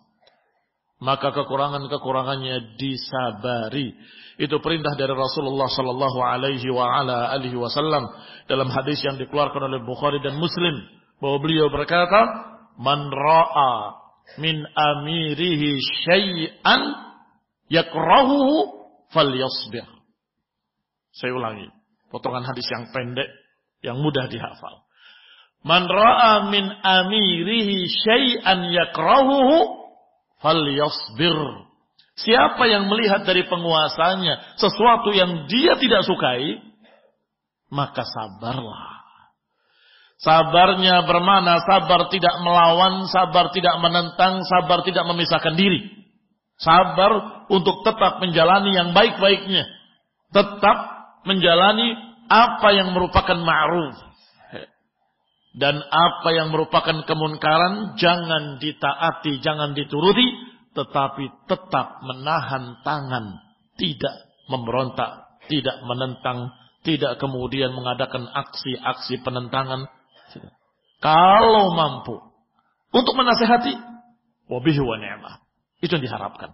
Maka 1.00 1.32
kekurangan-kekurangannya 1.32 2.76
disabari. 2.76 3.96
Itu 4.36 4.60
perintah 4.60 5.00
dari 5.00 5.16
Rasulullah 5.16 5.72
sallallahu 5.72 6.20
alaihi 6.20 6.68
wa 6.76 6.92
ala 6.92 7.32
alihi 7.32 7.56
wasallam 7.56 8.04
dalam 8.52 8.68
hadis 8.68 9.00
yang 9.04 9.16
dikeluarkan 9.16 9.72
oleh 9.72 9.80
Bukhari 9.88 10.20
dan 10.20 10.36
Muslim 10.36 10.76
bahwa 11.24 11.40
beliau 11.40 11.72
berkata, 11.72 12.20
"Man 12.76 13.08
ra'a 13.08 13.96
min 14.44 14.60
amirihi 14.76 15.80
syai'an 16.04 16.82
yakrahuhu 17.72 18.84
falyasbir." 19.16 19.88
Saya 21.16 21.32
ulangi, 21.32 21.68
potongan 22.12 22.44
hadis 22.44 22.68
yang 22.76 22.92
pendek 22.92 23.28
yang 23.84 24.00
mudah 24.04 24.28
dihafal. 24.28 24.84
Man 25.60 25.92
ra'a 25.92 26.48
min 26.48 26.72
amirihi 26.72 27.92
syai'an 27.92 28.72
yakrahuhu 28.72 29.58
falyasbir. 30.40 31.36
Siapa 32.20 32.68
yang 32.68 32.92
melihat 32.92 33.24
dari 33.24 33.48
penguasanya 33.48 34.60
sesuatu 34.60 35.16
yang 35.16 35.48
dia 35.48 35.80
tidak 35.80 36.04
sukai, 36.04 36.60
maka 37.72 38.04
sabarlah. 38.04 39.00
Sabarnya 40.20 41.08
bermana 41.08 41.64
sabar 41.64 42.12
tidak 42.12 42.44
melawan, 42.44 43.08
sabar 43.08 43.56
tidak 43.56 43.72
menentang, 43.80 44.44
sabar 44.44 44.84
tidak 44.84 45.08
memisahkan 45.08 45.56
diri. 45.56 45.96
Sabar 46.60 47.48
untuk 47.48 47.88
tetap 47.88 48.20
menjalani 48.20 48.76
yang 48.76 48.92
baik-baiknya. 48.92 49.64
Tetap 50.36 50.78
menjalani 51.24 51.96
apa 52.28 52.68
yang 52.76 52.92
merupakan 52.92 53.40
ma'ruf. 53.40 54.09
Dan 55.50 55.82
apa 55.82 56.30
yang 56.30 56.54
merupakan 56.54 57.04
kemunkaran 57.10 57.98
jangan 57.98 58.62
ditaati, 58.62 59.42
jangan 59.42 59.74
dituruti, 59.74 60.26
tetapi 60.78 61.26
tetap 61.50 62.06
menahan 62.06 62.78
tangan, 62.86 63.42
tidak 63.74 64.30
memberontak, 64.46 65.42
tidak 65.50 65.82
menentang, 65.90 66.54
tidak 66.86 67.18
kemudian 67.18 67.74
mengadakan 67.74 68.30
aksi-aksi 68.30 69.26
penentangan. 69.26 69.90
Kalau 71.02 71.74
mampu 71.74 72.22
untuk 72.94 73.18
menasehati, 73.18 73.74
wabihi 74.46 74.82
wa 74.86 74.98
ni'mah. 75.02 75.36
Itu 75.82 75.98
yang 75.98 76.06
diharapkan. 76.06 76.54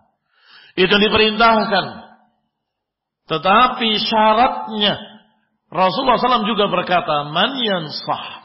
Itu 0.80 0.88
yang 0.88 1.04
diperintahkan. 1.04 1.86
Tetapi 3.26 3.90
syaratnya 4.06 5.16
Rasulullah 5.74 6.22
SAW 6.22 6.46
juga 6.46 6.70
berkata, 6.70 7.26
Man 7.34 7.58
yansah 7.58 8.45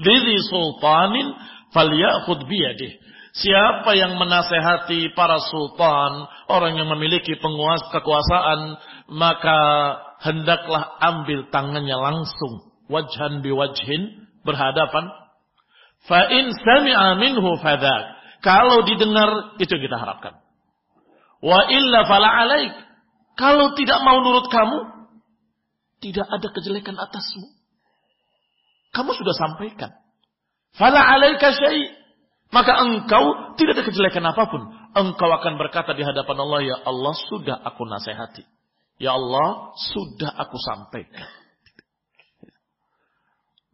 lidhi 0.00 0.36
sultanin 0.48 1.36
falyakhud 1.70 2.48
biyadih. 2.48 2.98
Siapa 3.30 3.94
yang 3.94 4.18
menasehati 4.18 5.14
para 5.14 5.38
sultan, 5.38 6.26
orang 6.50 6.74
yang 6.82 6.90
memiliki 6.90 7.38
penguasa 7.38 7.86
kekuasaan, 7.94 8.74
maka 9.06 9.58
hendaklah 10.26 10.98
ambil 10.98 11.46
tangannya 11.54 11.94
langsung, 11.94 12.74
wajhan 12.90 13.38
biwajhin, 13.38 14.26
berhadapan. 14.42 15.14
Fa 16.10 16.26
in 16.26 16.50
sami'a 16.50 17.22
minhu 17.22 17.54
fadak. 17.62 18.18
Kalau 18.42 18.82
didengar, 18.82 19.54
itu 19.62 19.78
kita 19.78 19.94
harapkan. 19.94 20.42
Wa 21.38 21.70
illa 21.70 22.08
fala 22.10 22.28
alaik. 22.34 22.74
Kalau 23.38 23.78
tidak 23.78 24.02
mau 24.02 24.18
nurut 24.26 24.50
kamu, 24.50 24.78
tidak 26.02 26.26
ada 26.26 26.48
kejelekan 26.50 26.98
atasmu. 26.98 27.59
Kamu 28.90 29.10
sudah 29.14 29.34
sampaikan. 29.38 29.90
Fala 30.74 31.02
alaika 31.02 31.54
syai' 31.54 32.00
Maka 32.50 32.82
engkau 32.82 33.54
tidak 33.54 33.78
ada 33.78 33.84
kejelekan 33.86 34.26
apa 34.26 34.42
pun. 34.50 34.62
Engkau 34.90 35.30
akan 35.30 35.54
berkata 35.54 35.94
di 35.94 36.02
hadapan 36.02 36.34
Allah, 36.42 36.60
Ya 36.66 36.76
Allah 36.82 37.14
sudah 37.30 37.56
aku 37.62 37.86
nasihati. 37.86 38.42
Ya 38.98 39.14
Allah 39.14 39.70
sudah 39.94 40.34
aku 40.34 40.58
sampaikan. 40.58 41.30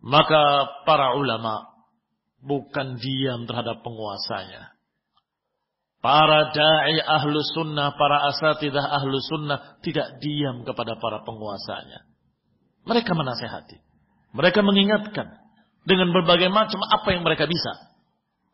Maka 0.05 0.71
para 0.85 1.17
ulama 1.17 1.73
bukan 2.45 3.01
diam 3.01 3.49
terhadap 3.49 3.81
penguasanya. 3.81 4.77
Para 6.05 6.53
da'i 6.53 7.01
ahlu 7.01 7.43
sunnah, 7.57 7.97
para 7.97 8.29
asatidah 8.31 8.93
ahlu 9.03 9.19
sunnah 9.25 9.81
tidak 9.81 10.21
diam 10.21 10.63
kepada 10.69 11.01
para 11.01 11.25
penguasanya. 11.25 12.07
Mereka 12.87 13.11
menasehati. 13.17 13.83
Mereka 14.37 14.61
mengingatkan 14.61 15.41
dengan 15.89 16.13
berbagai 16.13 16.53
macam 16.53 16.79
apa 16.85 17.09
yang 17.17 17.25
mereka 17.25 17.49
bisa. 17.49 17.73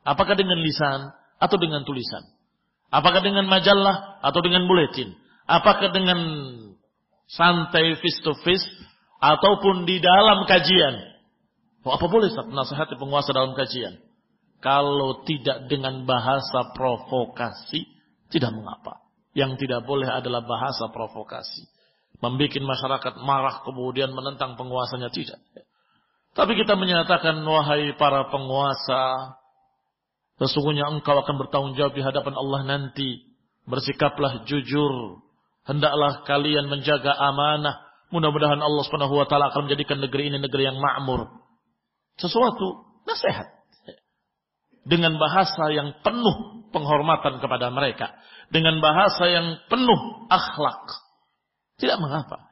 Apakah 0.06 0.38
dengan 0.38 0.62
lisan 0.62 1.10
atau 1.42 1.56
dengan 1.58 1.82
tulisan? 1.82 2.22
Apakah 2.92 3.24
dengan 3.24 3.48
majalah 3.50 4.22
atau 4.22 4.40
dengan 4.44 4.68
buletin? 4.68 5.16
Apakah 5.48 5.90
dengan 5.90 6.18
santai 7.26 7.98
face 7.98 8.20
to 8.22 8.36
face 8.44 8.62
ataupun 9.18 9.88
di 9.88 9.98
dalam 9.98 10.44
kajian? 10.46 11.12
Oh, 11.82 11.98
apa 11.98 12.06
boleh 12.06 12.30
nasihati 12.30 12.94
penguasa 12.94 13.34
dalam 13.34 13.58
kajian? 13.58 13.98
Kalau 14.62 15.26
tidak 15.26 15.66
dengan 15.66 16.06
bahasa 16.06 16.70
provokasi, 16.78 17.82
tidak 18.30 18.54
mengapa. 18.54 19.02
Yang 19.34 19.66
tidak 19.66 19.82
boleh 19.82 20.06
adalah 20.06 20.46
bahasa 20.46 20.86
provokasi. 20.94 21.66
Membuat 22.22 22.54
masyarakat 22.62 23.18
marah 23.26 23.66
kemudian 23.66 24.14
menentang 24.14 24.54
penguasanya 24.54 25.10
tidak. 25.10 25.42
Tapi 26.32 26.52
kita 26.56 26.74
menyatakan, 26.80 27.44
wahai 27.44 27.92
para 28.00 28.28
penguasa, 28.32 29.36
Sesungguhnya 30.42 30.90
engkau 30.90 31.14
akan 31.22 31.38
bertanggung 31.38 31.74
jawab 31.78 31.94
di 31.94 32.02
hadapan 32.02 32.34
Allah 32.34 32.60
nanti. 32.66 33.30
Bersikaplah 33.62 34.42
jujur. 34.42 35.22
Hendaklah 35.62 36.26
kalian 36.26 36.66
menjaga 36.66 37.14
amanah. 37.14 37.78
Mudah-mudahan 38.10 38.58
Allah 38.58 38.82
Subhanahu 38.82 39.14
wa 39.22 39.26
taala 39.30 39.54
akan 39.54 39.70
menjadikan 39.70 40.02
negeri 40.02 40.34
ini 40.34 40.42
negeri 40.42 40.66
yang 40.66 40.82
makmur. 40.82 41.30
Sesuatu 42.18 42.98
nasihat. 43.06 43.54
Dengan 44.82 45.14
bahasa 45.14 45.70
yang 45.70 45.94
penuh 46.02 46.66
penghormatan 46.74 47.38
kepada 47.38 47.70
mereka. 47.70 48.10
Dengan 48.50 48.82
bahasa 48.82 49.30
yang 49.30 49.62
penuh 49.70 50.26
akhlak. 50.26 50.90
Tidak 51.78 52.02
mengapa. 52.02 52.50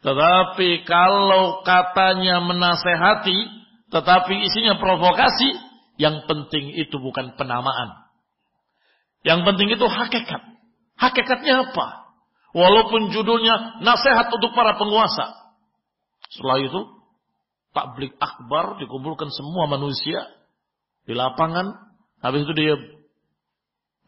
Tetapi 0.00 0.88
kalau 0.88 1.60
katanya 1.60 2.40
menasehati, 2.40 3.38
tetapi 3.92 4.32
isinya 4.48 4.80
provokasi, 4.80 5.50
yang 6.00 6.24
penting 6.24 6.72
itu 6.80 6.96
bukan 6.96 7.36
penamaan. 7.36 8.08
Yang 9.20 9.40
penting 9.44 9.68
itu 9.76 9.84
hakikat. 9.84 10.42
Hakikatnya 10.96 11.68
apa? 11.68 12.16
Walaupun 12.56 13.12
judulnya 13.12 13.84
nasihat 13.84 14.32
untuk 14.32 14.56
para 14.56 14.80
penguasa. 14.80 15.36
Setelah 16.32 16.64
itu, 16.64 16.80
tablik 17.76 18.16
akbar 18.16 18.80
dikumpulkan 18.80 19.28
semua 19.28 19.68
manusia 19.68 20.24
di 21.04 21.12
lapangan. 21.12 21.76
Habis 22.24 22.48
itu 22.48 22.52
dia 22.56 22.74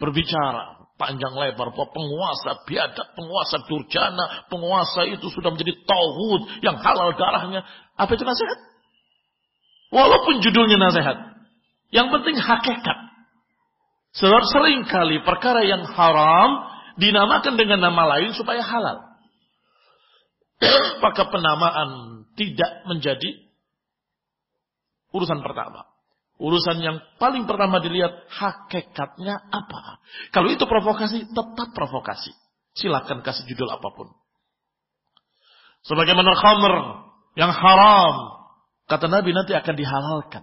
berbicara 0.00 0.81
panjang 1.00 1.34
lebar 1.34 1.72
bahwa 1.72 1.88
penguasa 1.90 2.62
biadab, 2.68 3.06
penguasa 3.16 3.56
durjana, 3.66 4.46
penguasa 4.46 5.08
itu 5.08 5.26
sudah 5.32 5.50
menjadi 5.50 5.74
tauhid 5.82 6.42
yang 6.62 6.76
halal 6.78 7.12
darahnya. 7.16 7.64
Apa 7.96 8.12
itu 8.14 8.22
nasihat? 8.22 8.58
Walaupun 9.92 10.40
judulnya 10.40 10.80
nasihat. 10.80 11.16
Yang 11.92 12.08
penting 12.16 12.36
hakikat. 12.40 12.98
Sebab 14.16 14.42
sering 14.48 14.88
kali 14.88 15.20
perkara 15.24 15.64
yang 15.64 15.84
haram 15.84 16.68
dinamakan 16.96 17.56
dengan 17.56 17.80
nama 17.80 18.16
lain 18.16 18.32
supaya 18.36 18.64
halal. 18.64 19.12
Maka 21.04 21.28
penamaan 21.28 22.22
tidak 22.36 22.88
menjadi 22.88 23.52
urusan 25.12 25.44
pertama. 25.44 25.91
Urusan 26.42 26.82
yang 26.82 26.98
paling 27.22 27.46
pertama 27.46 27.78
dilihat 27.78 28.26
hakikatnya 28.26 29.38
apa. 29.46 30.02
Kalau 30.34 30.50
itu 30.50 30.66
provokasi, 30.66 31.30
tetap 31.30 31.70
provokasi. 31.70 32.34
Silakan 32.74 33.22
kasih 33.22 33.46
judul 33.46 33.70
apa 33.70 33.94
pun. 33.94 34.10
Sebagaimana 35.86 36.34
khamr 36.34 36.74
yang 37.38 37.54
haram. 37.54 38.42
Kata 38.90 39.06
Nabi 39.06 39.30
nanti 39.30 39.54
akan 39.54 39.74
dihalalkan. 39.78 40.42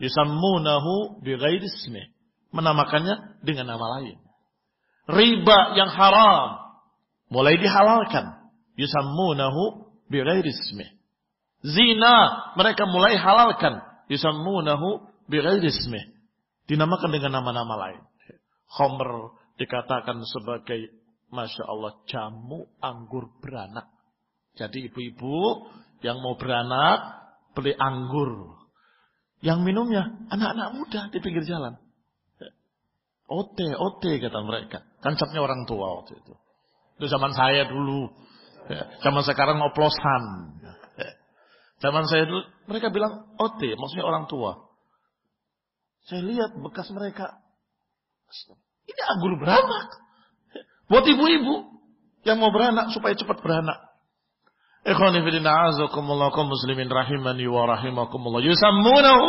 Yusammunahu 0.00 1.20
bighairi 1.20 1.68
ismi. 1.68 2.16
Menamakannya 2.56 3.44
dengan 3.44 3.76
nama 3.76 4.00
lain. 4.00 4.16
Riba 5.12 5.76
yang 5.76 5.92
haram. 5.92 6.56
Mulai 7.28 7.60
dihalalkan. 7.60 8.48
Yusammunahu 8.80 9.92
bighairi 10.08 10.48
ismi. 10.48 10.88
Zina 11.60 12.48
mereka 12.56 12.88
mulai 12.88 13.20
halalkan. 13.20 13.89
Yusammunahu 14.10 15.06
bighairi 15.30 15.70
ismi. 15.70 16.02
Dinamakan 16.66 17.14
dengan 17.14 17.38
nama-nama 17.40 17.74
lain. 17.78 18.02
Khomer 18.66 19.38
dikatakan 19.58 20.22
sebagai 20.26 20.90
Masya 21.30 21.62
Allah 21.66 21.94
jamu 22.10 22.66
anggur 22.82 23.30
beranak. 23.38 23.86
Jadi 24.58 24.90
ibu-ibu 24.90 25.70
yang 26.02 26.18
mau 26.18 26.34
beranak 26.34 26.98
beli 27.54 27.70
anggur. 27.78 28.58
Yang 29.40 29.62
minumnya 29.62 30.10
anak-anak 30.28 30.68
muda 30.74 31.00
di 31.14 31.18
pinggir 31.22 31.46
jalan. 31.46 31.78
Ote, 33.30 33.66
ote 33.78 34.18
kata 34.18 34.38
mereka. 34.42 34.82
Kancapnya 35.00 35.38
orang 35.38 35.62
tua 35.70 36.02
waktu 36.02 36.18
itu. 36.18 36.34
Itu 36.98 37.06
zaman 37.06 37.30
saya 37.30 37.70
dulu. 37.70 38.10
Zaman 39.06 39.22
sekarang 39.22 39.62
oplosan. 39.62 40.22
Zaman 41.80 42.04
saya 42.04 42.28
dulu, 42.28 42.44
mereka 42.68 42.92
bilang 42.92 43.32
ote, 43.40 43.72
maksudnya 43.72 44.04
orang 44.04 44.28
tua. 44.28 44.68
Saya 46.04 46.20
lihat 46.24 46.52
bekas 46.60 46.92
mereka. 46.92 47.40
Ini 48.84 49.02
anggur 49.16 49.40
beranak. 49.40 49.88
Buat 50.92 51.04
ibu-ibu 51.08 51.80
yang 52.28 52.36
mau 52.36 52.52
beranak 52.52 52.92
supaya 52.92 53.16
cepat 53.16 53.40
beranak. 53.40 53.78
Ikhwani 54.80 55.20
azakumullah 55.44 56.32
muslimin 56.32 56.88
rahimani 56.88 57.44
wa 57.48 57.68
rahimakumullah 57.68 58.44
yusammunahu. 58.44 59.28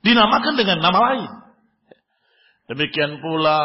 Dinamakan 0.00 0.54
dengan 0.58 0.78
nama 0.82 0.98
lain. 0.98 1.30
Demikian 2.70 3.18
pula 3.18 3.58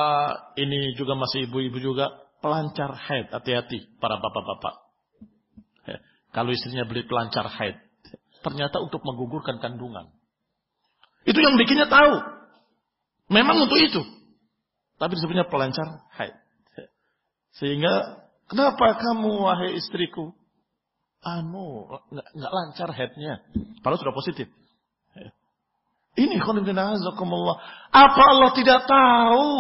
ini 0.58 0.98
juga 0.98 1.14
masih 1.14 1.50
ibu-ibu 1.50 1.78
juga 1.82 2.10
pelancar 2.42 2.94
haid. 2.94 3.30
Hati-hati 3.30 3.98
para 4.02 4.18
bapak-bapak. 4.18 4.85
Kalau 6.36 6.52
istrinya 6.52 6.84
beli 6.84 7.08
pelancar 7.08 7.48
haid, 7.48 7.80
ternyata 8.44 8.84
untuk 8.84 9.00
menggugurkan 9.08 9.64
kandungan. 9.64 10.12
Itu 11.24 11.40
yang 11.40 11.56
bikinnya 11.56 11.88
tahu. 11.88 12.20
Memang 13.32 13.64
untuk 13.64 13.80
itu. 13.80 14.04
Tapi 15.00 15.16
disebutnya 15.16 15.48
pelancar 15.48 16.04
haid. 16.20 16.36
Sehingga 17.56 18.20
kenapa 18.52 19.00
kamu 19.00 19.32
wahai 19.48 19.80
istriku? 19.80 20.36
Anu, 21.24 21.88
nggak 22.12 22.52
lancar 22.52 22.92
haidnya. 22.92 23.40
Padahal 23.80 24.04
sudah 24.04 24.14
positif. 24.14 24.52
Ini 26.20 26.36
khonibdinazakumullah. 26.44 27.56
Apa 27.96 28.24
Allah 28.28 28.52
tidak 28.56 28.84
tahu? 28.88 29.56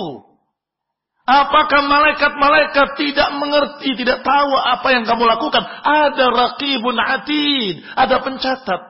Apakah 1.25 1.81
malaikat-malaikat 1.89 3.01
tidak 3.01 3.29
mengerti, 3.41 3.97
tidak 3.97 4.21
tahu 4.21 4.51
apa 4.61 4.93
yang 4.93 5.09
kamu 5.09 5.25
lakukan? 5.25 5.65
Ada 5.65 6.25
raqibun 6.29 7.01
atid, 7.01 7.81
ada 7.97 8.21
pencatat. 8.21 8.81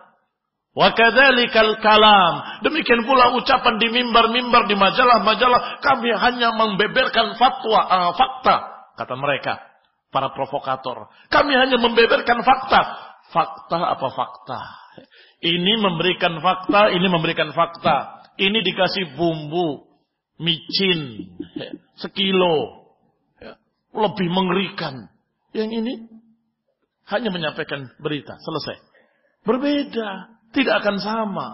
Wa 0.76 0.92
kadzalikal 0.92 1.80
kalam. 1.80 2.60
Demikian 2.68 3.08
pula 3.08 3.32
ucapan 3.40 3.80
di 3.80 3.88
mimbar-mimbar 3.88 4.68
di 4.68 4.76
majalah-majalah 4.76 5.80
kami 5.80 6.12
hanya 6.12 6.52
membeberkan 6.52 7.40
fatwa 7.40 7.80
uh, 7.88 8.12
fakta 8.20 8.56
kata 9.00 9.16
mereka 9.16 9.56
para 10.12 10.36
provokator. 10.36 11.08
Kami 11.32 11.56
hanya 11.56 11.80
membeberkan 11.80 12.44
fakta. 12.44 12.82
Fakta 13.32 13.80
apa 13.96 14.08
fakta? 14.12 14.60
Ini 15.40 15.80
memberikan 15.80 16.40
fakta, 16.44 16.92
ini 16.92 17.08
memberikan 17.08 17.56
fakta. 17.56 18.28
Ini 18.36 18.60
dikasih 18.60 19.16
bumbu, 19.16 19.85
micin, 20.40 21.32
sekilo. 22.00 22.88
Lebih 23.96 24.28
mengerikan. 24.28 25.08
Yang 25.56 25.70
ini 25.80 25.94
hanya 27.08 27.30
menyampaikan 27.32 27.88
berita, 28.04 28.36
selesai. 28.44 28.76
Berbeda. 29.48 30.36
Tidak 30.52 30.76
akan 30.84 30.98
sama. 31.00 31.48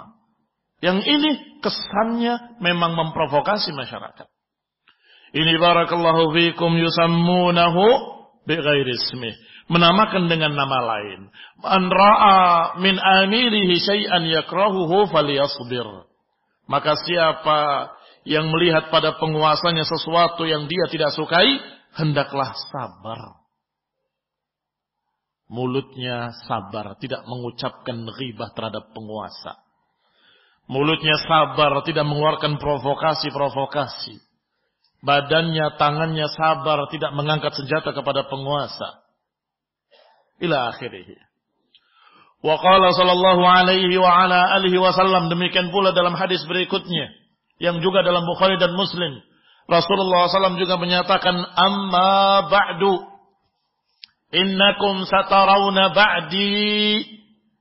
Yang 0.82 1.06
ini 1.06 1.32
kesannya 1.62 2.58
memang 2.58 2.98
memprovokasi 2.98 3.70
masyarakat. 3.78 4.26
Ini 5.32 5.54
barakallahu 5.62 6.34
fikum 6.34 6.74
yusammunahu 6.82 7.86
bighairi 8.50 8.98
ismih. 8.98 9.38
Menamakan 9.70 10.28
dengan 10.28 10.58
nama 10.58 10.98
lain. 10.98 11.32
Man 11.62 11.88
ra'a 11.88 12.76
min 12.82 12.98
amirihi 12.98 13.80
syai'an 13.80 14.26
yakrahuhu 14.28 15.08
falyasbir. 15.14 15.88
Maka 16.68 16.98
siapa 17.06 17.92
yang 18.28 18.50
melihat 18.54 18.94
pada 18.94 19.18
penguasanya 19.18 19.86
sesuatu 19.86 20.46
yang 20.46 20.70
dia 20.70 20.86
tidak 20.90 21.14
sukai, 21.18 21.58
hendaklah 21.98 22.54
sabar 22.70 23.42
mulutnya 25.52 26.32
sabar, 26.48 26.96
tidak 26.96 27.28
mengucapkan 27.28 28.08
ghibah 28.08 28.56
terhadap 28.56 28.96
penguasa. 28.96 29.60
Mulutnya 30.72 31.20
sabar, 31.28 31.84
tidak 31.84 32.08
mengeluarkan 32.08 32.56
provokasi-provokasi. 32.56 34.24
Badannya, 35.04 35.76
tangannya 35.76 36.32
sabar, 36.32 36.88
tidak 36.88 37.12
mengangkat 37.12 37.52
senjata 37.60 37.92
kepada 37.92 38.32
penguasa. 38.32 39.04
Ila 40.40 40.72
akhirih. 40.72 41.20
Wa 42.42 42.56
qala 42.58 42.96
sallallahu 42.96 43.44
alaihi 43.44 43.92
wa 44.00 44.10
ala 44.26 44.56
alihi 44.58 44.80
wasallam 44.80 45.30
demikian 45.30 45.70
pula 45.70 45.94
dalam 45.94 46.18
hadis 46.18 46.42
berikutnya 46.50 47.21
yang 47.62 47.78
juga 47.86 48.01
dalam 48.01 48.26
Bukhari 48.26 48.57
dan 48.57 48.74
Muslim. 48.74 49.22
Rasulullah 49.70 50.28
SAW 50.28 50.57
juga 50.57 50.82
menyatakan 50.82 51.38
amma 51.38 52.49
ba'du 52.49 53.12
Innakum 54.32 55.03
satarawna 55.12 55.91
ba'di 55.91 57.03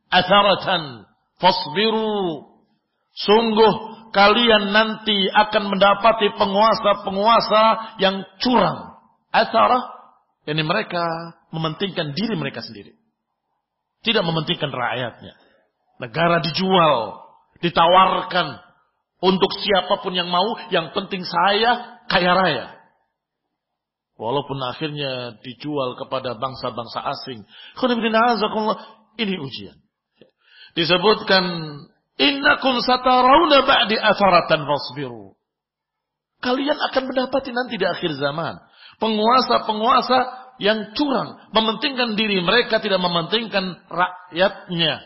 atharatan 0.07 1.03
fasbiru. 1.42 2.46
Sungguh 3.11 3.72
kalian 4.14 4.70
nanti 4.70 5.18
akan 5.34 5.66
mendapati 5.66 6.30
penguasa-penguasa 6.38 7.62
yang 7.98 8.22
curang. 8.38 9.03
Atharah, 9.34 9.82
ini 10.46 10.62
mereka 10.62 11.03
mementingkan 11.51 12.14
diri 12.14 12.38
mereka 12.38 12.62
sendiri. 12.62 12.94
Tidak 14.07 14.22
mementingkan 14.22 14.70
rakyatnya. 14.70 15.34
Negara 15.98 16.38
dijual, 16.38 17.18
ditawarkan 17.61 18.62
untuk 19.21 19.53
siapa 19.61 20.01
pun 20.01 20.16
yang 20.16 20.33
mau, 20.33 20.57
yang 20.73 20.97
penting 20.97 21.21
saya 21.29 22.01
kaya 22.09 22.33
raya. 22.33 22.66
Walaupun 24.16 24.57
akhirnya 24.64 25.41
dijual 25.41 25.97
kepada 25.97 26.37
bangsa-bangsa 26.37 27.01
asing. 27.05 27.45
Ini 29.16 29.37
ujian. 29.41 29.77
Disebutkan, 30.77 31.45
Innakum 32.21 32.85
satarawna 32.85 33.64
ba'di 33.64 33.97
atharatan 33.97 34.68
fasbiru. 34.68 35.37
Kalian 36.41 36.77
akan 36.77 37.03
mendapati 37.09 37.53
nanti 37.53 37.81
di 37.81 37.85
akhir 37.89 38.16
zaman. 38.16 38.61
Penguasa-penguasa 39.01 40.18
yang 40.61 40.93
curang. 40.93 41.41
Mementingkan 41.57 42.16
diri 42.16 42.45
mereka, 42.45 42.81
tidak 42.81 43.01
mementingkan 43.01 43.85
rakyatnya. 43.89 45.01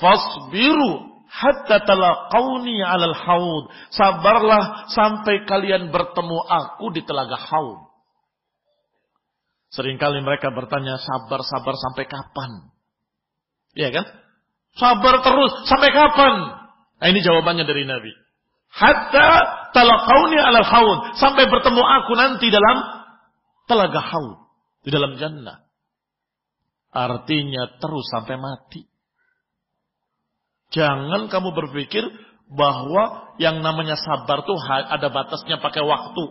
Fasbiru 0.00 1.13
hatta 1.28 1.82
talaqawni 1.84 2.80
alal 2.80 3.16
haud. 3.16 3.64
Sabarlah 3.90 4.88
sampai 4.92 5.44
kalian 5.44 5.90
bertemu 5.90 6.38
aku 6.44 6.94
di 6.94 7.02
telaga 7.02 7.36
haud. 7.36 7.90
Seringkali 9.74 10.22
mereka 10.22 10.54
bertanya 10.54 11.02
sabar-sabar 11.02 11.74
sampai 11.74 12.04
kapan? 12.06 12.50
Iya 13.74 13.90
kan? 13.90 14.06
Sabar 14.78 15.22
terus 15.26 15.52
sampai 15.66 15.90
kapan? 15.90 16.34
Nah, 17.02 17.06
ini 17.10 17.20
jawabannya 17.22 17.66
dari 17.66 17.82
Nabi. 17.82 18.14
Hatta 18.70 19.28
talaqauni 19.74 20.38
alal 20.38 20.66
haud. 20.66 20.98
Sampai 21.18 21.50
bertemu 21.50 21.82
aku 21.82 22.12
nanti 22.14 22.50
dalam 22.54 22.78
telaga 23.66 23.98
haud. 23.98 24.46
Di 24.86 24.94
dalam 24.94 25.18
jannah. 25.18 25.66
Artinya 26.94 27.82
terus 27.82 28.06
sampai 28.14 28.38
mati. 28.38 28.93
Jangan 30.74 31.30
kamu 31.30 31.54
berpikir 31.54 32.02
bahwa 32.50 33.34
yang 33.38 33.62
namanya 33.62 33.94
sabar 33.94 34.42
tuh 34.42 34.58
ada 34.66 35.06
batasnya 35.06 35.62
pakai 35.62 35.86
waktu. 35.86 36.24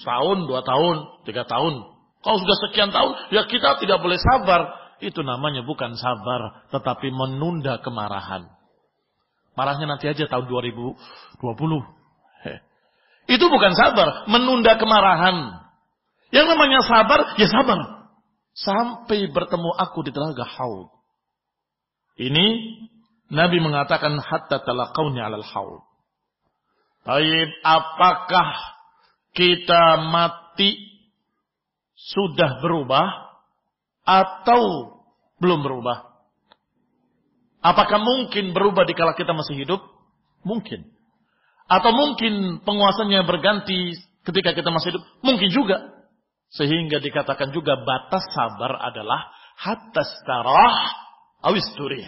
Setahun, 0.00 0.48
dua 0.48 0.64
tahun, 0.64 1.24
tiga 1.28 1.44
tahun. 1.44 1.84
Kalau 2.24 2.38
sudah 2.40 2.56
sekian 2.68 2.90
tahun, 2.90 3.12
ya 3.32 3.44
kita 3.44 3.80
tidak 3.80 4.00
boleh 4.00 4.16
sabar. 4.16 4.88
Itu 4.96 5.20
namanya 5.20 5.60
bukan 5.60 5.92
sabar, 5.92 6.64
tetapi 6.72 7.12
menunda 7.12 7.84
kemarahan. 7.84 8.48
Marahnya 9.56 9.88
nanti 9.88 10.08
aja 10.08 10.24
tahun 10.24 10.48
2020. 10.48 10.96
Heh. 12.44 12.58
Itu 13.28 13.48
bukan 13.48 13.72
sabar, 13.76 14.24
menunda 14.28 14.76
kemarahan. 14.80 15.68
Yang 16.32 16.46
namanya 16.52 16.80
sabar, 16.84 17.20
ya 17.36 17.48
sabar. 17.48 18.08
Sampai 18.56 19.28
bertemu 19.32 19.68
aku 19.76 20.00
di 20.04 20.12
telaga 20.16 20.48
haud. 20.48 20.88
Ini 22.16 22.46
Nabi 23.26 23.58
mengatakan 23.58 24.18
hatta 24.22 24.62
talaqawni 24.62 25.18
alal 25.18 25.42
haud. 25.42 25.82
Baik, 27.06 27.50
apakah 27.62 28.54
kita 29.34 30.02
mati 30.10 30.74
sudah 31.94 32.62
berubah 32.62 33.06
atau 34.06 34.94
belum 35.38 35.62
berubah? 35.62 36.06
Apakah 37.62 37.98
mungkin 37.98 38.54
berubah 38.54 38.86
dikala 38.86 39.18
kita 39.18 39.34
masih 39.34 39.58
hidup? 39.58 39.82
Mungkin. 40.46 40.86
Atau 41.66 41.90
mungkin 41.90 42.62
penguasanya 42.62 43.26
berganti 43.26 43.98
ketika 44.22 44.54
kita 44.54 44.70
masih 44.70 44.94
hidup? 44.94 45.02
Mungkin 45.26 45.50
juga. 45.50 45.82
Sehingga 46.54 47.02
dikatakan 47.02 47.50
juga 47.50 47.74
batas 47.82 48.22
sabar 48.30 48.78
adalah 48.86 49.34
hatta 49.58 50.02
starah 50.06 50.74
awisturih. 51.42 52.06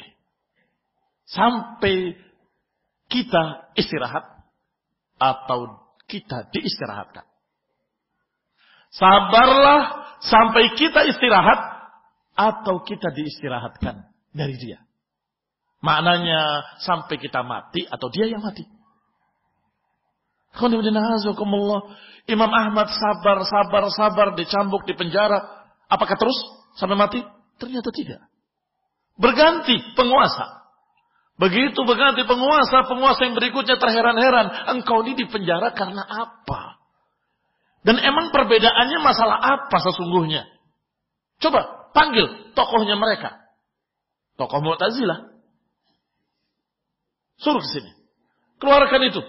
Sampai 1.29 2.17
kita 3.13 3.73
istirahat 3.77 4.25
atau 5.21 5.93
kita 6.09 6.49
diistirahatkan. 6.53 7.27
Sabarlah 8.89 10.17
sampai 10.25 10.73
kita 10.73 11.05
istirahat 11.13 11.61
atau 12.33 12.81
kita 12.81 13.13
diistirahatkan 13.13 14.09
dari 14.33 14.57
dia. 14.57 14.81
Maknanya 15.85 16.65
sampai 16.81 17.21
kita 17.21 17.45
mati 17.45 17.85
atau 17.85 18.09
dia 18.09 18.27
yang 18.27 18.41
mati. 18.41 18.65
Imam 22.29 22.51
Ahmad 22.51 22.89
sabar, 22.91 23.39
sabar, 23.47 23.85
sabar, 23.95 24.29
dicambuk 24.35 24.89
di 24.89 24.97
penjara. 24.97 25.39
Apakah 25.87 26.17
terus 26.19 26.35
sampai 26.81 26.99
mati? 26.99 27.21
Ternyata 27.61 27.93
tidak. 27.95 28.21
Berganti 29.19 29.77
penguasa. 29.95 30.58
Begitu 31.39 31.79
berganti 31.87 32.27
penguasa, 32.27 32.83
penguasa 32.91 33.23
yang 33.23 33.39
berikutnya 33.39 33.79
terheran-heran. 33.79 34.75
Engkau 34.75 35.07
ini 35.07 35.15
dipenjara 35.15 35.71
karena 35.71 36.03
apa? 36.03 36.83
Dan 37.87 38.03
emang 38.03 38.35
perbedaannya 38.35 38.99
masalah 38.99 39.39
apa 39.39 39.79
sesungguhnya? 39.79 40.51
Coba 41.39 41.95
panggil 41.95 42.51
tokohnya 42.59 42.99
mereka. 42.99 43.39
Tokoh 44.35 44.59
Mu'tazilah. 44.67 45.31
Suruh 47.39 47.63
ke 47.63 47.71
sini. 47.71 47.91
Keluarkan 48.59 49.03
itu. 49.07 49.23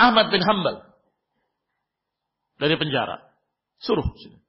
Ahmad 0.00 0.32
bin 0.32 0.40
Hambal. 0.40 0.96
Dari 2.56 2.72
penjara. 2.80 3.20
Suruh 3.76 4.16
sini. 4.16 4.40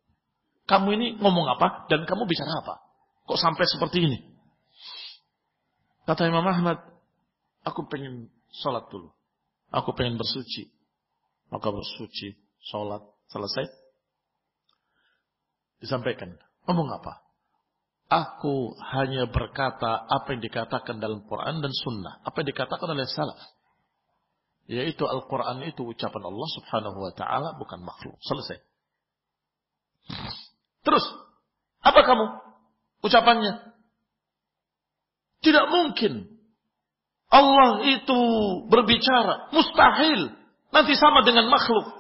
Kamu 0.64 0.96
ini 0.96 1.08
ngomong 1.20 1.60
apa 1.60 1.92
dan 1.92 2.08
kamu 2.08 2.24
bicara 2.24 2.64
apa? 2.64 2.80
Kok 3.28 3.40
sampai 3.42 3.68
seperti 3.68 4.06
ini? 4.06 4.18
Kata 6.10 6.26
Imam 6.26 6.42
Ahmad, 6.42 6.82
aku 7.62 7.86
pengen 7.86 8.34
sholat 8.50 8.90
dulu. 8.90 9.14
Aku 9.70 9.94
pengen 9.94 10.18
bersuci. 10.18 10.66
Maka 11.54 11.70
bersuci, 11.70 12.34
sholat, 12.66 13.06
selesai. 13.30 13.70
Disampaikan. 15.78 16.34
Ngomong 16.66 16.90
apa? 16.98 17.14
Aku 18.10 18.74
hanya 18.90 19.30
berkata 19.30 20.02
apa 20.02 20.34
yang 20.34 20.42
dikatakan 20.42 20.98
dalam 20.98 21.30
Quran 21.30 21.62
dan 21.62 21.70
Sunnah. 21.78 22.26
Apa 22.26 22.42
yang 22.42 22.58
dikatakan 22.58 22.90
oleh 22.90 23.06
salaf. 23.06 23.38
Yaitu 24.66 25.06
Al-Quran 25.06 25.62
itu 25.70 25.86
ucapan 25.86 26.26
Allah 26.26 26.50
subhanahu 26.58 27.06
wa 27.06 27.14
ta'ala 27.14 27.54
bukan 27.62 27.86
makhluk. 27.86 28.18
Selesai. 28.26 28.58
Terus, 30.82 31.06
apa 31.86 32.02
kamu? 32.02 32.26
Ucapannya. 33.06 33.69
Tidak 35.40 35.66
mungkin. 35.72 36.28
Allah 37.30 37.86
itu 37.86 38.20
berbicara. 38.68 39.54
Mustahil. 39.54 40.34
Nanti 40.74 40.94
sama 40.98 41.24
dengan 41.24 41.48
makhluk. 41.48 42.00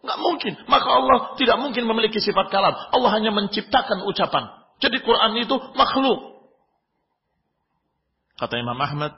Nggak 0.00 0.18
mungkin. 0.20 0.52
Maka 0.66 0.88
Allah 0.88 1.18
tidak 1.36 1.56
mungkin 1.60 1.84
memiliki 1.84 2.18
sifat 2.18 2.48
kalam. 2.48 2.72
Allah 2.72 3.10
hanya 3.14 3.30
menciptakan 3.30 4.04
ucapan. 4.08 4.48
Jadi 4.80 5.04
Quran 5.04 5.36
itu 5.36 5.56
makhluk. 5.76 6.40
Kata 8.40 8.56
Imam 8.56 8.80
Ahmad, 8.80 9.12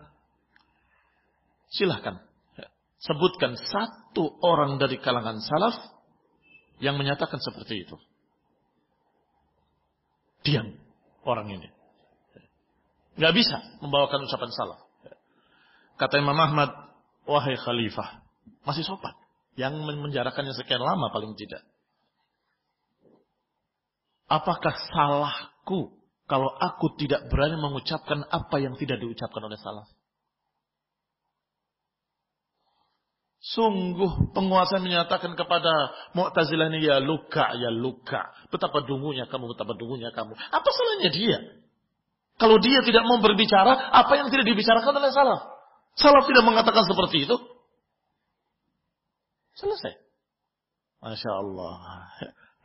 silahkan 1.70 2.18
sebutkan 3.02 3.58
satu 3.58 4.30
orang 4.46 4.78
dari 4.78 5.02
kalangan 5.02 5.42
salaf 5.42 5.74
yang 6.78 6.94
menyatakan 6.94 7.42
seperti 7.42 7.86
itu. 7.86 7.96
Diam 10.42 10.74
orang 11.26 11.50
ini. 11.50 11.68
Gak 13.16 13.34
bisa 13.36 13.60
membawakan 13.84 14.24
ucapan 14.24 14.50
salaf. 14.52 14.80
Kata 16.00 16.18
Imam 16.18 16.36
Ahmad, 16.38 16.72
wahai 17.28 17.54
khalifah, 17.60 18.24
masih 18.64 18.82
sopan. 18.82 19.12
Yang 19.52 19.84
menjarakannya 19.84 20.56
sekian 20.56 20.80
lama 20.80 21.12
paling 21.12 21.36
tidak. 21.36 21.60
Apakah 24.32 24.72
salahku 24.88 25.92
kalau 26.24 26.48
aku 26.48 26.96
tidak 26.96 27.28
berani 27.28 27.60
mengucapkan 27.60 28.24
apa 28.24 28.56
yang 28.64 28.72
tidak 28.80 28.96
diucapkan 28.96 29.44
oleh 29.44 29.60
salaf? 29.60 29.92
Sungguh 33.42 34.32
penguasa 34.32 34.78
menyatakan 34.78 35.34
kepada 35.34 35.92
Mu'tazilah 36.16 36.72
ini 36.72 36.86
ya 36.86 37.02
luka, 37.02 37.52
ya 37.58 37.68
luka. 37.68 38.32
Betapa 38.48 38.86
dungunya 38.86 39.26
kamu, 39.28 39.52
betapa 39.52 39.76
dungunya 39.76 40.14
kamu. 40.14 40.32
Apa 40.32 40.68
salahnya 40.72 41.10
dia? 41.12 41.38
Kalau 42.42 42.58
dia 42.58 42.82
tidak 42.82 43.06
mau 43.06 43.22
berbicara, 43.22 43.94
apa 43.94 44.18
yang 44.18 44.26
tidak 44.34 44.50
dibicarakan 44.50 44.98
oleh 44.98 45.14
salaf? 45.14 45.46
Salaf 45.94 46.26
tidak 46.26 46.42
mengatakan 46.42 46.82
seperti 46.82 47.22
itu. 47.22 47.38
Selesai. 49.54 49.94
Masya 51.06 51.30
Allah. 51.38 51.78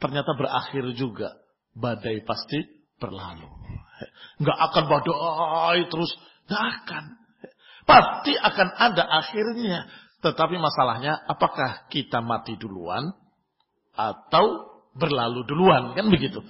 Ternyata 0.02 0.34
berakhir 0.34 0.82
juga. 0.98 1.38
Badai 1.78 2.26
pasti 2.26 2.58
berlalu. 2.98 3.46
Nggak 4.42 4.58
akan 4.66 4.84
badai 4.90 5.80
terus. 5.94 6.10
Nggak 6.50 6.64
akan. 6.82 7.04
Pasti 7.86 8.34
akan 8.34 8.68
ada 8.82 9.04
akhirnya. 9.06 9.86
Tetapi 10.26 10.58
masalahnya 10.58 11.22
apakah 11.22 11.86
kita 11.94 12.26
mati 12.26 12.58
duluan 12.58 13.14
atau 13.94 14.74
berlalu 14.98 15.46
duluan 15.46 15.94
kan 15.94 16.10
begitu. 16.10 16.42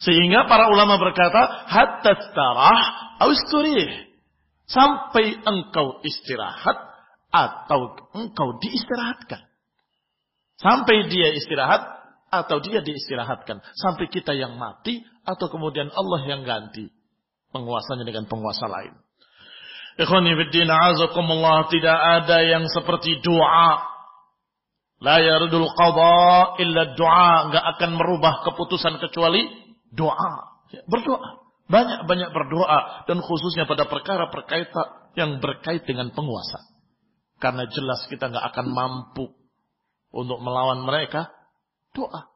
Sehingga 0.00 0.44
para 0.44 0.68
ulama 0.68 1.00
berkata 1.00 1.66
hatta 1.66 2.12
starah 2.30 2.80
austurih 3.24 4.12
sampai 4.68 5.40
engkau 5.46 6.04
istirahat 6.04 6.76
atau 7.32 7.96
engkau 8.12 8.60
diistirahatkan. 8.60 9.40
Sampai 10.56 11.08
dia 11.08 11.32
istirahat 11.36 11.84
atau 12.32 12.60
dia 12.60 12.80
diistirahatkan. 12.84 13.60
Sampai 13.76 14.08
kita 14.12 14.36
yang 14.36 14.56
mati 14.60 15.04
atau 15.24 15.48
kemudian 15.48 15.88
Allah 15.92 16.20
yang 16.28 16.42
ganti 16.44 16.88
penguasanya 17.52 18.04
dengan 18.04 18.28
penguasa 18.28 18.68
lain. 18.68 18.92
Ikhwani 19.96 20.36
azakumullah 20.92 21.72
tidak 21.72 21.96
ada 21.96 22.44
yang 22.44 22.68
seperti 22.68 23.16
doa. 23.24 23.96
La 25.00 25.20
yardul 25.20 25.68
qadha 25.72 26.60
illa 26.60 26.92
doa. 26.92 27.48
Enggak 27.48 27.64
akan 27.76 27.90
merubah 27.96 28.44
keputusan 28.44 29.00
kecuali 29.00 29.65
doa. 29.96 30.60
Berdoa. 30.86 31.42
Banyak-banyak 31.66 32.30
berdoa. 32.30 33.08
Dan 33.08 33.24
khususnya 33.24 33.64
pada 33.66 33.88
perkara-perkara 33.88 35.16
yang 35.16 35.40
berkait 35.40 35.88
dengan 35.88 36.12
penguasa. 36.12 36.60
Karena 37.40 37.64
jelas 37.68 38.04
kita 38.06 38.28
enggak 38.30 38.52
akan 38.52 38.66
mampu 38.70 39.32
untuk 40.12 40.38
melawan 40.44 40.84
mereka. 40.84 41.32
Doa. 41.96 42.28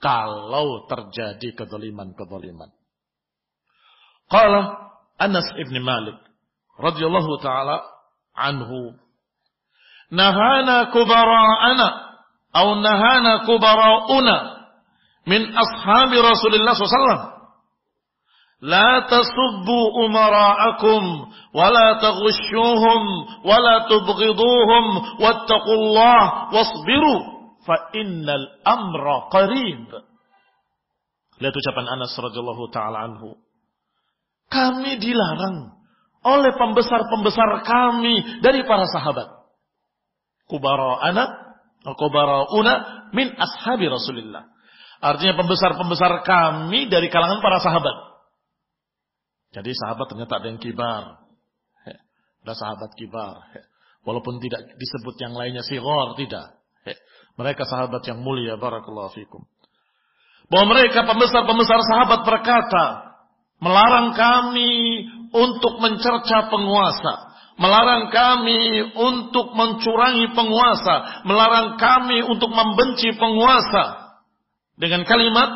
Kalau 0.00 0.88
terjadi 0.90 1.54
kedoliman-kedoliman. 1.54 2.72
Kalau 4.30 4.62
Anas 5.20 5.44
ibn 5.58 5.76
Malik 5.84 6.16
radhiyallahu 6.80 7.36
taala 7.44 7.84
anhu 8.32 8.96
nahana 10.08 10.88
kubara'ana 10.94 11.88
atau 12.50 12.70
nahana 12.80 13.32
kubara'una 13.44 14.36
min 15.26 15.42
ashabi 15.52 16.16
Rasulullah 16.20 16.72
SAW. 16.76 17.40
لا 18.60 19.08
tasubbu 19.08 19.80
umara'akum 20.04 21.32
ولا 21.54 21.88
تغشوهم 21.98 23.02
ولا 23.44 23.76
تبغضوهم 23.90 24.84
واتقوا 25.20 25.78
الله 25.80 26.22
واصبروا 26.54 27.20
فإن 27.66 28.26
الأمر 28.28 29.04
قريب. 29.32 29.88
amra 29.88 29.96
qarib. 29.96 30.10
Lihat 31.40 31.54
ucapan 31.56 31.86
Anas 31.88 32.12
radhiyallahu 32.12 32.64
taala 32.68 33.08
anhu. 33.08 33.40
Kami 34.52 35.00
dilarang 35.00 35.80
oleh 36.20 36.52
pembesar-pembesar 36.52 37.64
kami 37.64 38.44
dari 38.44 38.60
para 38.68 38.84
sahabat. 38.92 39.40
Kubara 40.44 41.00
anak, 41.06 41.30
kubara 41.96 42.44
una 42.52 43.08
min 43.16 43.32
ashabi 43.40 43.88
Rasulullah 43.88 44.50
Artinya 45.00 45.32
pembesar-pembesar 45.32 46.20
kami 46.28 46.92
dari 46.92 47.08
kalangan 47.08 47.40
para 47.40 47.56
sahabat. 47.56 47.96
Jadi 49.56 49.72
sahabat 49.72 50.06
ternyata 50.12 50.36
ada 50.36 50.46
yang 50.52 50.60
kibar. 50.60 51.24
Ada 52.44 52.52
sahabat 52.52 52.92
kibar. 53.00 53.40
Walaupun 54.04 54.40
tidak 54.44 54.76
disebut 54.76 55.16
yang 55.24 55.32
lainnya 55.32 55.64
sigor, 55.64 56.16
tidak. 56.20 56.52
Mereka 57.40 57.64
sahabat 57.64 58.04
yang 58.04 58.20
mulia, 58.20 58.60
barakallahu 58.60 59.16
fikum. 59.16 59.48
Bahwa 60.52 60.76
mereka 60.76 61.08
pembesar-pembesar 61.08 61.80
sahabat 61.80 62.20
berkata, 62.28 63.16
melarang 63.56 64.12
kami 64.12 65.04
untuk 65.32 65.80
mencerca 65.80 66.52
penguasa, 66.52 67.14
melarang 67.56 68.12
kami 68.12 68.92
untuk 68.92 69.56
mencurangi 69.56 70.32
penguasa, 70.36 71.24
melarang 71.24 71.80
kami 71.80 72.20
untuk 72.24 72.52
membenci 72.52 73.16
penguasa 73.16 73.99
dengan 74.80 75.04
kalimat 75.04 75.50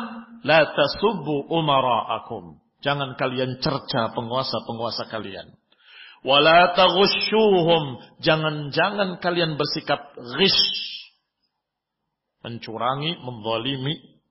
la 0.45 0.69
tasubbu 0.69 1.49
umara'akum. 1.49 2.61
Jangan 2.85 3.17
kalian 3.17 3.57
cerca 3.57 4.13
penguasa-penguasa 4.13 5.09
kalian. 5.09 5.57
Wala 6.21 6.77
taghushuhum. 6.77 7.97
Jangan-jangan 8.21 9.17
kalian 9.17 9.57
bersikap 9.57 10.13
ghish. 10.37 10.61
Mencurangi, 12.45 13.17
menzalimi, 13.25 14.21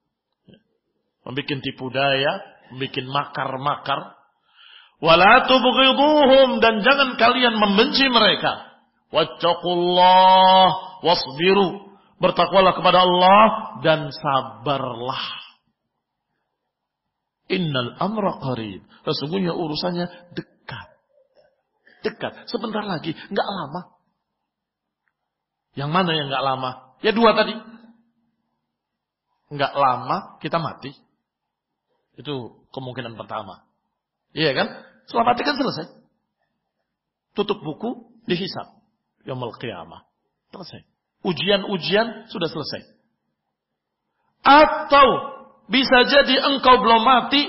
membuat 1.26 1.58
tipu 1.66 1.90
daya, 1.90 2.46
membuat 2.70 3.06
makar-makar, 3.10 4.00
Wala 5.04 5.44
tubghiduhum 5.44 6.64
dan 6.64 6.80
jangan 6.80 7.20
kalian 7.20 7.60
membenci 7.60 8.08
mereka. 8.08 8.72
Wattaqullah 9.12 10.68
wasbiru. 11.04 11.93
Bertakwalah 12.24 12.72
kepada 12.72 13.04
Allah 13.04 13.40
dan 13.84 14.08
sabarlah. 14.08 15.44
Innal 17.52 18.00
amra 18.00 18.40
qarib. 18.40 18.80
Sesungguhnya 19.04 19.52
urusannya 19.52 20.32
dekat. 20.32 20.88
Dekat. 22.00 22.48
Sebentar 22.48 22.80
lagi. 22.80 23.12
Enggak 23.28 23.44
lama. 23.44 23.80
Yang 25.76 25.90
mana 25.92 26.10
yang 26.16 26.32
enggak 26.32 26.44
lama? 26.48 26.70
Ya 27.04 27.12
dua 27.12 27.36
tadi. 27.36 27.52
Enggak 29.52 29.76
lama 29.76 30.40
kita 30.40 30.56
mati. 30.56 30.96
Itu 32.16 32.64
kemungkinan 32.72 33.20
pertama. 33.20 33.68
Iya 34.32 34.56
kan? 34.56 34.68
Setelah 35.04 35.36
mati 35.36 35.44
kan 35.44 35.60
selesai. 35.60 35.92
Tutup 37.36 37.60
buku, 37.60 38.16
dihisap. 38.24 38.80
Yomul 39.28 39.52
qiyamah. 39.60 40.08
Selesai. 40.56 40.93
Ujian-ujian 41.24 42.28
sudah 42.28 42.48
selesai. 42.52 42.84
Atau 44.44 45.08
bisa 45.72 46.04
jadi 46.04 46.36
engkau 46.52 46.84
belum 46.84 47.00
mati, 47.00 47.48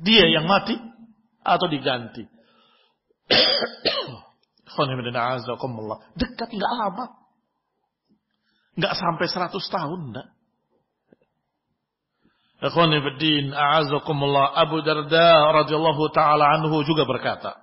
dia 0.00 0.24
yang 0.32 0.48
mati, 0.48 0.80
atau 1.44 1.68
diganti. 1.68 2.24
Dekat 6.16 6.48
nggak 6.48 6.72
lama. 6.80 7.06
Nggak 8.80 8.94
sampai 8.96 9.26
100 9.28 9.60
tahun. 9.60 10.00
Enggak. 10.08 10.28
Ikhwani 12.60 13.00
fiddin, 13.00 13.56
a'azakumullah. 13.56 14.52
Abu 14.56 14.84
Darda 14.84 15.52
radhiyallahu 15.64 16.12
taala 16.12 16.60
anhu 16.60 16.84
juga 16.84 17.08
berkata, 17.08 17.56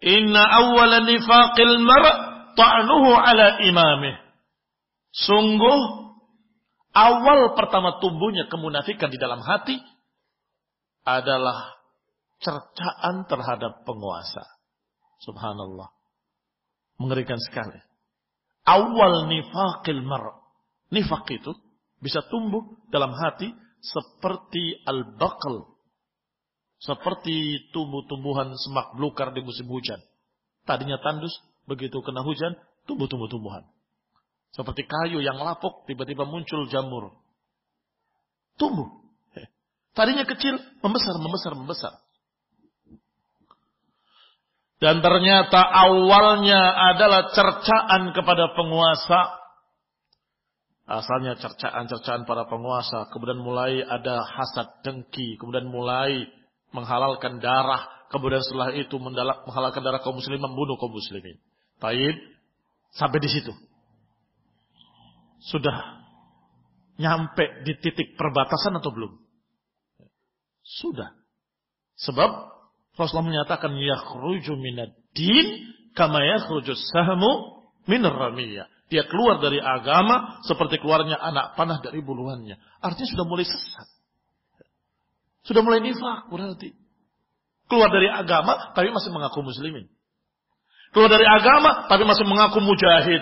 "Inna 0.00 0.44
awwala 0.44 1.04
nifaqil 1.08 1.80
mar' 1.80 2.33
ta'nuhu 2.54 3.10
ala 3.14 3.60
imamih." 3.62 4.16
Sungguh 5.14 5.78
awal 6.90 7.54
pertama 7.54 8.02
tumbuhnya 8.02 8.50
kemunafikan 8.50 9.10
di 9.10 9.18
dalam 9.18 9.38
hati 9.42 9.78
adalah 11.06 11.78
cercaan 12.42 13.28
terhadap 13.30 13.86
penguasa. 13.86 14.42
Subhanallah. 15.22 15.92
Mengerikan 16.98 17.38
sekali. 17.38 17.78
Awal 18.64 19.28
nifaqil 19.28 20.02
mar' 20.02 20.44
Nifak 20.94 21.26
itu 21.34 21.50
bisa 21.98 22.22
tumbuh 22.30 22.78
dalam 22.92 23.10
hati 23.18 23.50
seperti 23.82 24.84
al-baqal. 24.86 25.74
Seperti 26.78 27.70
tumbuh-tumbuhan 27.74 28.54
semak 28.54 28.94
belukar 28.94 29.34
di 29.34 29.42
musim 29.42 29.66
hujan. 29.66 29.98
Tadinya 30.68 31.00
tandus, 31.02 31.32
begitu 31.64 32.00
kena 32.04 32.24
hujan, 32.24 32.56
tumbuh-tumbuh-tumbuhan. 32.88 33.64
Seperti 34.54 34.86
kayu 34.86 35.18
yang 35.18 35.40
lapuk, 35.42 35.84
tiba-tiba 35.90 36.24
muncul 36.28 36.70
jamur. 36.70 37.18
Tumbuh. 38.54 39.02
Tadinya 39.94 40.26
kecil, 40.26 40.58
membesar, 40.82 41.14
membesar, 41.22 41.52
membesar. 41.54 41.92
Dan 44.82 44.98
ternyata 45.00 45.62
awalnya 45.62 46.92
adalah 46.92 47.30
cercaan 47.30 48.10
kepada 48.10 48.52
penguasa 48.58 49.44
Asalnya 50.84 51.40
cercaan-cercaan 51.40 52.28
para 52.28 52.44
penguasa, 52.44 53.08
kemudian 53.08 53.40
mulai 53.40 53.80
ada 53.80 54.20
hasad 54.20 54.84
dengki, 54.84 55.40
kemudian 55.40 55.64
mulai 55.64 56.28
menghalalkan 56.76 57.40
darah, 57.40 57.88
kemudian 58.12 58.44
setelah 58.44 58.68
itu 58.76 58.92
menghalalkan 59.00 59.80
darah 59.80 60.04
kaum 60.04 60.20
muslimin, 60.20 60.44
membunuh 60.44 60.76
kaum 60.76 60.92
muslimin. 60.92 61.40
Taib, 61.84 62.16
sampai 62.96 63.20
di 63.20 63.28
situ. 63.28 63.52
Sudah 65.44 66.00
nyampe 66.96 67.44
di 67.68 67.76
titik 67.76 68.16
perbatasan 68.16 68.80
atau 68.80 68.88
belum? 68.88 69.12
Sudah. 70.64 71.12
Sebab 72.00 72.30
Rasulullah 72.96 73.28
menyatakan 73.28 73.76
yakhruju 73.76 74.56
minad 74.56 74.96
din 75.12 75.68
kama 75.92 76.24
yakhruju 76.24 76.72
sahmu 76.72 77.60
ramiyah. 77.84 78.64
Dia 78.88 79.04
keluar 79.04 79.44
dari 79.44 79.60
agama 79.60 80.40
seperti 80.48 80.80
keluarnya 80.80 81.20
anak 81.20 81.52
panah 81.52 81.84
dari 81.84 82.00
buluannya. 82.00 82.56
Artinya 82.80 83.08
sudah 83.12 83.26
mulai 83.28 83.44
sesat. 83.44 83.88
Sudah 85.44 85.60
mulai 85.60 85.84
nifak 85.84 86.32
berarti. 86.32 86.72
Keluar 87.68 87.92
dari 87.92 88.08
agama 88.08 88.72
tapi 88.72 88.88
masih 88.88 89.12
mengaku 89.12 89.44
muslimin. 89.44 89.93
Keluar 90.94 91.10
dari 91.10 91.26
agama 91.26 91.90
tapi 91.90 92.06
masih 92.06 92.22
mengaku 92.22 92.62
mujahid. 92.62 93.18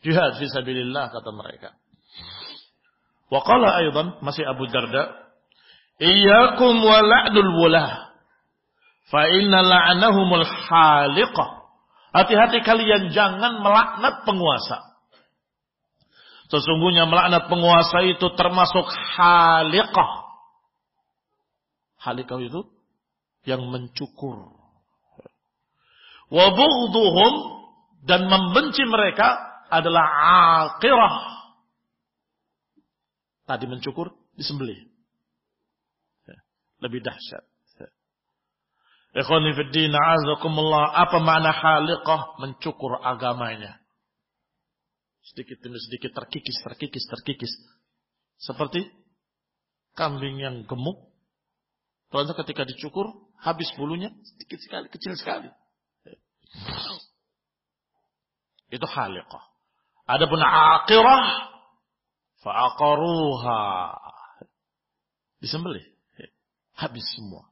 Jihad 0.00 0.40
fisabilillah 0.40 1.12
kata 1.12 1.30
mereka. 1.36 1.76
Wa 3.28 3.44
qala 3.44 3.76
aydan 3.84 4.16
masih 4.24 4.48
Abu 4.48 4.64
Darda, 4.72 5.12
"Iyyakum 6.00 6.80
wa 6.80 6.98
la'dul 7.04 7.52
wulah, 7.60 8.16
fa 9.12 9.28
inna 9.36 9.60
la'nahumul 9.60 10.48
haliqah." 10.48 11.68
Hati-hati 12.16 12.64
kalian 12.64 13.12
jangan 13.12 13.60
melaknat 13.60 14.24
penguasa. 14.24 14.96
Sesungguhnya 16.48 17.04
melaknat 17.04 17.52
penguasa 17.52 18.00
itu 18.08 18.32
termasuk 18.32 18.88
halikah. 18.88 20.24
Halikah 22.00 22.40
itu 22.40 22.64
yang 23.44 23.68
mencukur. 23.68 24.55
Wabugduhum 26.26 27.32
dan 28.02 28.26
membenci 28.26 28.82
mereka 28.86 29.38
adalah 29.70 30.06
akirah. 30.74 31.16
Tadi 33.46 33.64
mencukur, 33.70 34.10
disembelih. 34.34 34.90
Lebih 36.82 37.00
dahsyat. 37.00 37.44
Ikhwani 39.16 39.56
fiddin 39.56 39.96
azakumullah. 39.96 40.92
Apa 40.92 41.24
makna 41.24 41.48
haliqah? 41.48 42.36
Mencukur 42.36 43.00
agamanya. 43.00 43.80
Sedikit 45.24 45.58
demi 45.64 45.80
sedikit 45.80 46.12
terkikis, 46.12 46.60
terkikis, 46.60 47.04
terkikis. 47.08 47.52
Seperti 48.36 48.84
kambing 49.96 50.36
yang 50.36 50.68
gemuk. 50.68 51.00
Ternyata 52.12 52.36
ketika 52.44 52.62
dicukur, 52.68 53.08
habis 53.40 53.72
bulunya 53.74 54.12
sedikit 54.22 54.60
sekali, 54.62 54.86
kecil 54.92 55.16
sekali. 55.16 55.50
Itu 58.70 58.86
haliqah. 58.86 59.44
Adapun 60.06 60.38
akirah, 60.42 61.24
fa'aqaruha. 62.42 63.60
Disembelih. 65.42 65.84
Habis 66.76 67.06
semua. 67.16 67.48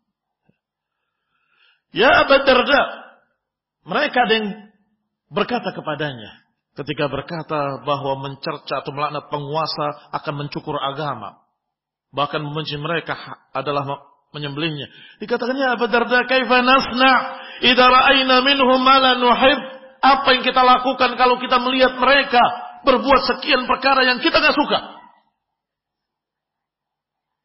Ya 1.95 2.27
Abu 2.27 2.37
Darda. 2.45 2.83
Mereka 3.85 4.16
ada 4.16 4.35
yang 4.35 4.49
berkata 5.31 5.73
kepadanya. 5.73 6.45
Ketika 6.75 7.07
berkata 7.07 7.85
bahwa 7.87 8.19
mencerca 8.19 8.83
atau 8.83 8.91
melaknat 8.91 9.31
penguasa 9.31 10.11
akan 10.11 10.35
mencukur 10.45 10.75
agama. 10.75 11.39
Bahkan 12.11 12.43
membenci 12.43 12.75
mereka 12.79 13.15
adalah 13.55 13.87
menyembelihnya. 14.35 14.91
Dikatakan 15.23 15.55
ya 15.55 15.79
Abu 15.79 15.87
Darda 15.87 16.27
kaifa 16.27 16.66
nasna 16.66 17.12
idza 17.65 17.85
ra'ayna 17.89 18.45
minhum 18.45 18.78
ma 18.85 19.01
la 19.01 19.12
nuhib. 19.16 19.61
Apa 20.05 20.36
yang 20.36 20.45
kita 20.45 20.61
lakukan 20.61 21.16
kalau 21.16 21.41
kita 21.41 21.57
melihat 21.65 21.97
mereka 21.97 22.41
berbuat 22.85 23.20
sekian 23.32 23.65
perkara 23.65 24.05
yang 24.05 24.20
kita 24.20 24.36
nggak 24.36 24.53
suka? 24.53 24.78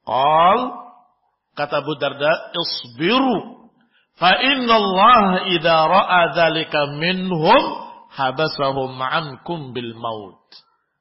Qal 0.04 0.60
kata 1.56 1.76
Abu 1.80 1.96
Darda 1.96 2.52
isbiru 2.52 3.60
Fa 4.20 4.36
inna 4.36 4.76
Allah 4.76 5.48
idza 5.56 5.78
ra'a 5.88 6.22
dzalika 6.36 7.00
minhum 7.00 7.64
habasahum 8.12 9.00
ankum 9.00 9.72
bil 9.72 9.96
maut. 9.96 10.44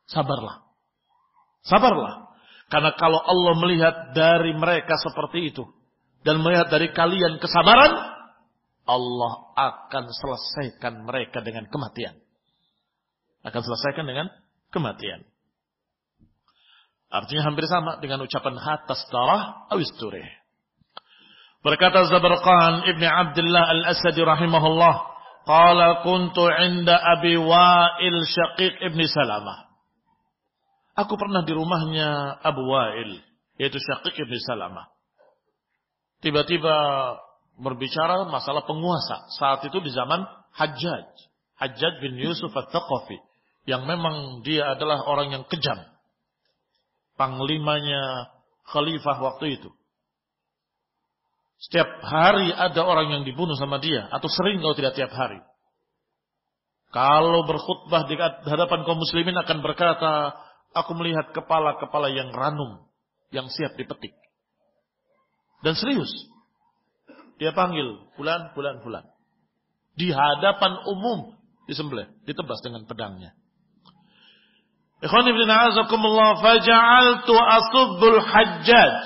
Sabarlah. 0.07 0.62
Sabarlah. 1.66 2.31
Karena 2.70 2.95
kalau 2.95 3.19
Allah 3.19 3.55
melihat 3.59 4.15
dari 4.15 4.55
mereka 4.55 4.95
seperti 5.03 5.51
itu 5.51 5.66
dan 6.23 6.39
melihat 6.39 6.70
dari 6.70 6.95
kalian 6.95 7.43
kesabaran, 7.43 8.18
Allah 8.89 9.52
akan 9.52 10.05
selesaikan 10.09 11.05
mereka 11.05 11.44
dengan 11.44 11.69
kematian. 11.69 12.16
Akan 13.44 13.60
selesaikan 13.60 14.09
dengan 14.09 14.27
kematian. 14.73 15.28
Artinya 17.09 17.44
hampir 17.48 17.65
sama 17.69 18.01
dengan 18.01 18.24
ucapan 18.24 18.56
hatas 18.56 19.05
darah 19.12 19.69
awisturih. 19.73 20.24
Berkata 21.60 22.09
Zabarqan 22.09 22.89
Ibn 22.89 23.02
Abdullah 23.05 23.65
Al-Asadi 23.77 24.24
rahimahullah. 24.24 24.94
Qala 25.48 26.05
kuntu 26.05 26.44
inda 26.44 26.97
Abi 26.97 27.36
Wa'il 27.40 28.16
Syaqiq 28.28 28.85
Ibn 28.93 29.01
Salamah. 29.09 29.69
Aku 30.97 31.16
pernah 31.16 31.44
di 31.44 31.56
rumahnya 31.56 32.40
Abu 32.44 32.69
Wa'il. 32.69 33.24
Yaitu 33.56 33.81
Syaqiq 33.81 34.16
Ibn 34.16 34.35
Salamah. 34.44 34.93
Tiba-tiba 36.20 36.77
berbicara 37.59 38.25
masalah 38.31 38.63
penguasa. 38.65 39.29
Saat 39.37 39.67
itu 39.67 39.83
di 39.83 39.91
zaman 39.91 40.23
Hajjaj. 40.55 41.07
Hajjaj 41.59 41.95
bin 42.01 42.17
Yusuf 42.19 42.55
At-Taqafi. 42.55 43.19
Yang 43.69 43.83
memang 43.85 44.41
dia 44.47 44.73
adalah 44.73 45.05
orang 45.05 45.35
yang 45.35 45.45
kejam. 45.51 45.77
Panglimanya 47.19 48.33
khalifah 48.71 49.19
waktu 49.19 49.59
itu. 49.61 49.71
Setiap 51.59 51.91
hari 52.07 52.55
ada 52.55 52.87
orang 52.87 53.11
yang 53.11 53.23
dibunuh 53.27 53.59
sama 53.59 53.83
dia. 53.83 54.07
Atau 54.15 54.31
sering 54.31 54.63
kalau 54.63 54.79
tidak 54.79 54.95
tiap 54.95 55.11
hari. 55.11 55.43
Kalau 56.89 57.45
berkhutbah 57.45 58.09
di 58.09 58.17
hadapan 58.49 58.87
kaum 58.87 58.97
muslimin 58.97 59.37
akan 59.37 59.61
berkata, 59.61 60.33
aku 60.73 60.97
melihat 60.97 61.37
kepala-kepala 61.37 62.09
yang 62.09 62.33
ranum, 62.33 62.89
yang 63.29 63.51
siap 63.53 63.77
dipetik. 63.77 64.17
Dan 65.61 65.77
serius. 65.77 66.09
Dia 67.39 67.55
panggil 67.55 67.86
bulan, 68.19 68.51
bulan, 68.52 68.82
bulan. 68.82 69.05
Di 69.94 70.10
hadapan 70.10 70.78
umum 70.90 71.39
disembelih, 71.70 72.10
ditebas 72.27 72.59
dengan 72.62 72.86
pedangnya. 72.86 73.35
Ikhwan 74.98 75.31
ibn 75.31 75.47
a'azakumullah 75.47 76.43
faja'altu 76.43 77.35
asubbul 77.35 78.19
hajjaj. 78.19 78.97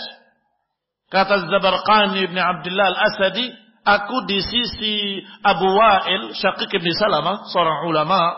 Kata 1.13 1.45
Zabarqani 1.53 2.25
ibn 2.25 2.41
Abdullah 2.41 2.97
al-Asadi, 2.97 3.53
aku 3.85 4.25
di 4.25 4.41
sisi 4.41 5.21
Abu 5.45 5.69
Wa'il, 5.69 6.33
Syaqiq 6.33 6.73
ibn 6.81 6.89
Salamah, 6.97 7.45
seorang 7.53 7.93
ulama, 7.93 8.33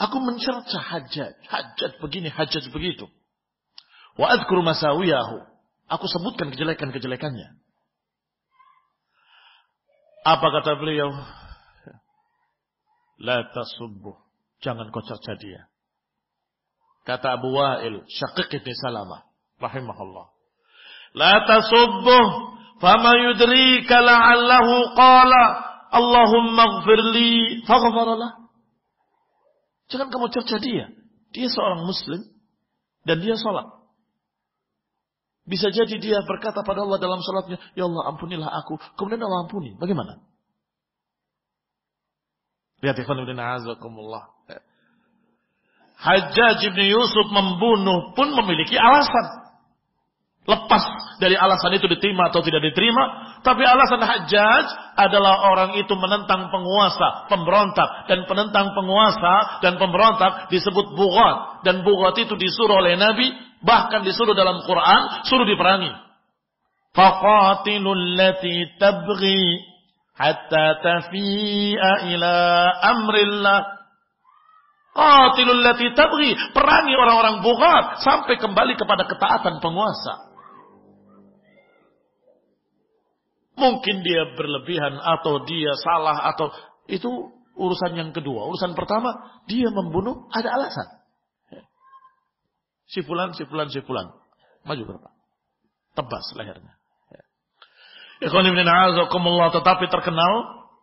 aku 0.00 0.16
mencerca 0.24 0.80
hajjaj. 0.80 1.36
Hajjaj 1.44 2.00
begini, 2.00 2.32
hajjaj 2.32 2.64
begitu. 2.72 3.04
Wa 4.16 4.32
adhkuru 4.40 4.64
masawiyahu. 4.64 5.44
Aku 5.92 6.08
sebutkan 6.08 6.48
kejelekan-kejelekannya. 6.48 7.60
Apa 10.28 10.46
kata 10.60 10.76
beliau? 10.76 11.08
La 13.24 13.48
tasubbuh. 13.48 14.20
Jangan 14.60 14.92
kau 14.92 15.00
cerca 15.00 15.32
dia. 15.40 15.64
Kata 17.08 17.40
Abu 17.40 17.56
Wa'il, 17.56 18.04
Syaqiq 18.04 18.60
ibn 18.60 18.68
Salamah, 18.76 19.24
rahimahullah. 19.56 20.28
La 21.16 21.48
tasubbuh, 21.48 22.26
fama 22.76 23.16
yudrika 23.16 24.04
la'allahu 24.04 24.92
qala, 24.92 25.44
Allahumma 25.88 26.84
gfirli, 26.84 27.64
faghfaralah. 27.64 28.52
Jangan 29.88 30.12
kamu 30.12 30.28
cerca 30.28 30.60
dia. 30.60 30.92
Dia 31.32 31.48
seorang 31.48 31.88
muslim, 31.88 32.20
dan 33.08 33.24
dia 33.24 33.40
sholat. 33.40 33.77
Bisa 35.48 35.72
jadi 35.72 35.96
dia 35.96 36.20
berkata 36.28 36.60
pada 36.60 36.84
Allah 36.84 37.00
dalam 37.00 37.24
salatnya, 37.24 37.56
Ya 37.72 37.88
Allah 37.88 38.12
ampunilah 38.12 38.52
aku. 38.52 38.76
Kemudian 39.00 39.24
Allah 39.24 39.48
ampuni. 39.48 39.72
Bagaimana? 39.80 40.20
Lihat 42.84 43.00
ikhwan 43.00 43.24
ibn 43.24 43.40
azakumullah. 43.40 44.28
Hajjaj 45.98 46.62
ibn 46.62 46.80
Yusuf 46.84 47.26
membunuh 47.32 48.14
pun 48.14 48.30
memiliki 48.30 48.78
alasan. 48.78 49.50
Lepas 50.48 50.80
dari 51.18 51.34
alasan 51.34 51.76
itu 51.76 51.90
diterima 51.90 52.30
atau 52.30 52.44
tidak 52.44 52.62
diterima. 52.68 53.34
Tapi 53.42 53.64
alasan 53.64 54.04
Hajjaj 54.04 54.64
adalah 55.00 55.48
orang 55.48 55.80
itu 55.80 55.90
menentang 55.96 56.52
penguasa, 56.52 57.26
pemberontak. 57.32 58.06
Dan 58.06 58.28
penentang 58.28 58.76
penguasa 58.76 59.64
dan 59.64 59.80
pemberontak 59.80 60.52
disebut 60.52 60.92
bugat. 60.92 61.66
Dan 61.66 61.82
bugat 61.82 62.20
itu 62.20 62.36
disuruh 62.36 62.78
oleh 62.78 63.00
Nabi 63.00 63.47
Bahkan 63.58 64.06
disuruh 64.06 64.38
dalam 64.38 64.62
Quran, 64.62 65.26
suruh 65.26 65.46
diperangi. 65.46 65.90
Faqatilul 66.94 68.18
lati 68.18 68.66
tabghi 68.78 69.42
hatta 70.14 70.78
tafi'a 70.82 71.92
ila 72.14 72.34
amrillah. 72.82 73.60
Qatilul 74.94 75.62
lati 75.62 75.90
tabghi. 75.94 76.34
Perangi 76.54 76.94
orang-orang 76.94 77.42
bughat 77.42 78.02
sampai 78.02 78.38
kembali 78.38 78.74
kepada 78.78 79.06
ketaatan 79.06 79.58
penguasa. 79.58 80.26
Mungkin 83.58 84.06
dia 84.06 84.38
berlebihan 84.38 85.02
atau 85.02 85.42
dia 85.42 85.74
salah 85.82 86.30
atau 86.30 86.54
itu 86.86 87.10
urusan 87.58 87.98
yang 87.98 88.10
kedua. 88.14 88.46
Urusan 88.46 88.78
pertama, 88.78 89.42
dia 89.50 89.66
membunuh 89.74 90.30
ada 90.30 90.54
alasan. 90.54 90.97
Si 92.88 93.04
fulan, 93.04 93.36
si 93.36 93.44
fulan, 93.44 93.68
si 93.68 93.84
fulan. 93.84 94.08
Maju 94.64 94.82
berapa? 94.84 95.10
Tebas 95.92 96.26
lehernya. 96.34 96.74
Ya. 97.12 97.22
Tetapi 99.52 99.84
terkenal, 99.92 100.32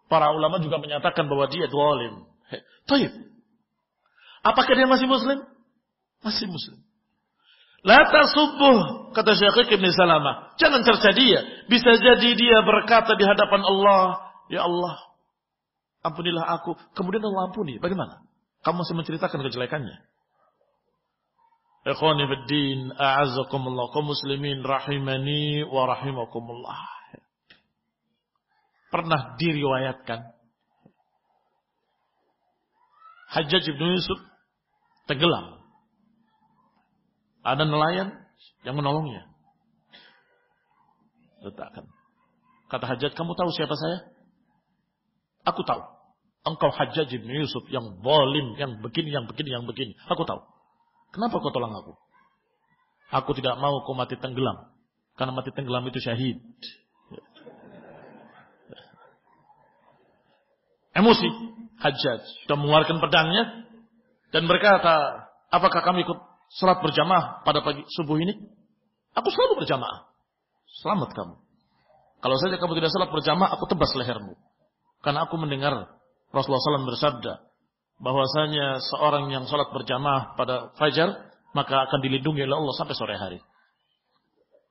para 0.06 0.30
ulama 0.32 0.62
juga 0.62 0.78
menyatakan 0.78 1.26
bahwa 1.26 1.50
dia 1.50 1.66
dualim. 1.66 2.30
Taib. 2.86 3.12
Apakah 4.46 4.74
dia 4.78 4.86
masih 4.86 5.10
muslim? 5.10 5.42
Masih 6.22 6.46
muslim. 6.46 6.86
La 7.86 8.02
subuh 8.34 9.14
kata 9.14 9.38
Syekh 9.38 9.78
Ibn 9.78 9.86
Salamah. 9.94 10.58
Jangan 10.58 10.82
cerca 10.82 11.14
dia. 11.14 11.66
Bisa 11.70 11.94
jadi 12.02 12.30
dia 12.34 12.58
berkata 12.66 13.14
di 13.14 13.22
hadapan 13.22 13.62
Allah, 13.62 14.26
Ya 14.50 14.66
Allah, 14.66 14.98
ampunilah 16.06 16.46
aku. 16.62 16.78
Kemudian 16.94 17.22
Allah 17.26 17.50
ampuni. 17.50 17.78
Bagaimana? 17.82 18.26
Kamu 18.62 18.82
masih 18.82 18.98
menceritakan 18.98 19.42
kejelekannya. 19.50 20.02
Ikhwani 21.86 22.26
fiddin, 22.26 22.80
a'azzakumullah, 22.98 23.94
kaum 23.94 24.10
muslimin 24.10 24.66
rahimani 24.66 25.62
wa 25.70 25.86
rahimakumullah. 25.86 26.82
Pernah 28.90 29.38
diriwayatkan 29.38 30.34
Hajjaj 33.36 33.66
bin 33.68 34.00
Yusuf 34.00 34.18
tenggelam. 35.12 35.60
Ada 37.46 37.68
nelayan 37.68 38.16
yang 38.64 38.80
menolongnya. 38.80 39.30
Letakkan. 41.44 41.86
Kata 42.72 42.86
Hajjaj, 42.96 43.14
kamu 43.14 43.38
tahu 43.38 43.54
siapa 43.54 43.76
saya? 43.78 44.10
Aku 45.46 45.62
tahu. 45.62 45.84
Engkau 46.50 46.74
Hajjaj 46.74 47.14
bin 47.14 47.30
Yusuf 47.30 47.70
yang 47.70 48.02
bolim, 48.02 48.58
yang 48.58 48.82
begini, 48.82 49.14
yang 49.14 49.30
begini, 49.30 49.50
yang 49.54 49.66
begini. 49.70 49.94
Aku 50.10 50.26
tahu. 50.26 50.55
Kenapa 51.16 51.40
kau 51.40 51.48
tolong 51.56 51.72
aku? 51.72 51.96
Aku 53.16 53.32
tidak 53.32 53.56
mau 53.56 53.80
kau 53.88 53.96
mati 53.96 54.20
tenggelam. 54.20 54.68
Karena 55.16 55.32
mati 55.32 55.56
tenggelam 55.56 55.88
itu 55.88 56.04
syahid. 56.04 56.44
Emosi. 60.92 61.56
Hajjaj 61.80 62.24
sudah 62.44 62.60
mengeluarkan 62.60 63.00
pedangnya. 63.00 63.64
Dan 64.36 64.52
berkata, 64.52 65.28
apakah 65.48 65.80
kami 65.88 66.04
ikut 66.04 66.20
sholat 66.60 66.84
berjamaah 66.84 67.48
pada 67.48 67.64
pagi 67.64 67.88
subuh 67.96 68.20
ini? 68.20 68.36
Aku 69.16 69.32
selalu 69.32 69.64
berjamaah. 69.64 70.12
Selamat 70.84 71.16
kamu. 71.16 71.40
Kalau 72.20 72.36
saja 72.44 72.60
kamu 72.60 72.76
tidak 72.76 72.92
sholat 72.92 73.08
berjamaah, 73.16 73.56
aku 73.56 73.64
tebas 73.72 73.96
lehermu. 73.96 74.36
Karena 75.00 75.24
aku 75.24 75.40
mendengar 75.40 75.96
Rasulullah 76.36 76.60
SAW 76.60 76.90
bersabda, 76.92 77.34
bahwasanya 78.00 78.84
seorang 78.92 79.32
yang 79.32 79.48
sholat 79.48 79.72
berjamaah 79.72 80.36
pada 80.36 80.76
fajar 80.76 81.32
maka 81.56 81.88
akan 81.88 82.00
dilindungi 82.04 82.44
oleh 82.44 82.56
Allah 82.60 82.76
sampai 82.76 82.96
sore 83.00 83.16
hari. 83.16 83.40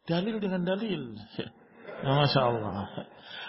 Dalil 0.04 0.36
dengan 0.36 0.68
dalil. 0.68 1.16
Ya, 2.04 2.12
Masya 2.12 2.40
Allah. 2.44 2.92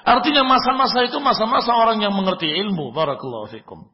Artinya 0.08 0.48
masa-masa 0.48 1.04
itu 1.04 1.20
masa-masa 1.20 1.76
orang 1.76 2.00
yang 2.00 2.16
mengerti 2.16 2.48
ilmu. 2.48 2.96
Barakallahu 2.96 3.52
fikum. 3.52 3.92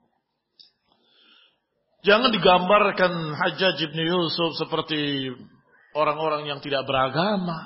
Jangan 2.05 2.29
digambarkan 2.29 3.33
Hajjaj 3.33 3.77
ibn 3.89 3.97
Yusuf 4.05 4.57
seperti 4.61 5.33
orang-orang 5.97 6.45
yang 6.45 6.59
tidak 6.61 6.85
beragama. 6.85 7.65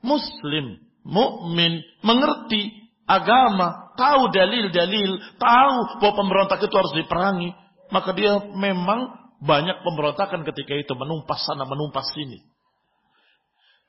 Muslim, 0.00 0.80
mukmin, 1.04 1.84
mengerti 2.04 2.89
agama, 3.10 3.90
tahu 3.98 4.30
dalil-dalil, 4.30 5.18
tahu 5.42 5.76
bahwa 5.98 6.14
pemberontak 6.14 6.62
itu 6.62 6.74
harus 6.74 6.94
diperangi, 6.94 7.50
maka 7.90 8.14
dia 8.14 8.38
memang 8.54 9.18
banyak 9.42 9.82
pemberontakan 9.82 10.46
ketika 10.46 10.78
itu 10.78 10.92
menumpas 10.94 11.42
sana 11.42 11.66
menumpas 11.66 12.06
sini. 12.14 12.46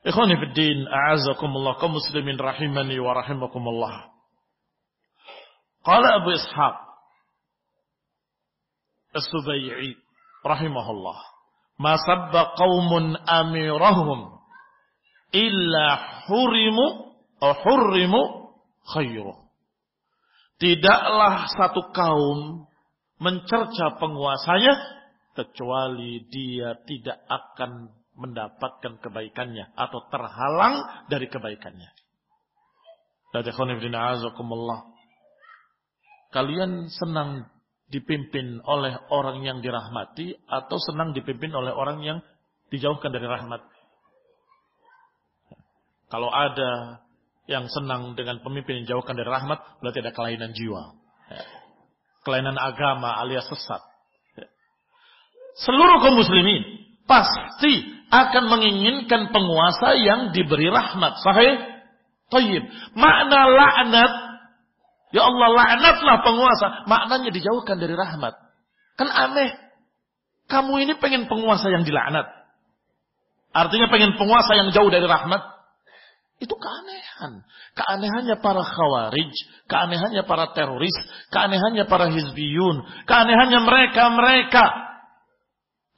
Ikhwani 0.01 0.33
fiddin, 0.41 0.89
a'azakumullah, 0.89 1.77
kaum 1.77 1.93
muslimin 1.93 2.41
rahimani 2.41 2.97
wa 2.97 3.13
rahimakumullah. 3.13 4.09
Qala 5.85 6.25
Abu 6.25 6.33
Ishaq 6.33 6.75
As-Subai'i 9.11 9.93
rahimahullah, 10.41 11.19
"Ma 11.77 11.99
sabba 12.01 12.57
qaumun 12.57 13.13
amirahum 13.27 14.39
illa 15.35 15.85
hurimu 16.25 16.85
atau 17.37 17.53
hurrimu 17.61 18.40
khairu." 18.87 19.51
Tidaklah 20.61 21.49
satu 21.57 21.89
kaum 21.89 22.69
mencerca 23.17 23.97
penguasanya 23.97 24.73
kecuali 25.33 26.21
dia 26.29 26.77
tidak 26.85 27.17
akan 27.25 27.89
mendapatkan 28.17 29.01
kebaikannya 29.01 29.73
atau 29.73 30.05
terhalang 30.11 31.05
dari 31.09 31.25
kebaikannya. 31.31 31.89
Kalian 36.31 36.71
senang 36.91 37.47
dipimpin 37.91 38.59
oleh 38.63 38.93
orang 39.11 39.43
yang 39.43 39.57
dirahmati 39.63 40.35
atau 40.47 40.77
senang 40.79 41.15
dipimpin 41.15 41.51
oleh 41.55 41.71
orang 41.71 42.03
yang 42.03 42.19
dijauhkan 42.71 43.11
dari 43.11 43.27
rahmat? 43.27 43.63
Kalau 46.11 46.27
ada 46.27 47.03
yang 47.51 47.67
senang 47.67 48.15
dengan 48.15 48.39
pemimpin 48.39 48.81
yang 48.81 48.97
jauhkan 48.97 49.19
dari 49.19 49.27
rahmat, 49.27 49.59
berarti 49.83 49.99
ada 49.99 50.15
kelainan 50.15 50.55
jiwa. 50.55 50.95
Ya. 51.27 51.43
Kelainan 52.23 52.55
agama 52.55 53.19
alias 53.19 53.51
sesat. 53.51 53.83
Ya. 54.39 54.47
Seluruh 55.59 55.99
kaum 55.99 56.15
muslimin 56.15 56.87
pasti 57.03 57.91
akan 58.07 58.43
menginginkan 58.47 59.35
penguasa 59.35 59.99
yang 59.99 60.31
diberi 60.31 60.71
rahmat. 60.71 61.19
Sahih? 61.19 61.59
Tayyib. 62.31 62.63
Makna 62.95 63.39
laknat, 63.51 64.11
ya 65.11 65.27
Allah 65.27 65.49
laknatlah 65.51 66.17
penguasa. 66.23 66.67
Maknanya 66.87 67.35
dijauhkan 67.35 67.75
dari 67.75 67.95
rahmat. 67.99 68.33
Kan 68.95 69.11
aneh. 69.11 69.51
Kamu 70.47 70.79
ini 70.83 70.95
pengen 70.99 71.27
penguasa 71.27 71.67
yang 71.71 71.83
dilaknat. 71.83 72.27
Artinya 73.51 73.91
pengen 73.91 74.15
penguasa 74.15 74.55
yang 74.55 74.71
jauh 74.71 74.87
dari 74.87 75.03
rahmat. 75.03 75.60
Itu 76.41 76.57
keanehan. 76.57 77.45
Keanehannya 77.77 78.41
para 78.41 78.65
khawarij, 78.65 79.29
keanehannya 79.69 80.25
para 80.25 80.49
teroris, 80.57 80.97
keanehannya 81.29 81.85
para 81.85 82.09
hizbiyun, 82.09 82.81
keanehannya 83.05 83.61
mereka-mereka. 83.61 84.65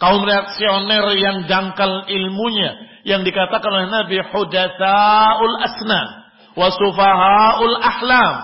Kaum 0.04 0.20
reaksioner 0.28 1.16
yang 1.16 1.48
dangkal 1.48 2.12
ilmunya. 2.12 2.76
Yang 3.08 3.32
dikatakan 3.32 3.72
oleh 3.72 3.88
Nabi 3.88 4.20
Hudathaul 4.20 5.58
Asnan. 5.64 6.08
Wasufahaul 6.60 7.78
Ahlam. 7.80 8.36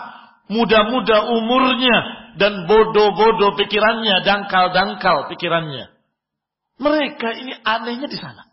Muda-muda 0.48 1.28
umurnya. 1.28 1.98
Dan 2.40 2.64
bodoh-bodoh 2.64 3.60
pikirannya. 3.60 4.24
Dangkal-dangkal 4.24 5.28
pikirannya. 5.36 5.92
Mereka 6.80 7.28
ini 7.44 7.60
anehnya 7.60 8.08
di 8.08 8.16
sana. 8.16 8.49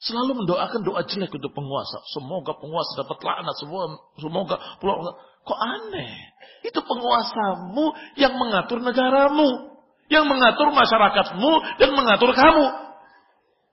Selalu 0.00 0.44
mendoakan 0.44 0.80
doa 0.80 1.04
jelek 1.04 1.28
untuk 1.36 1.52
penguasa. 1.52 2.00
Semoga 2.16 2.56
penguasa 2.56 3.04
dapat 3.04 3.20
laknat. 3.20 3.54
Semoga, 4.16 4.56
pulau. 4.80 5.12
Kok 5.44 5.60
aneh? 5.60 6.12
Itu 6.64 6.80
penguasamu 6.80 8.16
yang 8.16 8.32
mengatur 8.40 8.80
negaramu. 8.80 9.76
Yang 10.08 10.24
mengatur 10.24 10.72
masyarakatmu 10.72 11.52
dan 11.76 11.90
mengatur 11.92 12.32
kamu. 12.32 12.66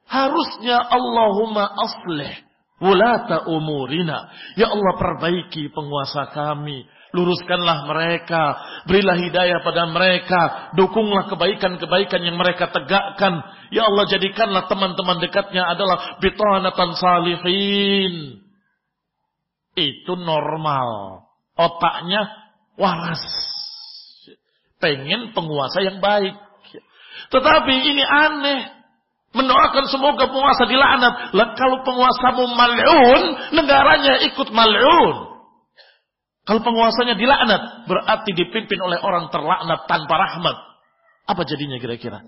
Harusnya 0.08 0.78
Allahumma 0.84 1.64
aslih. 1.80 2.44
Wulata 2.84 3.48
umurina. 3.48 4.28
Ya 4.60 4.68
Allah 4.68 4.94
perbaiki 5.00 5.72
penguasa 5.72 6.28
kami. 6.36 6.86
Luruskanlah 7.18 7.90
mereka. 7.90 8.44
Berilah 8.86 9.18
hidayah 9.18 9.66
pada 9.66 9.90
mereka. 9.90 10.70
Dukunglah 10.78 11.26
kebaikan-kebaikan 11.34 12.22
yang 12.22 12.38
mereka 12.38 12.70
tegakkan. 12.70 13.42
Ya 13.74 13.90
Allah 13.90 14.06
jadikanlah 14.06 14.70
teman-teman 14.70 15.18
dekatnya 15.18 15.66
adalah 15.66 16.22
bitanatan 16.22 16.94
salihin. 16.94 18.46
Itu 19.74 20.14
normal. 20.14 21.26
Otaknya 21.58 22.22
waras. 22.78 23.26
Pengen 24.78 25.34
penguasa 25.34 25.82
yang 25.82 25.98
baik. 25.98 26.38
Tetapi 27.34 27.74
ini 27.82 28.06
aneh. 28.06 28.62
Mendoakan 29.34 29.86
semoga 29.90 30.30
penguasa 30.30 30.70
dilaknat. 30.70 31.34
Kalau 31.34 31.82
penguasamu 31.82 32.46
mal'un, 32.54 33.24
negaranya 33.58 34.22
ikut 34.30 34.54
mal'un. 34.54 35.27
Kalau 36.48 36.64
penguasanya 36.64 37.20
dilaknat, 37.20 37.92
berarti 37.92 38.32
dipimpin 38.32 38.80
oleh 38.80 39.04
orang 39.04 39.28
terlaknat 39.28 39.84
tanpa 39.92 40.16
rahmat. 40.16 40.56
Apa 41.28 41.44
jadinya 41.44 41.76
kira-kira? 41.76 42.24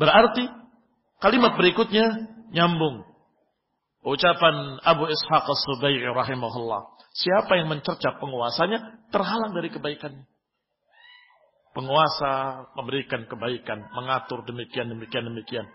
Berarti 0.00 0.48
kalimat 1.20 1.60
berikutnya 1.60 2.24
nyambung. 2.56 3.04
Ucapan 4.00 4.80
Abu 4.80 5.12
Ishaq 5.12 5.44
as-Subai'i 5.44 6.00
rahimahullah. 6.08 7.04
Siapa 7.12 7.60
yang 7.60 7.68
mencerca 7.68 8.16
penguasanya 8.16 9.04
terhalang 9.12 9.52
dari 9.52 9.68
kebaikannya. 9.68 10.24
Penguasa 11.76 12.64
memberikan 12.80 13.28
kebaikan, 13.28 13.92
mengatur 13.92 14.40
demikian, 14.48 14.88
demikian, 14.88 15.28
demikian. 15.28 15.68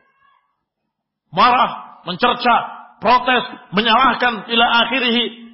Marah, 1.30 2.02
mencerca, 2.10 2.56
protes, 2.98 3.46
menyalahkan 3.78 4.50
ila 4.50 4.66
akhirih 4.90 5.45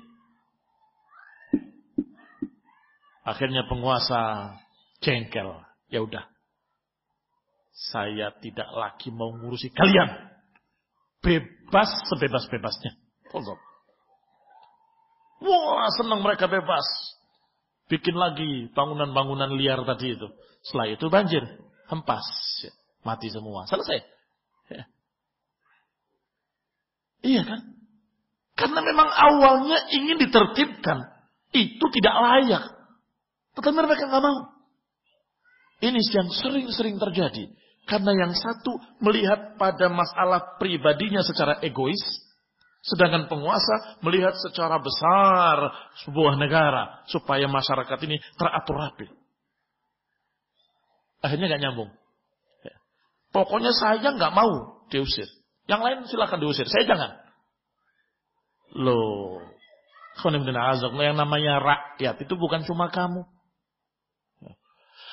Akhirnya 3.22 3.70
penguasa 3.70 4.54
jengkel. 5.02 5.62
Ya 5.94 6.02
udah. 6.02 6.26
Saya 7.72 8.34
tidak 8.42 8.70
lagi 8.74 9.14
mau 9.14 9.34
ngurusi 9.34 9.70
kalian. 9.74 10.10
Bebas 11.22 11.90
sebebas-bebasnya. 12.10 12.98
Wah, 15.42 15.90
senang 15.98 16.22
mereka 16.22 16.50
bebas. 16.50 16.86
Bikin 17.90 18.14
lagi 18.18 18.70
bangunan-bangunan 18.74 19.54
liar 19.58 19.82
tadi 19.86 20.18
itu. 20.18 20.28
Setelah 20.66 20.88
itu 20.94 21.06
banjir. 21.10 21.44
Hempas. 21.90 22.26
Mati 23.02 23.30
semua. 23.34 23.66
Selesai. 23.66 24.00
Ya. 24.70 24.84
Iya 27.22 27.42
kan? 27.46 27.60
Karena 28.58 28.80
memang 28.86 29.10
awalnya 29.10 29.90
ingin 29.90 30.22
ditertibkan. 30.22 31.10
Itu 31.52 31.86
tidak 31.90 32.16
layak. 32.16 32.81
Tetapi 33.62 33.78
mereka 33.78 34.10
nggak 34.10 34.26
mau. 34.26 34.38
Ini 35.82 35.98
yang 35.98 36.30
sering-sering 36.34 36.98
terjadi. 36.98 37.46
Karena 37.86 38.14
yang 38.14 38.34
satu 38.34 38.78
melihat 39.02 39.58
pada 39.58 39.90
masalah 39.90 40.58
pribadinya 40.58 41.22
secara 41.22 41.62
egois. 41.62 42.02
Sedangkan 42.82 43.30
penguasa 43.30 44.02
melihat 44.02 44.34
secara 44.34 44.82
besar 44.82 45.70
sebuah 46.06 46.42
negara. 46.42 47.06
Supaya 47.06 47.46
masyarakat 47.46 47.98
ini 48.10 48.18
teratur 48.34 48.78
rapi. 48.82 49.08
Akhirnya 51.22 51.54
nggak 51.54 51.62
nyambung. 51.62 51.90
Ya. 52.66 52.76
Pokoknya 53.30 53.74
saya 53.78 54.10
nggak 54.10 54.34
mau 54.34 54.86
diusir. 54.90 55.30
Yang 55.70 55.82
lain 55.86 55.98
silahkan 56.10 56.42
diusir. 56.42 56.66
Saya 56.66 56.90
jangan. 56.90 57.12
Loh. 58.74 59.38
Yang 60.22 61.18
namanya 61.18 61.62
rakyat 61.62 62.16
itu 62.26 62.34
bukan 62.34 62.66
cuma 62.66 62.90
kamu. 62.90 63.26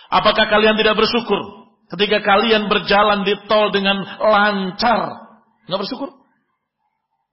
Apakah 0.08 0.48
kalian 0.48 0.80
tidak 0.80 0.96
bersyukur 0.96 1.68
ketika 1.92 2.24
kalian 2.24 2.72
berjalan 2.72 3.28
di 3.28 3.36
tol 3.44 3.68
dengan 3.68 4.00
lancar? 4.18 5.28
Nggak 5.68 5.80
bersyukur? 5.84 6.16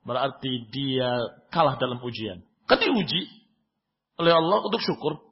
Berarti 0.05 0.69
dia 0.69 1.17
kalah 1.49 1.79
dalam 1.81 1.97
ujian. 2.03 2.45
Kan 2.69 2.77
diuji 2.77 3.31
oleh 4.21 4.31
Allah 4.35 4.59
untuk 4.61 4.83
syukur. 4.83 5.23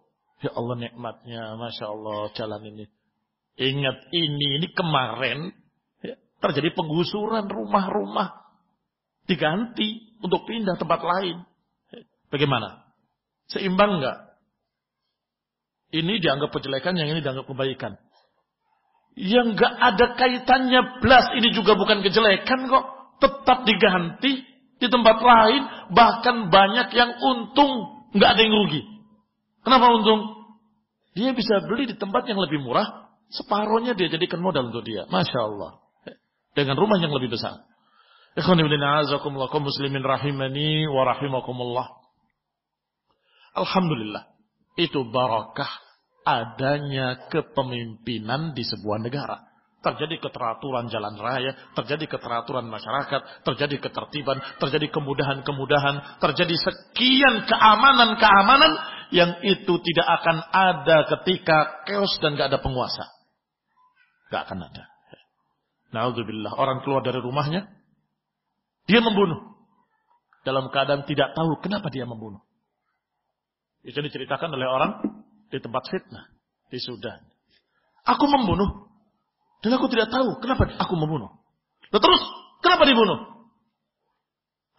Ya 0.43 0.51
Allah 0.55 0.75
nikmatnya, 0.75 1.55
Masya 1.55 1.85
Allah 1.87 2.31
jalan 2.35 2.61
ini. 2.67 2.85
Ingat 3.53 4.11
ini, 4.11 4.47
ini 4.59 4.67
kemarin 4.73 5.53
ya, 6.03 6.19
terjadi 6.41 6.73
penggusuran 6.73 7.47
rumah-rumah. 7.47 8.43
Diganti 9.23 10.19
untuk 10.19 10.43
pindah 10.43 10.75
tempat 10.75 10.99
lain. 10.99 11.47
Bagaimana? 12.27 12.83
Seimbang 13.47 14.01
enggak? 14.01 14.32
Ini 15.93 16.17
dianggap 16.17 16.49
kejelekan, 16.49 16.97
yang 16.97 17.13
ini 17.13 17.21
dianggap 17.21 17.45
kebaikan. 17.45 18.01
Yang 19.13 19.61
gak 19.61 19.73
ada 19.77 20.05
kaitannya 20.17 20.81
belas 21.05 21.29
ini 21.37 21.53
juga 21.53 21.77
bukan 21.77 22.01
kejelekan 22.01 22.65
kok. 22.65 22.85
Tetap 23.21 23.61
diganti 23.69 24.41
di 24.81 24.87
tempat 24.89 25.21
lain. 25.21 25.61
Bahkan 25.93 26.49
banyak 26.49 26.87
yang 26.97 27.11
untung. 27.21 28.03
Gak 28.17 28.33
ada 28.33 28.41
yang 28.41 28.57
rugi. 28.57 28.81
Kenapa 29.61 29.85
untung? 29.93 30.21
Dia 31.13 31.29
bisa 31.37 31.61
beli 31.69 31.93
di 31.93 31.95
tempat 31.95 32.25
yang 32.25 32.41
lebih 32.41 32.65
murah. 32.65 33.13
Separohnya 33.29 33.93
dia 33.93 34.09
jadikan 34.09 34.41
modal 34.41 34.73
untuk 34.73 34.81
dia. 34.81 35.05
Masya 35.05 35.39
Allah. 35.45 35.77
Dengan 36.57 36.73
rumah 36.77 36.97
yang 36.97 37.13
lebih 37.13 37.37
besar. 37.37 37.61
Alhamdulillah. 43.53 44.32
Itu 44.73 45.05
barakah 45.09 45.69
adanya 46.23 47.27
kepemimpinan 47.29 48.55
di 48.55 48.63
sebuah 48.63 49.03
negara. 49.03 49.43
Terjadi 49.83 50.15
keteraturan 50.15 50.87
jalan 50.87 51.19
raya, 51.19 51.51
terjadi 51.75 52.07
keteraturan 52.07 52.71
masyarakat, 52.71 53.43
terjadi 53.43 53.83
ketertiban, 53.83 54.39
terjadi 54.55 54.87
kemudahan-kemudahan, 54.95 56.23
terjadi 56.23 56.55
sekian 56.55 57.43
keamanan-keamanan 57.43 58.79
yang 59.11 59.43
itu 59.43 59.73
tidak 59.83 60.07
akan 60.23 60.37
ada 60.39 60.97
ketika 61.11 61.83
chaos 61.83 62.15
dan 62.23 62.39
gak 62.39 62.55
ada 62.55 62.63
penguasa. 62.63 63.11
Gak 64.31 64.47
akan 64.47 64.71
ada. 64.71 64.83
Na'udzubillah. 65.91 66.55
Orang 66.55 66.79
keluar 66.87 67.03
dari 67.03 67.19
rumahnya, 67.19 67.67
dia 68.87 69.03
membunuh. 69.03 69.51
Dalam 70.47 70.71
keadaan 70.71 71.03
tidak 71.03 71.35
tahu 71.35 71.59
kenapa 71.59 71.91
dia 71.91 72.07
membunuh. 72.07 72.39
Itu 73.83 73.99
diceritakan 73.99 74.49
oleh 74.55 74.67
orang 74.67 74.91
di 75.51 75.59
tempat 75.59 75.83
fitnah 75.91 76.31
di 76.71 76.79
Sudan. 76.79 77.19
Aku 78.07 78.25
membunuh 78.27 78.87
dan 79.63 79.75
aku 79.75 79.87
tidak 79.91 80.11
tahu 80.11 80.39
kenapa 80.43 80.71
aku 80.79 80.95
membunuh. 80.99 81.39
Dan 81.91 81.99
terus 81.99 82.21
kenapa 82.63 82.83
dibunuh? 82.87 83.47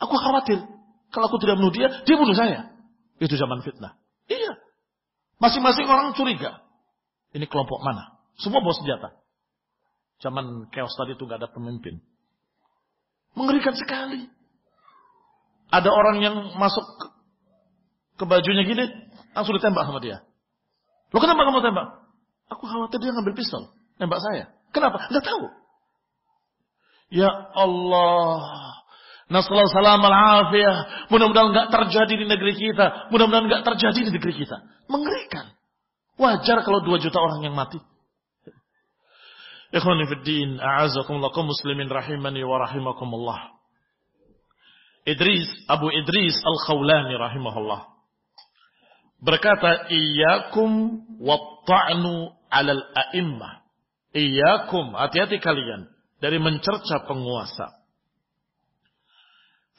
Aku 0.00 0.16
khawatir 0.16 0.60
kalau 1.14 1.30
aku 1.30 1.38
tidak 1.38 1.62
bunuh 1.62 1.70
dia, 1.70 1.88
dia 2.02 2.16
bunuh 2.18 2.34
saya. 2.34 2.74
Itu 3.22 3.38
zaman 3.38 3.62
fitnah. 3.62 3.94
Iya. 4.26 4.58
Masing-masing 5.38 5.86
orang 5.86 6.18
curiga. 6.18 6.58
Ini 7.30 7.46
kelompok 7.46 7.78
mana? 7.86 8.18
Semua 8.42 8.58
bawa 8.58 8.74
senjata. 8.74 9.14
Zaman 10.18 10.66
chaos 10.74 10.90
tadi 10.98 11.14
itu 11.14 11.22
gak 11.30 11.38
ada 11.38 11.50
pemimpin. 11.54 12.02
Mengerikan 13.38 13.78
sekali. 13.78 14.26
Ada 15.70 15.90
orang 15.90 16.18
yang 16.18 16.36
masuk 16.58 16.82
ke 18.24 18.26
bajunya 18.32 18.64
gini, 18.64 18.88
langsung 19.36 19.52
ditembak 19.60 19.84
sama 19.84 20.00
dia. 20.00 20.24
Lo 21.12 21.20
kenapa 21.20 21.44
kamu 21.44 21.60
tembak? 21.60 21.88
Aku 22.48 22.64
khawatir 22.64 22.96
dia 23.04 23.12
ngambil 23.12 23.36
pistol, 23.36 23.68
nembak 24.00 24.24
saya. 24.24 24.48
Kenapa? 24.72 25.12
Gak 25.12 25.22
tahu. 25.22 25.44
Ya 27.12 27.30
Allah. 27.54 28.42
Nasallahu 29.30 29.70
salam 29.70 30.02
al-afiyah. 30.02 31.08
Mudah-mudahan 31.12 31.54
gak 31.54 31.68
terjadi 31.70 32.14
di 32.18 32.26
negeri 32.26 32.58
kita. 32.58 33.08
Mudah-mudahan 33.14 33.46
gak 33.46 33.62
terjadi 33.62 34.10
di 34.10 34.10
negeri 34.10 34.34
kita. 34.34 34.56
Mengerikan. 34.90 35.54
Wajar 36.18 36.66
kalau 36.66 36.82
dua 36.82 36.98
juta 36.98 37.22
orang 37.22 37.46
yang 37.46 37.54
mati. 37.54 37.78
Ikhwani 39.70 40.06
fiddin, 40.10 40.58
a'azakumullah 40.58 41.34
muslimin 41.34 41.86
rahimani 41.86 42.42
wa 42.42 42.62
rahimakumullah. 42.62 43.54
Idris, 45.06 45.46
Abu 45.70 45.90
Idris 45.94 46.34
Al-Khawlani 46.42 47.14
rahimahullah 47.14 47.93
berkata 49.24 49.88
iyyakum 49.88 51.00
watta'nu 51.18 52.36
'alal 52.52 52.84
a'immah. 52.92 53.64
Iyyakum, 54.14 54.94
hati-hati 54.94 55.42
kalian 55.42 55.90
dari 56.22 56.38
mencerca 56.38 57.02
penguasa. 57.08 57.74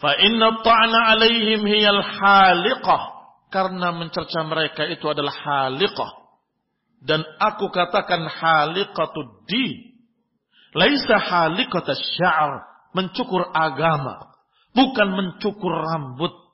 Fa 0.01 0.11
inna 0.19 0.59
ta'na 0.59 1.15
'alaihim 1.15 1.63
hiyal 1.63 2.03
haliqah. 2.03 3.15
Karena 3.53 3.95
mencerca 3.95 4.43
mereka 4.43 4.83
itu 4.91 5.07
adalah 5.07 5.31
haliqah. 5.31 6.11
Dan 6.99 7.23
aku 7.39 7.71
katakan 7.71 8.27
haliqatud 8.27 9.47
di. 9.47 9.95
Laisa 10.75 11.15
haliqatas 11.15 12.01
sya'ar. 12.19 12.67
Mencukur 12.91 13.47
agama. 13.55 14.35
Bukan 14.75 15.07
mencukur 15.15 15.71
rambut 15.71 16.44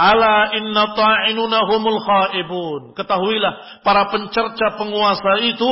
Ala 0.00 0.56
inna 0.56 0.96
ta'inuna 0.96 1.68
humul 1.68 2.00
khaibun. 2.00 2.96
Ketahuilah, 2.96 3.84
para 3.84 4.08
pencerca 4.08 4.80
penguasa 4.80 5.44
itu 5.44 5.70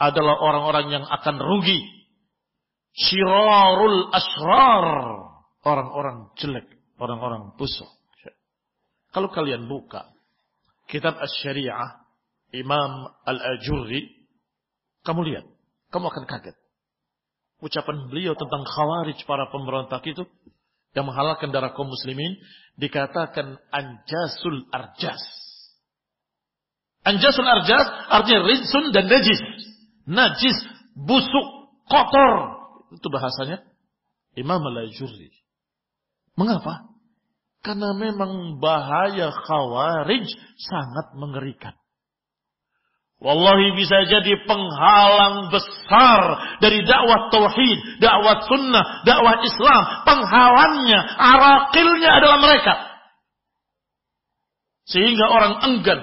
adalah 0.00 0.40
orang-orang 0.40 0.86
yang 0.88 1.04
akan 1.04 1.36
rugi. 1.36 1.84
Syirarul 2.96 4.08
asrar. 4.16 4.88
Orang-orang 5.60 6.32
jelek. 6.40 6.64
Orang-orang 6.96 7.52
busuk. 7.60 7.88
Kalau 9.12 9.28
kalian 9.28 9.68
buka 9.68 10.08
kitab 10.88 11.18
Asy-Syari'ah 11.20 12.00
Imam 12.54 13.10
Al-Ajurri, 13.26 14.08
kamu 15.04 15.20
lihat, 15.26 15.46
kamu 15.92 16.06
akan 16.08 16.24
kaget. 16.26 16.56
Ucapan 17.60 18.08
beliau 18.08 18.32
tentang 18.38 18.64
khawarij 18.64 19.20
para 19.28 19.52
pemberontak 19.52 20.00
itu 20.08 20.24
yang 20.94 21.06
menghalalkan 21.06 21.54
darah 21.54 21.70
kaum 21.72 21.86
muslimin 21.86 22.38
dikatakan 22.76 23.58
anjasul 23.70 24.66
arjas. 24.74 25.22
Anjasul 27.06 27.46
arjas 27.46 27.86
artinya 28.12 28.40
rizun 28.44 28.84
dan 28.92 29.08
najis. 29.08 29.40
Najis, 30.04 30.58
busuk, 30.98 31.48
kotor. 31.86 32.60
Itu 32.92 33.06
bahasanya 33.08 33.62
Imam 34.34 34.60
al-Ajurri. 34.60 35.30
Mengapa? 36.34 36.90
Karena 37.60 37.92
memang 37.92 38.58
bahaya 38.58 39.30
khawarij 39.30 40.26
sangat 40.56 41.12
mengerikan. 41.16 41.76
Wallahi 43.20 43.76
bisa 43.76 44.08
jadi 44.08 44.32
penghalang 44.48 45.52
besar 45.52 46.20
dari 46.64 46.80
dakwah 46.88 47.28
tauhid, 47.28 48.00
dakwah 48.00 48.48
sunnah, 48.48 49.04
dakwah 49.04 49.44
Islam. 49.44 49.82
Penghalangnya, 50.08 51.00
arakilnya 51.20 52.10
adalah 52.16 52.40
mereka. 52.40 52.74
Sehingga 54.88 55.28
orang 55.28 55.54
enggan 55.68 56.00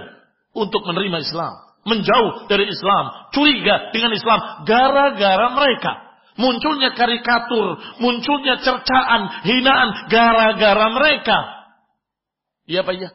untuk 0.53 0.85
menerima 0.85 1.17
Islam. 1.25 1.53
Menjauh 1.89 2.45
dari 2.45 2.69
Islam. 2.69 3.33
Curiga 3.33 3.89
dengan 3.89 4.13
Islam. 4.13 4.61
Gara-gara 4.69 5.47
mereka. 5.57 5.91
Munculnya 6.37 6.93
karikatur. 6.93 7.81
Munculnya 7.97 8.61
cercaan, 8.61 9.41
hinaan. 9.41 10.05
Gara-gara 10.05 10.87
mereka. 10.93 11.37
Iya 12.69 12.85
Pak 12.85 12.93
iya? 12.93 13.09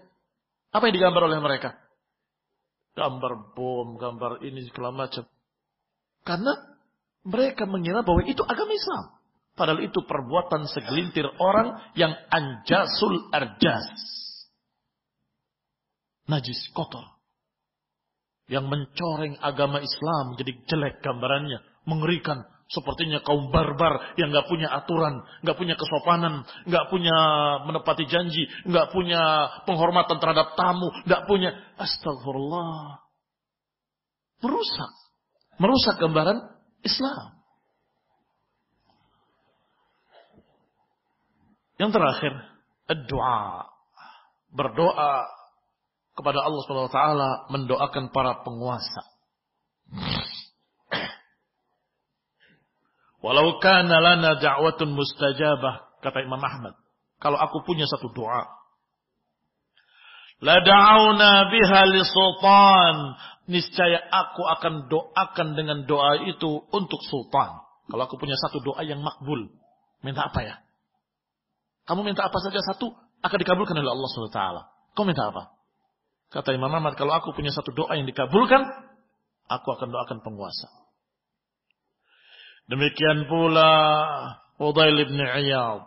Apa 0.75 0.89
yang 0.91 0.95
digambar 0.99 1.29
oleh 1.31 1.39
mereka? 1.39 1.82
Gambar 2.93 3.57
bom, 3.57 3.97
gambar 3.97 4.45
ini 4.45 4.69
segala 4.69 4.93
macam. 4.93 5.25
Karena 6.23 6.53
mereka 7.23 7.65
mengira 7.67 8.03
bahwa 8.03 8.23
itu 8.27 8.43
agama 8.43 8.73
Islam. 8.75 9.05
Padahal 9.53 9.85
itu 9.85 10.01
perbuatan 10.09 10.65
segelintir 10.65 11.29
orang 11.37 11.77
yang 11.93 12.17
anjasul 12.33 13.29
arjas. 13.31 13.85
Najis, 16.25 16.73
kotor. 16.73 17.05
Yang 18.49 18.65
mencoreng 18.69 19.37
agama 19.45 19.85
Islam 19.85 20.41
jadi 20.41 20.57
jelek 20.65 21.05
gambarannya. 21.05 21.61
Mengerikan. 21.85 22.49
Sepertinya 22.73 23.21
kaum 23.21 23.53
barbar 23.53 24.17
yang 24.17 24.33
nggak 24.33 24.49
punya 24.49 24.73
aturan, 24.73 25.21
nggak 25.45 25.61
punya 25.61 25.77
kesopanan, 25.77 26.49
nggak 26.65 26.89
punya 26.89 27.17
menepati 27.69 28.09
janji, 28.09 28.49
nggak 28.65 28.89
punya 28.97 29.21
penghormatan 29.69 30.17
terhadap 30.17 30.57
tamu, 30.57 30.89
nggak 31.05 31.29
punya 31.29 31.53
astagfirullah. 31.77 33.05
Merusak, 34.41 34.93
merusak 35.61 36.01
gambaran 36.01 36.49
Islam. 36.81 37.45
Yang 41.77 41.93
terakhir, 41.93 42.33
doa. 43.05 43.69
Berdoa 44.49 45.29
kepada 46.17 46.41
Allah 46.41 46.61
Subhanahu 46.65 46.89
wa 46.89 46.97
taala 46.97 47.31
mendoakan 47.53 48.09
para 48.17 48.41
penguasa. 48.41 49.12
Walau 53.23 53.63
kana 53.63 54.03
lana 54.03 54.35
da'watun 54.43 54.99
mustajabah, 54.99 56.03
kata 56.03 56.27
Imam 56.27 56.43
Ahmad. 56.43 56.75
Kalau 57.23 57.39
aku 57.39 57.63
punya 57.63 57.87
satu 57.87 58.11
doa. 58.11 58.51
La 60.43 60.59
da'auna 60.59 61.47
biha 61.47 61.81
li 61.87 62.03
sultan. 62.03 62.97
Niscaya 63.47 63.99
aku 64.11 64.43
akan 64.43 64.91
doakan 64.91 65.55
dengan 65.55 65.87
doa 65.87 66.19
itu 66.27 66.67
untuk 66.75 66.99
sultan. 67.07 67.63
Kalau 67.87 68.03
aku 68.11 68.19
punya 68.19 68.35
satu 68.39 68.59
doa 68.59 68.83
yang 68.83 68.99
makbul. 69.03 69.55
Minta 70.03 70.27
apa 70.27 70.43
ya? 70.43 70.59
Kamu 71.87 72.03
minta 72.03 72.27
apa 72.27 72.39
saja 72.43 72.59
satu, 72.59 72.91
akan 73.23 73.39
dikabulkan 73.39 73.79
oleh 73.79 73.91
Allah 73.91 74.09
SWT. 74.11 74.41
Kau 74.99 75.07
minta 75.07 75.31
apa? 75.31 75.55
Kata 76.31 76.55
Imam 76.55 76.71
Ahmad, 76.75 76.99
kalau 76.99 77.15
aku 77.15 77.35
punya 77.35 77.55
satu 77.55 77.71
doa 77.71 77.95
yang 77.95 78.07
dikabulkan, 78.07 78.67
aku 79.47 79.69
akan 79.79 79.89
doakan 79.95 80.19
penguasa. 80.27 80.82
Demikian 82.73 83.29
pula 83.29 83.71
Udail 84.57 84.97
ibn 84.97 85.21
Iyad. 85.21 85.85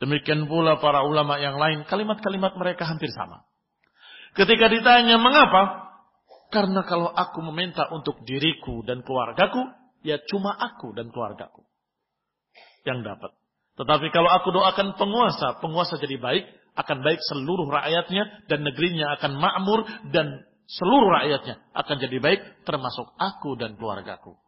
Demikian 0.00 0.48
pula 0.48 0.80
para 0.80 1.04
ulama 1.04 1.36
yang 1.36 1.60
lain. 1.60 1.84
Kalimat-kalimat 1.84 2.56
mereka 2.56 2.88
hampir 2.88 3.12
sama. 3.12 3.44
Ketika 4.32 4.72
ditanya 4.72 5.20
mengapa? 5.20 5.92
Karena 6.48 6.80
kalau 6.88 7.12
aku 7.12 7.44
meminta 7.52 7.84
untuk 7.92 8.24
diriku 8.24 8.80
dan 8.88 9.04
keluargaku, 9.04 9.68
ya 10.00 10.16
cuma 10.24 10.56
aku 10.56 10.96
dan 10.96 11.12
keluargaku 11.12 11.60
yang 12.88 13.04
dapat. 13.04 13.36
Tetapi 13.74 14.06
kalau 14.14 14.30
aku 14.32 14.48
doakan 14.54 14.96
penguasa, 14.96 15.58
penguasa 15.58 16.00
jadi 16.00 16.16
baik, 16.16 16.44
akan 16.78 17.04
baik 17.04 17.20
seluruh 17.20 17.68
rakyatnya 17.68 18.48
dan 18.48 18.64
negerinya 18.64 19.18
akan 19.18 19.32
makmur 19.36 19.84
dan 20.08 20.46
seluruh 20.66 21.10
rakyatnya 21.20 21.60
akan 21.74 21.96
jadi 22.00 22.16
baik 22.22 22.40
termasuk 22.64 23.12
aku 23.18 23.58
dan 23.58 23.76
keluargaku. 23.76 24.38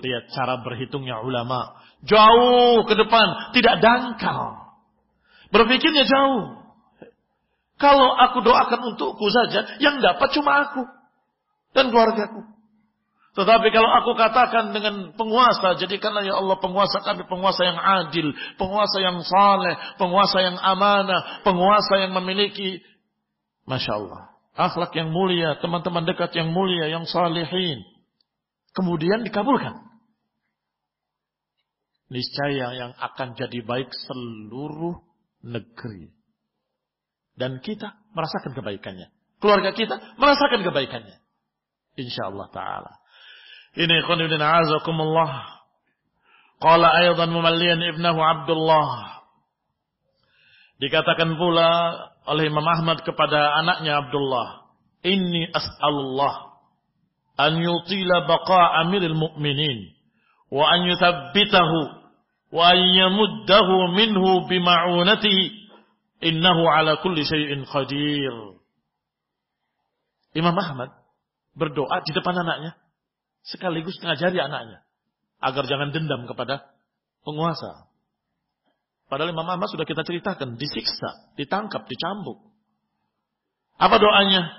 Lihat 0.00 0.32
cara 0.32 0.60
berhitungnya 0.64 1.20
ulama. 1.20 1.76
Jauh 2.04 2.88
ke 2.88 2.94
depan, 2.96 3.52
tidak 3.52 3.84
dangkal. 3.84 4.72
Berpikirnya 5.52 6.08
jauh. 6.08 6.60
Kalau 7.80 8.08
aku 8.12 8.44
doakan 8.44 8.92
untukku 8.92 9.26
saja, 9.32 9.80
yang 9.80 10.00
dapat 10.04 10.28
cuma 10.36 10.68
aku 10.68 10.84
dan 11.72 11.88
keluargaku. 11.88 12.44
Tetapi 13.30 13.68
kalau 13.70 13.90
aku 14.02 14.18
katakan 14.18 14.74
dengan 14.74 15.14
penguasa, 15.14 15.78
jadikanlah 15.78 16.26
ya 16.26 16.34
Allah 16.36 16.58
penguasa 16.58 16.98
kami 17.00 17.24
penguasa 17.30 17.62
yang 17.62 17.78
adil, 17.78 18.36
penguasa 18.58 18.98
yang 19.00 19.22
saleh, 19.22 19.78
penguasa 19.96 20.38
yang 20.44 20.56
amanah, 20.58 21.40
penguasa 21.46 22.04
yang 22.04 22.12
memiliki 22.12 22.82
Masya 23.70 23.92
Allah. 23.96 24.34
Akhlak 24.58 24.92
yang 24.98 25.14
mulia, 25.14 25.56
teman-teman 25.62 26.04
dekat 26.04 26.34
yang 26.34 26.50
mulia, 26.50 26.90
yang 26.90 27.06
salihin. 27.06 27.80
Kemudian 28.74 29.22
dikabulkan. 29.22 29.89
Niscaya 32.10 32.74
yang 32.74 32.92
akan 32.98 33.38
jadi 33.38 33.62
baik 33.62 33.88
seluruh 34.10 34.98
negeri. 35.46 36.10
Dan 37.38 37.62
kita 37.62 37.94
merasakan 38.12 38.52
kebaikannya. 38.58 39.08
Keluarga 39.40 39.70
kita 39.72 39.96
merasakan 40.18 40.60
kebaikannya. 40.66 41.16
Insya 41.96 42.28
Allah 42.28 42.50
Ta'ala. 42.52 42.92
Ini 43.78 44.04
khonibin 44.04 44.42
azakumullah. 44.42 45.62
Qala 46.60 46.92
aydan 47.06 47.30
mumallian 47.32 47.80
ibnahu 47.94 48.20
Abdullah. 48.20 49.22
Dikatakan 50.82 51.38
pula 51.38 51.70
oleh 52.28 52.50
Imam 52.50 52.66
Ahmad 52.66 53.00
kepada 53.06 53.54
anaknya 53.64 54.04
Abdullah. 54.04 54.68
Inni 55.00 55.48
as'alullah 55.48 56.50
an 57.40 57.56
yutila 57.56 58.28
baqa 58.28 58.84
amiril 58.84 59.16
mu'minin 59.16 59.96
wa 60.52 60.68
an 60.68 60.84
yuthabbitahu 60.84 61.99
wa 62.50 62.74
yamuddahu 62.74 63.94
minhu 63.94 64.46
bima'unatihi 64.50 65.42
innahu 66.20 66.62
ala 66.66 66.98
kulli 66.98 67.22
syai'in 67.24 67.64
qadir. 67.66 68.58
Imam 70.34 70.54
Ahmad 70.54 70.94
berdoa 71.58 72.02
di 72.06 72.14
depan 72.14 72.34
anaknya 72.38 72.78
sekaligus 73.42 73.98
mengajari 73.98 74.38
anaknya 74.38 74.86
agar 75.40 75.64
jangan 75.66 75.90
dendam 75.90 76.28
kepada 76.28 76.70
penguasa. 77.24 77.88
Padahal 79.10 79.34
Imam 79.34 79.48
Ahmad 79.48 79.66
sudah 79.66 79.82
kita 79.82 80.06
ceritakan, 80.06 80.54
disiksa, 80.54 81.34
ditangkap, 81.34 81.82
dicambuk. 81.90 82.38
Apa 83.74 83.98
doanya? 83.98 84.54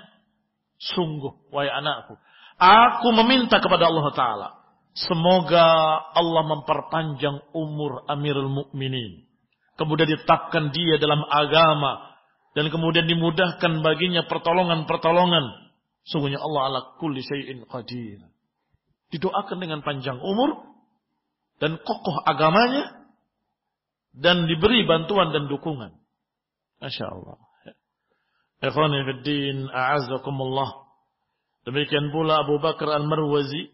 Sungguh, 0.76 1.48
wahai 1.54 1.70
anakku, 1.70 2.18
aku 2.58 3.08
meminta 3.22 3.62
kepada 3.62 3.86
Allah 3.86 4.06
Ta'ala, 4.12 4.48
semoga 4.92 5.64
Allah 6.12 6.42
memperpanjang 6.46 7.52
umur 7.56 8.04
Amirul 8.08 8.52
Mukminin. 8.52 9.28
Kemudian 9.76 10.08
ditetapkan 10.08 10.70
dia 10.70 11.00
dalam 11.00 11.24
agama, 11.26 12.12
dan 12.52 12.68
kemudian 12.68 13.08
dimudahkan 13.08 13.80
baginya 13.80 14.28
pertolongan-pertolongan. 14.28 15.72
Sungguhnya 16.04 16.42
Allah 16.42 16.62
ala 16.68 16.80
kulli 17.00 17.24
syai'in 17.24 17.64
qadir 17.64 18.20
didoakan 19.12 19.60
dengan 19.60 19.84
panjang 19.84 20.16
umur 20.18 20.72
dan 21.60 21.76
kokoh 21.84 22.16
agamanya 22.24 23.06
dan 24.16 24.48
diberi 24.48 24.88
bantuan 24.88 25.30
dan 25.30 25.46
dukungan. 25.46 25.92
Masya 26.80 27.06
Allah. 27.06 27.38
Ikhwani 28.64 28.98
fiddin, 29.04 29.68
a'azakumullah. 29.68 30.88
Demikian 31.68 32.10
pula 32.10 32.42
Abu 32.42 32.58
Bakar 32.58 32.90
Al-Marwazi 32.98 33.70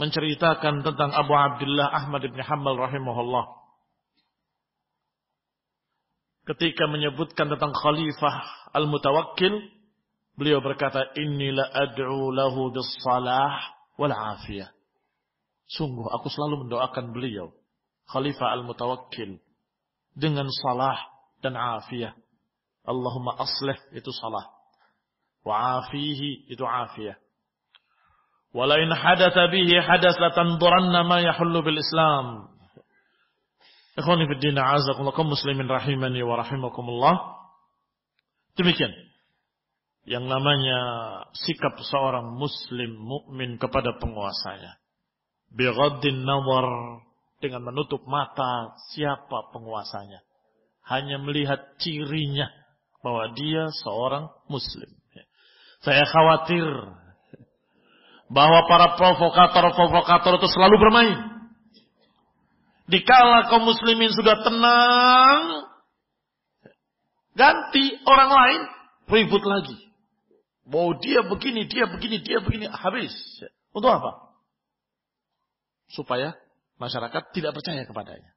menceritakan 0.00 0.80
tentang 0.80 1.12
Abu 1.12 1.36
Abdullah 1.36 1.92
Ahmad 1.92 2.24
bin 2.24 2.40
Hanbal 2.40 2.80
rahimahullah. 2.80 3.60
Ketika 6.48 6.88
menyebutkan 6.88 7.52
tentang 7.52 7.76
Khalifah 7.76 8.72
Al-Mutawakkil, 8.72 9.60
beliau 10.40 10.64
berkata, 10.64 11.12
Inilah 11.20 11.68
ad'u 11.68 12.32
lahu 12.32 12.72
bis 12.72 12.88
salah 13.04 13.76
wal 14.00 14.16
afiyah. 14.16 14.72
Sungguh 15.68 16.08
aku 16.08 16.32
selalu 16.32 16.66
mendoakan 16.66 17.12
beliau. 17.12 17.52
Khalifah 18.08 18.56
al-Mutawakkil. 18.56 19.36
Dengan 20.16 20.48
salah 20.64 20.96
dan 21.44 21.54
afiyah. 21.54 22.16
Allahumma 22.82 23.36
aslih 23.38 23.78
itu 23.94 24.10
salah. 24.16 24.48
Wa 25.44 25.84
afihi 25.84 26.50
itu 26.50 26.64
afiyah. 26.64 27.14
Walain 28.50 28.90
hadatha 28.90 29.46
bihi 29.50 29.78
hadas 29.78 30.18
latanduranna 30.18 31.06
ma 31.06 31.22
yahullu 31.22 31.62
bil 31.62 31.78
Islam. 31.78 32.50
Ikhwani 33.94 34.26
fi 34.26 34.34
din 34.42 34.58
a'azakumullah 34.58 35.26
muslimin 35.26 35.68
rahimani 35.70 36.22
wa 36.26 36.40
rahimakumullah. 36.40 37.14
Demikian 38.58 38.90
yang 40.08 40.26
namanya 40.26 40.80
sikap 41.36 41.78
seorang 41.78 42.34
muslim 42.34 42.98
mukmin 42.98 43.60
kepada 43.60 43.94
penguasanya 44.00 44.80
bighaddin 45.54 46.22
nawar 46.22 46.66
dengan 47.42 47.66
menutup 47.66 48.06
mata 48.06 48.74
siapa 48.94 49.50
penguasanya. 49.50 50.22
Hanya 50.86 51.22
melihat 51.22 51.78
cirinya 51.78 52.50
bahwa 53.02 53.30
dia 53.34 53.70
seorang 53.84 54.26
muslim. 54.50 54.90
Saya 55.80 56.04
khawatir 56.04 56.66
bahwa 58.30 58.64
para 58.70 58.94
provokator-provokator 58.94 60.38
itu 60.38 60.48
selalu 60.54 60.76
bermain. 60.78 61.18
Dikala 62.86 63.50
kaum 63.50 63.66
muslimin 63.66 64.10
sudah 64.14 64.38
tenang, 64.42 65.42
ganti 67.34 67.98
orang 68.06 68.30
lain, 68.30 68.60
ribut 69.10 69.42
lagi. 69.46 69.78
Bahwa 70.66 70.98
dia 71.02 71.26
begini, 71.26 71.66
dia 71.66 71.86
begini, 71.90 72.22
dia 72.22 72.38
begini, 72.42 72.66
habis. 72.70 73.14
Untuk 73.74 73.90
apa? 73.90 74.30
supaya 75.90 76.38
masyarakat 76.78 77.34
tidak 77.34 77.52
percaya 77.54 77.82
kepadanya. 77.84 78.30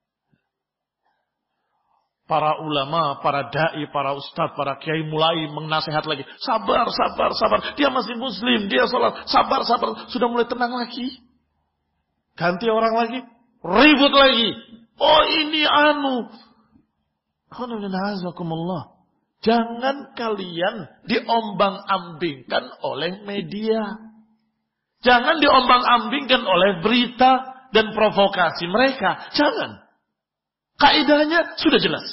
Para 2.23 2.55
ulama, 2.63 3.19
para 3.19 3.51
dai, 3.51 3.83
para 3.91 4.15
ustadz, 4.15 4.55
para 4.55 4.79
kiai 4.79 5.03
mulai 5.11 5.43
menasihat 5.51 6.07
lagi. 6.07 6.23
Sabar, 6.39 6.87
sabar, 6.87 7.35
sabar. 7.35 7.59
Dia 7.75 7.91
masih 7.91 8.15
muslim, 8.15 8.71
dia 8.71 8.87
sholat. 8.87 9.27
Sabar, 9.27 9.67
sabar. 9.67 10.07
Sudah 10.07 10.31
mulai 10.31 10.47
tenang 10.47 10.71
lagi. 10.71 11.19
Ganti 12.39 12.71
orang 12.71 12.95
lagi. 12.95 13.19
Ribut 13.59 14.13
lagi. 14.15 14.49
Oh 15.03 15.21
ini 15.27 15.67
anu. 15.67 16.31
Jangan 19.43 20.15
kalian 20.15 20.75
diombang-ambingkan 21.03 22.63
oleh 22.87 23.19
media. 23.27 23.83
Jangan 25.03 25.43
diombang-ambingkan 25.43 26.39
oleh 26.47 26.79
berita 26.79 27.51
dan 27.75 27.91
provokasi 27.91 28.63
mereka. 28.71 29.27
Jangan. 29.35 29.82
Kaidahnya 30.77 31.57
sudah 31.61 31.79
jelas. 31.79 32.05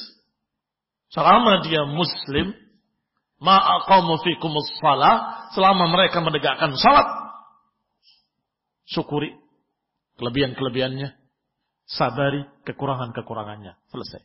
Selama 1.11 1.65
dia 1.67 1.83
muslim, 1.89 2.55
ma'aqamu 3.43 4.21
fikumus 4.23 4.69
salah, 4.79 5.49
selama 5.57 5.91
mereka 5.91 6.23
menegakkan 6.23 6.77
salat, 6.79 7.09
syukuri 8.87 9.35
kelebihan-kelebihannya, 10.21 11.17
sabari 11.89 12.47
kekurangan-kekurangannya. 12.69 13.75
Selesai. 13.91 14.23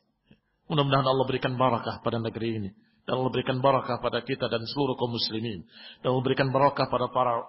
Mudah-mudahan 0.70 1.07
Allah 1.07 1.26
berikan 1.26 1.56
barakah 1.56 2.02
pada 2.02 2.20
negeri 2.20 2.60
ini. 2.62 2.70
Dan 3.06 3.22
Allah 3.22 3.32
berikan 3.32 3.62
barakah 3.62 4.02
pada 4.02 4.26
kita 4.26 4.49
dan 4.49 4.66
seluruh 4.66 4.98
kaum 4.98 5.14
muslimin. 5.14 5.62
Dan 6.02 6.14
Allah 6.14 6.26
berikan 6.26 6.49
barakah 6.49 6.90
pada 6.90 7.06
para 7.14 7.45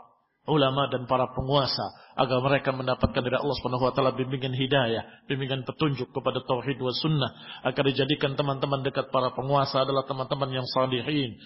ulama 0.47 0.87
dan 0.89 1.11
para 1.11 1.27
penguasa 1.35 1.83
agar 2.17 2.39
mereka 2.41 2.71
mendapatkan 2.71 3.19
dari 3.19 3.37
Allah 3.37 3.57
Subhanahu 3.61 3.91
wa 3.91 3.93
taala 3.93 4.15
bimbingan 4.15 4.55
hidayah, 4.55 5.27
bimbingan 5.27 5.67
petunjuk 5.67 6.15
kepada 6.15 6.41
tauhid 6.47 6.79
wa 6.79 6.95
sunnah 6.95 7.31
agar 7.67 7.83
dijadikan 7.83 8.39
teman-teman 8.39 8.87
dekat 8.87 9.11
para 9.11 9.35
penguasa 9.35 9.83
adalah 9.83 10.07
teman-teman 10.07 10.63
yang 10.63 10.67
salihin, 10.71 11.37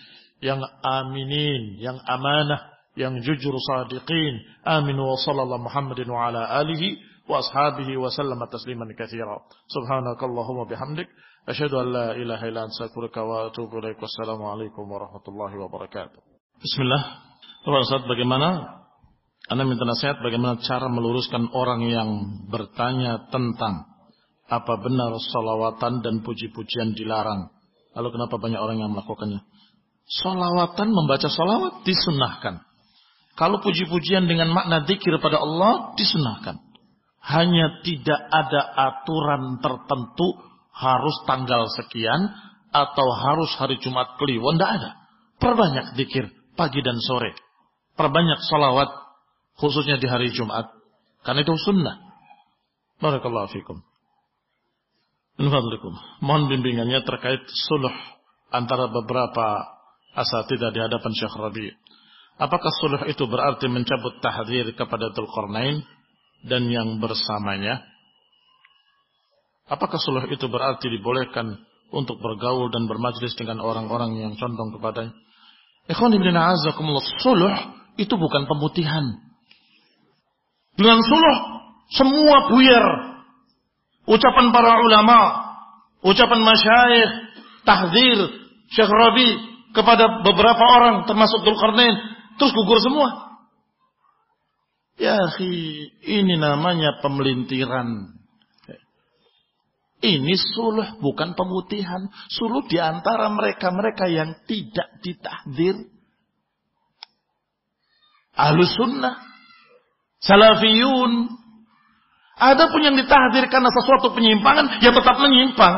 yang 0.44 0.60
aminin, 0.84 1.80
yang 1.80 1.96
amanah, 2.04 2.70
yang 2.94 3.16
jujur 3.24 3.56
sadiqin. 3.56 4.34
Amin 4.68 5.00
wa 5.00 5.16
sallallahu 5.16 5.66
Muhammadin 5.66 6.08
wa 6.08 6.28
ala 6.30 6.46
alihi 6.60 7.00
wa 7.24 7.40
ashabihi 7.40 7.96
wa 7.96 8.12
sallama 8.12 8.46
tasliman 8.52 8.90
katsira. 8.94 9.40
Subhanakallahumma 9.72 10.68
bihamdik 10.68 11.08
asyhadu 11.48 11.82
an 11.82 11.86
la 11.90 12.06
ilaha 12.14 12.44
illa 12.46 12.60
anta 12.68 12.84
astaghfiruka 12.84 13.20
wa 13.24 13.48
atubu 13.48 13.80
ilaik. 13.80 13.98
Wassalamu 13.98 14.44
alaikum 14.44 14.86
warahmatullahi 14.86 15.56
wabarakatuh. 15.56 16.20
Bismillah. 16.60 17.02
Ustaz, 17.60 18.08
bagaimana 18.08 18.79
anda 19.50 19.66
minta 19.66 19.82
nasihat 19.82 20.22
bagaimana 20.22 20.62
cara 20.62 20.86
meluruskan 20.86 21.50
orang 21.50 21.82
yang 21.90 22.10
bertanya 22.46 23.26
tentang 23.34 23.90
Apa 24.50 24.82
benar 24.82 25.14
salawatan 25.14 26.02
dan 26.02 26.26
puji-pujian 26.26 26.94
dilarang? 26.98 27.54
Lalu 27.94 28.18
kenapa 28.18 28.34
banyak 28.34 28.58
orang 28.58 28.82
yang 28.82 28.90
melakukannya? 28.90 29.46
Salawatan 30.10 30.90
membaca 30.90 31.30
salawat 31.30 31.86
disunahkan. 31.86 32.58
Kalau 33.38 33.62
puji-pujian 33.62 34.26
dengan 34.26 34.50
makna 34.50 34.82
dikir 34.82 35.22
pada 35.22 35.38
Allah 35.38 35.94
disunahkan. 35.94 36.58
Hanya 37.22 37.78
tidak 37.86 38.18
ada 38.26 38.62
aturan 38.74 39.62
tertentu 39.62 40.34
harus 40.74 41.14
tanggal 41.30 41.70
sekian 41.78 42.34
atau 42.74 43.06
harus 43.22 43.54
hari 43.54 43.78
Jumat 43.78 44.18
Kliwon. 44.18 44.58
Tidak 44.58 44.70
ada. 44.82 44.90
Perbanyak 45.38 45.94
dikir 45.94 46.26
pagi 46.58 46.82
dan 46.82 46.98
sore. 46.98 47.38
Perbanyak 47.94 48.42
salawat 48.50 49.09
khususnya 49.60 50.00
di 50.00 50.08
hari 50.08 50.32
Jumat. 50.32 50.72
Karena 51.20 51.44
itu 51.44 51.52
sunnah. 51.60 52.00
Barakallahu 52.96 53.52
fikum. 53.52 53.84
Mohon 56.20 56.52
bimbingannya 56.52 57.00
terkait 57.04 57.40
suluh 57.68 57.92
antara 58.52 58.88
beberapa 58.92 59.64
asatidah 60.16 60.68
di 60.68 60.80
hadapan 60.80 61.12
Syekh 61.16 61.32
Rabi. 61.36 61.72
Apakah 62.40 62.72
suluh 62.80 63.04
itu 63.08 63.24
berarti 63.28 63.68
mencabut 63.68 64.20
tahdir 64.24 64.72
kepada 64.72 65.12
Dzulqarnain 65.12 65.84
dan 66.44 66.68
yang 66.72 66.96
bersamanya? 67.00 67.84
Apakah 69.68 70.00
suluh 70.00 70.24
itu 70.28 70.44
berarti 70.48 70.88
dibolehkan 70.88 71.56
untuk 71.92 72.18
bergaul 72.18 72.68
dan 72.72 72.88
bermajlis 72.88 73.36
dengan 73.36 73.60
orang-orang 73.60 74.16
yang 74.18 74.32
condong 74.36 74.76
kepadanya? 74.76 75.14
Ikhwan 75.88 76.12
ibn 76.16 76.32
a'azakumullah, 76.36 77.06
suluh 77.22 77.54
itu 77.96 78.12
bukan 78.12 78.44
pemutihan. 78.44 79.29
Dengan 80.78 80.98
suluh, 81.02 81.36
semua 81.94 82.50
buyar. 82.50 82.86
Ucapan 84.10 84.50
para 84.50 84.80
ulama, 84.82 85.18
ucapan 86.02 86.40
masyayikh, 86.42 87.12
tahdir, 87.62 88.18
Syekh 88.74 88.90
Rabi, 88.90 89.28
kepada 89.70 90.22
beberapa 90.26 90.64
orang 90.78 91.06
termasuk 91.06 91.46
Dzulkarnain 91.46 91.94
terus 92.38 92.54
gugur 92.54 92.80
semua. 92.82 93.30
Ya, 95.00 95.16
ini 96.04 96.36
namanya 96.36 97.00
pemelintiran. 97.00 98.20
Ini 100.00 100.34
suluh 100.56 100.96
bukan 101.00 101.36
pemutihan. 101.36 102.08
Suluh 102.32 102.64
di 102.64 102.80
antara 102.80 103.28
mereka-mereka 103.28 104.08
yang 104.08 104.32
tidak 104.48 104.88
ditahdir. 105.04 105.76
Ahlus 108.32 108.72
sunnah. 108.80 109.29
Salafiyun. 110.20 111.40
Ada 112.40 112.72
pun 112.72 112.80
yang 112.80 112.96
ditahdir 112.96 113.52
karena 113.52 113.68
sesuatu 113.68 114.16
penyimpangan, 114.16 114.80
ya 114.80 114.96
tetap 114.96 115.16
menyimpang. 115.20 115.76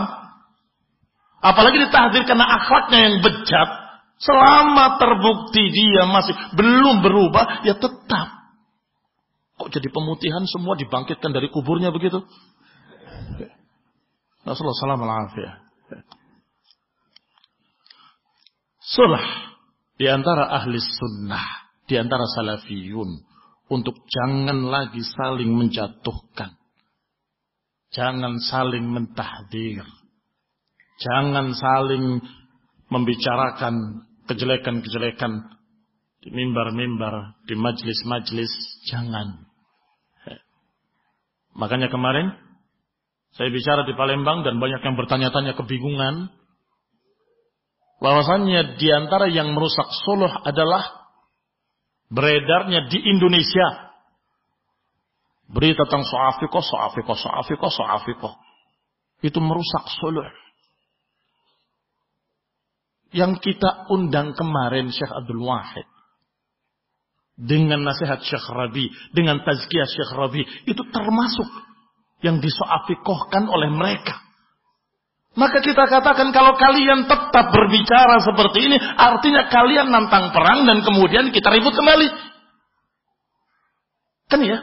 Apalagi 1.43 1.83
ditahdir 1.91 2.23
karena 2.23 2.47
akhlaknya 2.47 2.99
yang 3.11 3.17
bejat. 3.19 3.69
Selama 4.23 5.03
terbukti 5.03 5.75
dia 5.75 6.07
masih 6.07 6.39
belum 6.55 7.03
berubah, 7.03 7.67
ya 7.67 7.75
tetap. 7.75 8.29
Kok 9.59 9.75
jadi 9.75 9.91
pemutihan 9.91 10.47
semua 10.47 10.79
dibangkitkan 10.79 11.35
dari 11.35 11.51
kuburnya 11.51 11.91
begitu? 11.91 12.23
Rasulullah 14.47 14.79
SAW 14.79 15.39
ya. 15.39 15.53
Sulah 18.83 19.27
di 19.99 20.07
antara 20.11 20.51
ahli 20.51 20.79
sunnah, 20.79 21.47
di 21.87 21.95
antara 21.99 22.27
salafiyun, 22.27 23.23
untuk 23.73 24.05
jangan 24.05 24.69
lagi 24.69 25.01
saling 25.01 25.49
menjatuhkan. 25.49 26.61
Jangan 27.97 28.37
saling 28.45 28.85
mentahdir. 28.85 29.85
Jangan 31.01 31.57
saling 31.57 32.21
membicarakan 32.93 34.05
kejelekan-kejelekan 34.29 35.49
di 36.23 36.31
mimbar-mimbar, 36.31 37.41
di 37.49 37.57
majlis-majlis, 37.57 38.53
jangan. 38.93 39.49
Makanya 41.57 41.89
kemarin 41.89 42.33
saya 43.33 43.49
bicara 43.49 43.89
di 43.89 43.97
Palembang 43.97 44.45
dan 44.45 44.61
banyak 44.61 44.85
yang 44.85 44.97
bertanya-tanya 44.97 45.57
kebingungan. 45.57 46.29
Bahwasannya 48.03 48.77
di 48.77 48.89
antara 48.93 49.31
yang 49.31 49.55
merusak 49.55 49.89
Solo 50.05 50.27
adalah 50.27 51.02
beredarnya 52.13 52.93
di 52.93 53.01
Indonesia 53.09 53.97
berita 55.49 55.89
tentang 55.89 56.05
soafiko, 56.05 56.61
soafiko, 56.61 57.13
soafiko, 57.17 57.67
soafiko. 57.73 58.31
Itu 59.25 59.41
merusak 59.41 59.89
Solo 59.97 60.25
yang 63.13 63.37
kita 63.39 63.93
undang 63.93 64.33
kemarin 64.33 64.89
Syekh 64.89 65.13
Abdul 65.13 65.45
Wahid 65.45 65.85
dengan 67.37 67.85
nasihat 67.85 68.25
Syekh 68.25 68.45
Rabi, 68.49 68.89
dengan 69.13 69.41
tazkiyah 69.45 69.89
Syekh 69.89 70.13
Rabi, 70.17 70.43
itu 70.69 70.83
termasuk 70.93 71.49
yang 72.25 72.41
disoafikohkan 72.41 73.49
oleh 73.49 73.69
mereka. 73.73 74.21
Maka 75.33 75.65
kita 75.65 75.89
katakan 75.89 76.29
kalau 76.29 76.61
kalian 76.61 77.09
tetap 77.09 77.47
berbicara 77.49 78.21
seperti 78.21 78.69
ini, 78.69 78.77
artinya 78.77 79.49
kalian 79.49 79.89
nantang 79.89 80.29
perang 80.29 80.69
dan 80.69 80.85
kemudian 80.85 81.33
kita 81.33 81.49
ribut 81.49 81.73
kembali. 81.73 82.09
Kan 84.29 84.41
ya? 84.45 84.59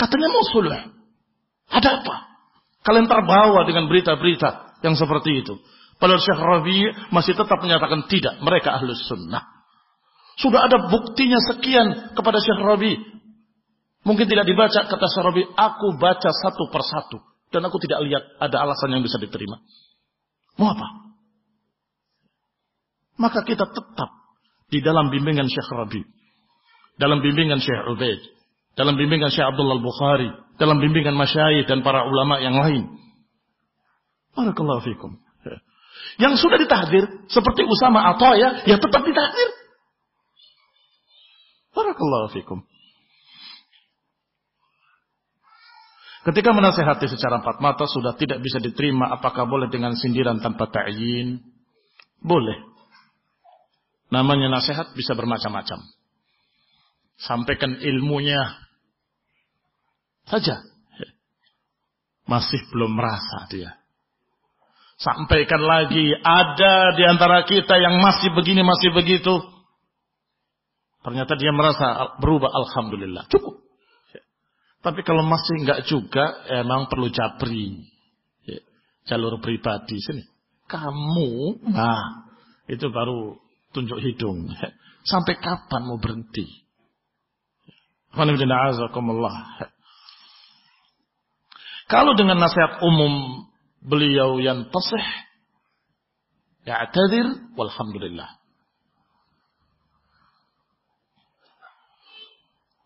Katanya 0.00 0.28
mau 0.32 0.44
suluh. 0.48 0.72
Ada 1.68 1.88
apa? 2.00 2.16
Kalian 2.84 3.08
terbawa 3.08 3.64
dengan 3.68 3.88
berita-berita 3.88 4.80
yang 4.84 4.96
seperti 4.96 5.44
itu. 5.44 5.56
Padahal 5.96 6.20
Syekh 6.20 6.40
Rabi 6.40 6.76
masih 7.12 7.32
tetap 7.36 7.60
menyatakan 7.60 8.08
tidak. 8.08 8.40
Mereka 8.40 8.72
ahlus 8.72 9.04
sunnah. 9.08 9.40
Sudah 10.36 10.66
ada 10.66 10.90
buktinya 10.90 11.38
sekian 11.44 12.12
kepada 12.12 12.40
Syekh 12.40 12.60
Rabi. 12.60 12.92
Mungkin 14.04 14.28
tidak 14.28 14.44
dibaca 14.44 14.84
kata 14.84 15.06
Syekh 15.12 15.24
Rabi. 15.24 15.42
Aku 15.48 15.96
baca 15.96 16.30
satu 16.32 16.68
persatu. 16.68 17.33
Dan 17.54 17.62
aku 17.70 17.78
tidak 17.78 18.02
lihat 18.02 18.22
ada 18.42 18.66
alasan 18.66 18.98
yang 18.98 19.06
bisa 19.06 19.14
diterima. 19.22 19.62
Mau 20.58 20.74
apa? 20.74 21.14
Maka 23.14 23.46
kita 23.46 23.70
tetap 23.70 24.10
di 24.74 24.82
dalam 24.82 25.14
bimbingan 25.14 25.46
Syekh 25.46 25.70
Rabi. 25.70 26.02
Dalam 26.98 27.22
bimbingan 27.22 27.62
Syekh 27.62 27.94
Ubaid. 27.94 28.18
Dalam 28.74 28.98
bimbingan 28.98 29.30
Syekh 29.30 29.54
Abdullah 29.54 29.78
Bukhari. 29.78 30.34
Dalam 30.58 30.82
bimbingan 30.82 31.14
Masyayih 31.14 31.62
dan 31.70 31.86
para 31.86 32.02
ulama 32.10 32.42
yang 32.42 32.58
lain. 32.58 32.90
Barakallahu 34.34 34.82
fikum. 34.82 35.22
Yang 36.18 36.42
sudah 36.42 36.58
ditahdir 36.58 37.06
seperti 37.26 37.66
Usama 37.66 38.14
atau 38.14 38.34
ya, 38.38 38.66
ya 38.66 38.78
tetap 38.78 39.02
ditahdir. 39.02 39.48
Barakallahu 41.74 42.34
fikum. 42.34 42.62
Ketika 46.24 46.56
menasehati 46.56 47.04
secara 47.04 47.44
empat 47.44 47.60
mata 47.60 47.84
sudah 47.84 48.16
tidak 48.16 48.40
bisa 48.40 48.56
diterima, 48.56 49.12
apakah 49.12 49.44
boleh 49.44 49.68
dengan 49.68 49.92
sindiran 49.92 50.40
tanpa 50.40 50.72
ta'yin? 50.72 51.36
Boleh. 52.24 52.64
Namanya 54.08 54.48
nasihat 54.48 54.96
bisa 54.96 55.12
bermacam-macam. 55.12 55.84
Sampaikan 57.20 57.76
ilmunya 57.76 58.40
saja. 60.24 60.64
Masih 62.24 62.72
belum 62.72 62.96
merasa 62.96 63.44
dia. 63.52 63.76
Sampaikan 64.96 65.60
lagi, 65.60 66.08
ada 66.24 66.96
di 66.96 67.04
antara 67.04 67.44
kita 67.44 67.76
yang 67.76 68.00
masih 68.00 68.32
begini, 68.32 68.64
masih 68.64 68.96
begitu. 68.96 69.44
Ternyata 71.04 71.36
dia 71.36 71.52
merasa 71.52 72.16
berubah, 72.16 72.48
Alhamdulillah. 72.48 73.28
Cukup. 73.28 73.63
Tapi 74.84 75.00
kalau 75.00 75.24
masih 75.24 75.64
enggak 75.64 75.88
juga, 75.88 76.44
emang 76.52 76.92
perlu 76.92 77.08
japri. 77.08 77.88
Jalur 79.08 79.40
pribadi 79.40 79.96
sini. 80.00 80.24
Kamu, 80.64 81.60
nah, 81.72 82.24
itu 82.68 82.88
baru 82.88 83.36
tunjuk 83.72 84.00
hidung. 84.00 84.48
Sampai 85.10 85.36
kapan 85.40 85.88
mau 85.88 86.00
berhenti? 86.00 86.44
Kalau 91.84 92.16
dengan 92.16 92.40
nasihat 92.40 92.80
umum 92.80 93.44
beliau 93.84 94.40
yang 94.40 94.72
tasih 94.72 95.04
ya'tadir 96.64 97.52
walhamdulillah. 97.52 98.43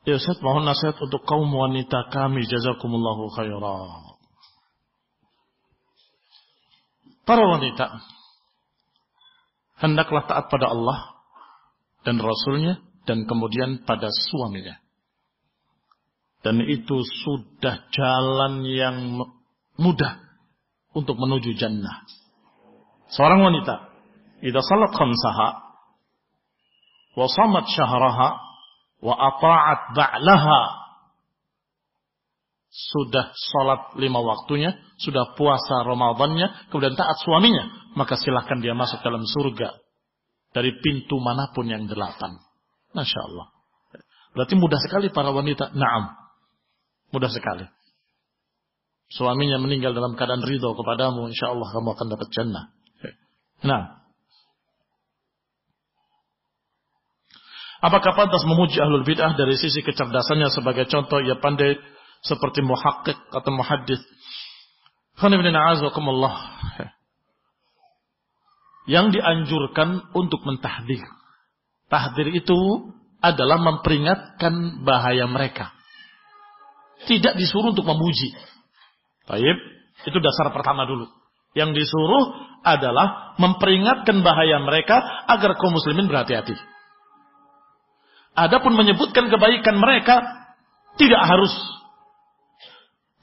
Ya 0.09 0.17
Ustaz 0.17 0.41
mohon 0.41 0.65
nasihat 0.65 0.97
untuk 1.05 1.21
kaum 1.29 1.53
wanita 1.53 2.09
kami 2.09 2.49
jazakumullahu 2.49 3.29
khairan. 3.29 4.17
Para 7.29 7.45
wanita 7.45 8.01
hendaklah 9.85 10.25
taat 10.25 10.49
pada 10.49 10.73
Allah 10.73 11.13
dan 12.09 12.25
Rasulnya 12.25 12.81
dan 13.05 13.29
kemudian 13.29 13.85
pada 13.85 14.09
suaminya. 14.09 14.81
Dan 16.41 16.65
itu 16.65 17.05
sudah 17.05 17.85
jalan 17.93 18.65
yang 18.65 19.13
mudah 19.77 20.25
untuk 20.97 21.21
menuju 21.21 21.53
jannah. 21.61 22.09
Seorang 23.13 23.45
wanita, 23.45 23.93
idza 24.41 24.65
salat 24.65 24.89
khamsaha 24.97 25.49
wa 27.13 27.27
samat 27.29 27.69
syahraha 27.77 28.48
wa 29.03 29.15
ata'at 29.15 29.95
ba'laha 29.95 30.61
sudah 32.69 33.35
sholat 33.35 33.81
lima 33.99 34.23
waktunya, 34.23 34.77
sudah 35.03 35.35
puasa 35.35 35.83
Ramadannya, 35.83 36.71
kemudian 36.71 36.95
taat 36.95 37.19
suaminya, 37.25 37.95
maka 37.99 38.15
silahkan 38.15 38.63
dia 38.63 38.77
masuk 38.77 39.03
dalam 39.03 39.27
surga 39.27 39.75
dari 40.55 40.77
pintu 40.79 41.19
mana 41.19 41.51
pun 41.51 41.67
yang 41.67 41.91
delapan. 41.91 42.39
Masya 42.95 43.21
Allah. 43.25 43.47
Berarti 44.33 44.55
mudah 44.55 44.79
sekali 44.79 45.11
para 45.11 45.35
wanita. 45.35 45.75
Naam. 45.75 46.15
Mudah 47.11 47.33
sekali. 47.33 47.67
Suaminya 49.09 49.57
meninggal 49.57 49.97
dalam 49.97 50.15
keadaan 50.15 50.45
ridho 50.45 50.77
kepadamu, 50.77 51.33
insya 51.33 51.51
Allah 51.51 51.69
kamu 51.73 51.89
akan 51.97 52.07
dapat 52.13 52.29
jannah. 52.31 52.65
Nah. 53.65 53.98
Apakah 57.79 58.11
pantas 58.19 58.43
memuji 58.43 58.83
ahlul 58.83 59.07
bid'ah 59.07 59.39
dari 59.39 59.55
sisi 59.55 59.87
kecerdasannya 59.87 60.51
sebagai 60.51 60.91
contoh 60.91 61.23
ia 61.23 61.39
pandai 61.39 61.79
seperti 62.27 62.59
muhakkik 62.67 63.15
atau 63.31 63.51
muhaddis? 63.55 64.03
Yang 68.91 69.07
dianjurkan 69.21 70.11
untuk 70.11 70.43
mentahdir. 70.43 71.07
Tahdir 71.87 72.29
itu 72.35 72.59
adalah 73.23 73.59
memperingatkan 73.63 74.83
bahaya 74.83 75.27
mereka. 75.31 75.75
Tidak 77.07 77.39
disuruh 77.39 77.71
untuk 77.71 77.87
memuji. 77.87 78.35
Taib, 79.27 79.59
itu 80.03 80.19
dasar 80.19 80.51
pertama 80.51 80.83
dulu. 80.83 81.07
Yang 81.55 81.85
disuruh 81.85 82.25
adalah 82.67 83.39
memperingatkan 83.39 84.19
bahaya 84.27 84.59
mereka 84.63 84.99
agar 85.31 85.55
kaum 85.55 85.75
muslimin 85.79 86.11
berhati-hati. 86.11 86.59
Adapun 88.39 88.79
menyebutkan 88.79 89.27
kebaikan 89.27 89.83
mereka 89.83 90.23
tidak 90.95 91.23
harus. 91.27 91.51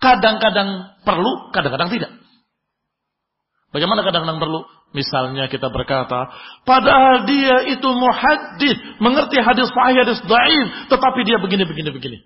Kadang-kadang 0.03 0.99
perlu, 1.07 1.55
kadang-kadang 1.55 1.87
tidak. 1.87 2.11
Bagaimana 3.71 4.03
kadang-kadang 4.03 4.43
perlu? 4.43 4.67
Misalnya 4.95 5.51
kita 5.51 5.67
berkata, 5.67 6.31
padahal 6.63 7.27
dia 7.27 7.67
itu 7.67 7.83
muhaddis, 7.83 8.79
mengerti 9.03 9.43
hadis 9.43 9.67
sahih, 9.71 10.07
hadis 10.07 10.19
dhaif, 10.23 10.67
tetapi 10.87 11.19
dia 11.27 11.35
begini, 11.39 11.67
begini, 11.67 11.89
begini. 11.91 12.17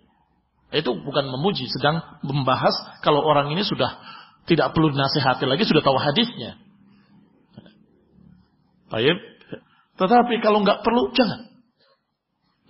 Itu 0.69 0.93
bukan 1.01 1.25
memuji, 1.33 1.65
sedang 1.65 2.21
membahas 2.21 3.01
kalau 3.01 3.25
orang 3.25 3.49
ini 3.49 3.65
sudah 3.65 3.97
tidak 4.45 4.69
perlu 4.77 4.93
nasihati 4.93 5.49
lagi, 5.49 5.65
sudah 5.65 5.81
tahu 5.81 5.97
hadisnya. 5.97 6.61
Baik. 8.93 9.17
Tetapi 9.97 10.33
kalau 10.45 10.61
nggak 10.61 10.85
perlu, 10.85 11.09
jangan. 11.17 11.48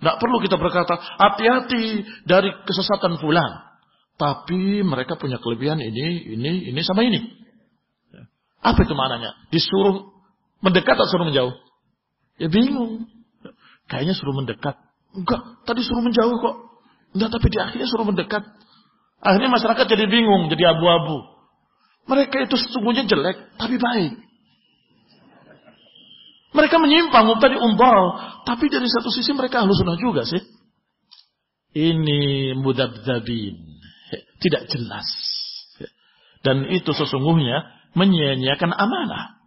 Nggak 0.00 0.16
perlu 0.16 0.36
kita 0.40 0.56
berkata, 0.56 0.96
hati-hati 0.96 2.08
dari 2.24 2.50
kesesatan 2.64 3.20
fulan. 3.20 3.68
Tapi 4.16 4.84
mereka 4.84 5.16
punya 5.16 5.40
kelebihan 5.40 5.80
ini, 5.80 6.36
ini, 6.36 6.72
ini 6.72 6.80
sama 6.84 7.04
ini. 7.04 7.20
Apa 8.60 8.84
itu 8.84 8.92
maknanya? 8.92 9.32
Disuruh 9.48 10.12
mendekat 10.60 10.96
atau 10.96 11.08
suruh 11.08 11.24
menjauh? 11.24 11.56
Ya 12.36 12.48
bingung. 12.52 13.08
Kayaknya 13.88 14.14
suruh 14.16 14.36
mendekat. 14.36 14.76
Enggak, 15.16 15.40
tadi 15.64 15.80
suruh 15.84 16.04
menjauh 16.04 16.36
kok. 16.36 16.56
Enggak, 17.16 17.30
tapi 17.36 17.46
di 17.48 17.58
akhirnya 17.60 17.88
suruh 17.88 18.06
mendekat. 18.08 18.44
Akhirnya 19.20 19.50
masyarakat 19.52 19.84
jadi 19.84 20.04
bingung, 20.08 20.48
jadi 20.48 20.76
abu-abu. 20.76 21.28
Mereka 22.08 22.48
itu 22.48 22.56
sesungguhnya 22.56 23.04
jelek, 23.04 23.56
tapi 23.60 23.76
baik. 23.76 24.29
Mereka 26.50 26.76
menyimpang, 26.82 27.30
tadi 27.38 27.56
umbal. 27.56 27.98
Tapi 28.42 28.66
dari 28.66 28.88
satu 28.90 29.10
sisi 29.14 29.30
mereka 29.34 29.62
halus 29.62 29.78
sunnah 29.78 29.98
juga 29.98 30.26
sih. 30.26 30.42
Ini 31.70 32.52
mudabdabin. 32.58 33.56
Tidak 34.42 34.62
jelas. 34.66 35.06
Dan 36.42 36.66
itu 36.72 36.90
sesungguhnya 36.90 37.68
menyia-nyiakan 37.94 38.72
amanah. 38.74 39.38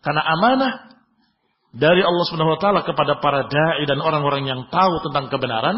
Karena 0.00 0.22
amanah 0.22 0.72
dari 1.74 2.02
Allah 2.02 2.24
Subhanahu 2.26 2.56
wa 2.56 2.60
taala 2.60 2.80
kepada 2.82 3.18
para 3.18 3.46
dai 3.46 3.84
dan 3.86 3.98
orang-orang 4.02 4.46
yang 4.46 4.60
tahu 4.70 5.02
tentang 5.06 5.30
kebenaran 5.30 5.76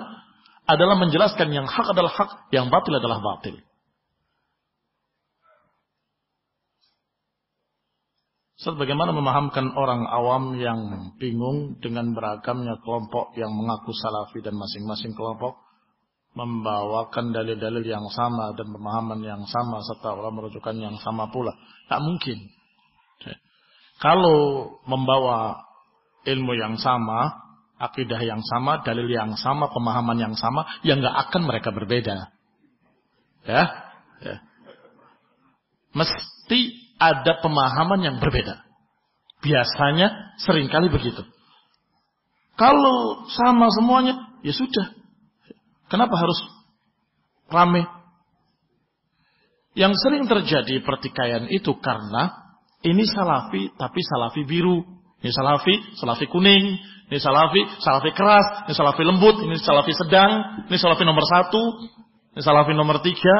adalah 0.64 0.96
menjelaskan 0.96 1.50
yang 1.50 1.66
hak 1.66 1.86
adalah 1.90 2.12
hak, 2.12 2.30
yang 2.54 2.70
batil 2.70 2.96
adalah 2.96 3.18
batil. 3.18 3.58
Ustaz, 8.62 8.78
bagaimana 8.78 9.10
memahamkan 9.10 9.74
orang 9.74 10.06
awam 10.06 10.54
yang 10.54 11.10
bingung 11.18 11.82
dengan 11.82 12.14
beragamnya 12.14 12.78
kelompok 12.86 13.34
yang 13.34 13.50
mengaku 13.50 13.90
salafi 13.90 14.38
dan 14.38 14.54
masing-masing 14.54 15.18
kelompok 15.18 15.58
membawakan 16.38 17.34
dalil-dalil 17.34 17.82
yang 17.82 18.06
sama 18.14 18.54
dan 18.54 18.70
pemahaman 18.70 19.18
yang 19.18 19.42
sama 19.50 19.82
serta 19.82 20.14
orang 20.14 20.38
merujukan 20.38 20.78
yang 20.78 20.94
sama 21.02 21.26
pula. 21.34 21.50
Tak 21.90 22.06
mungkin. 22.06 22.38
Kalau 23.98 24.38
membawa 24.86 25.66
ilmu 26.22 26.54
yang 26.54 26.78
sama, 26.78 27.34
akidah 27.82 28.22
yang 28.22 28.46
sama, 28.46 28.78
dalil 28.86 29.10
yang 29.10 29.34
sama, 29.42 29.74
pemahaman 29.74 30.22
yang 30.22 30.34
sama, 30.38 30.70
yang 30.86 31.02
nggak 31.02 31.18
akan 31.18 31.50
mereka 31.50 31.74
berbeda. 31.74 32.30
Ya, 33.42 33.90
ya. 34.22 34.36
Mesti 35.98 36.81
ada 37.02 37.42
pemahaman 37.42 37.98
yang 37.98 38.16
berbeda. 38.22 38.62
Biasanya 39.42 40.38
sering 40.38 40.70
kali 40.70 40.86
begitu. 40.86 41.26
Kalau 42.54 43.26
sama 43.26 43.66
semuanya, 43.74 44.38
ya 44.46 44.54
sudah. 44.54 44.94
Kenapa 45.90 46.14
harus 46.14 46.38
rame? 47.50 47.82
Yang 49.74 49.98
sering 50.04 50.30
terjadi 50.30 50.84
pertikaian 50.84 51.50
itu 51.50 51.74
karena 51.82 52.38
ini 52.86 53.02
salafi 53.08 53.72
tapi 53.74 54.00
salafi 54.04 54.46
biru. 54.46 54.84
Ini 55.22 55.30
salafi, 55.30 55.96
salafi 55.98 56.26
kuning. 56.30 56.78
Ini 57.08 57.18
salafi, 57.18 57.62
salafi 57.78 58.10
keras. 58.14 58.68
Ini 58.68 58.74
salafi 58.74 59.02
lembut. 59.06 59.42
Ini 59.42 59.56
salafi 59.58 59.92
sedang. 59.94 60.64
Ini 60.66 60.76
salafi 60.76 61.02
nomor 61.06 61.24
satu. 61.24 61.62
Ini 62.36 62.42
salafi 62.42 62.74
nomor 62.74 63.00
tiga. 63.00 63.36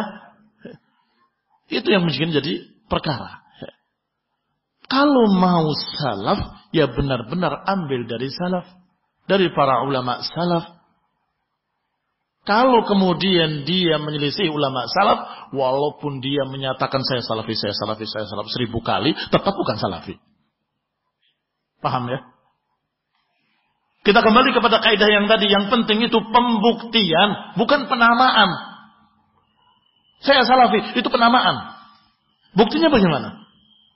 Itu 1.69 1.91
yang 1.91 2.07
mungkin 2.07 2.33
jadi 2.33 2.71
perkara. 2.87 3.41
Kalau 4.93 5.24
mau 5.32 5.73
salaf, 5.97 6.69
ya 6.69 6.85
benar-benar 6.85 7.64
ambil 7.64 8.05
dari 8.05 8.28
salaf. 8.28 8.69
Dari 9.24 9.48
para 9.56 9.89
ulama 9.89 10.20
salaf. 10.20 10.69
Kalau 12.44 12.85
kemudian 12.85 13.64
dia 13.64 13.97
menyelisih 13.97 14.52
ulama 14.52 14.85
salaf, 14.93 15.48
walaupun 15.56 16.20
dia 16.20 16.44
menyatakan 16.44 17.01
saya 17.09 17.24
salafi, 17.24 17.56
saya 17.56 17.73
salafi, 17.73 18.05
saya 18.05 18.28
salafi 18.28 18.52
seribu 18.52 18.85
kali, 18.85 19.16
tetap 19.16 19.56
bukan 19.56 19.81
salafi. 19.81 20.20
Paham 21.81 22.12
ya? 22.12 22.28
Kita 24.05 24.20
kembali 24.20 24.52
kepada 24.52 24.82
kaidah 24.82 25.09
yang 25.09 25.24
tadi, 25.24 25.48
yang 25.48 25.73
penting 25.73 26.05
itu 26.05 26.19
pembuktian, 26.20 27.56
bukan 27.56 27.89
penamaan. 27.89 28.51
Saya 30.20 30.44
salafi, 30.44 31.01
itu 31.01 31.09
penamaan. 31.09 31.81
Buktinya 32.52 32.93
bagaimana? 32.93 33.41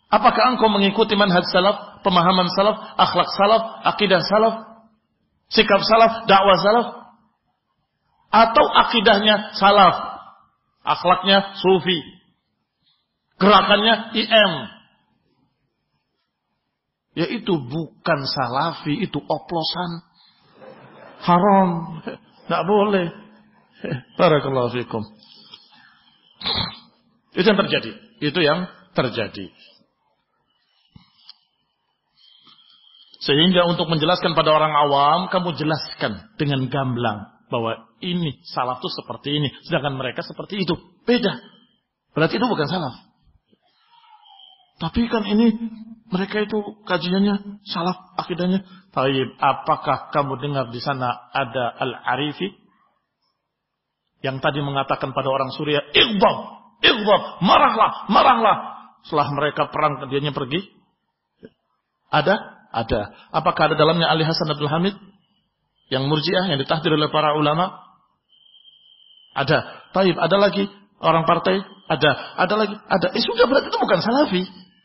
Apakah 0.06 0.54
engkau 0.54 0.70
mengikuti 0.70 1.18
manhaj 1.18 1.42
salaf, 1.50 2.02
pemahaman 2.06 2.46
salaf, 2.54 2.78
akhlak 2.94 3.28
salaf, 3.34 3.62
akidah 3.82 4.22
salaf, 4.22 4.54
sikap 5.50 5.82
salaf, 5.82 6.30
dakwah 6.30 6.58
salaf? 6.62 7.06
atau 8.36 8.64
akidahnya 8.68 9.56
salaf, 9.56 9.96
akhlaknya 10.84 11.56
sufi, 11.56 11.98
gerakannya 13.40 14.12
IM. 14.12 14.52
Yaitu 17.16 17.56
bukan 17.56 18.20
salafi, 18.28 18.92
itu 19.00 19.16
oplosan. 19.24 20.04
Haram. 21.24 22.04
Tidak 22.44 22.62
boleh. 22.68 23.08
Barakallahu 24.20 24.76
fikum. 24.76 25.00
Itu 27.32 27.46
yang 27.48 27.56
terjadi. 27.64 27.90
Itu 28.20 28.40
yang 28.44 28.68
terjadi. 28.92 29.48
Sehingga 33.26 33.66
untuk 33.66 33.90
menjelaskan 33.90 34.38
pada 34.38 34.54
orang 34.54 34.70
awam, 34.70 35.20
kamu 35.26 35.58
jelaskan 35.58 36.30
dengan 36.38 36.70
gamblang 36.70 37.26
bahwa 37.50 37.90
ini 37.98 38.38
salaf 38.54 38.78
itu 38.78 38.90
seperti 39.02 39.28
ini, 39.34 39.48
sedangkan 39.66 39.98
mereka 39.98 40.22
seperti 40.22 40.62
itu. 40.62 40.78
Beda. 41.02 41.34
Berarti 42.14 42.38
itu 42.38 42.46
bukan 42.46 42.70
salaf. 42.70 42.94
Tapi 44.78 45.10
kan 45.10 45.26
ini 45.26 45.58
mereka 46.06 46.46
itu 46.46 46.58
kajiannya 46.86 47.66
salaf 47.66 48.14
akidahnya. 48.14 48.62
Taib, 48.94 49.28
apakah 49.42 50.08
kamu 50.14 50.38
dengar 50.40 50.70
di 50.70 50.80
sana 50.80 51.10
ada 51.34 51.74
Al-Arifi 51.82 52.48
yang 54.24 54.40
tadi 54.40 54.62
mengatakan 54.64 55.12
pada 55.12 55.28
orang 55.28 55.52
Suriah, 55.52 55.84
"Iqdam, 55.92 56.56
Ighdab, 56.84 57.40
marahlah, 57.40 58.04
marahlah. 58.12 58.56
Setelah 59.06 59.28
mereka 59.32 59.70
perang, 59.70 60.10
dianya 60.10 60.34
pergi. 60.34 60.60
Ada? 62.12 62.55
Ada. 62.76 63.32
Apakah 63.32 63.72
ada 63.72 63.76
dalamnya 63.80 64.04
Ali 64.12 64.28
Hasan 64.28 64.52
Abdul 64.52 64.68
Hamid? 64.68 64.92
Yang 65.88 66.04
murjiah, 66.12 66.44
yang 66.44 66.60
ditahdir 66.60 66.92
oleh 66.92 67.08
para 67.08 67.32
ulama? 67.32 67.72
Ada. 69.32 69.88
Taib, 69.96 70.12
ada 70.20 70.36
lagi. 70.36 70.68
Orang 71.00 71.24
partai? 71.24 71.56
Ada. 71.88 72.36
Ada 72.36 72.54
lagi. 72.56 72.76
Ada. 72.76 73.16
Eh 73.16 73.24
sudah 73.24 73.48
berarti 73.48 73.72
itu 73.72 73.80
bukan 73.80 74.00
salafi. 74.04 74.42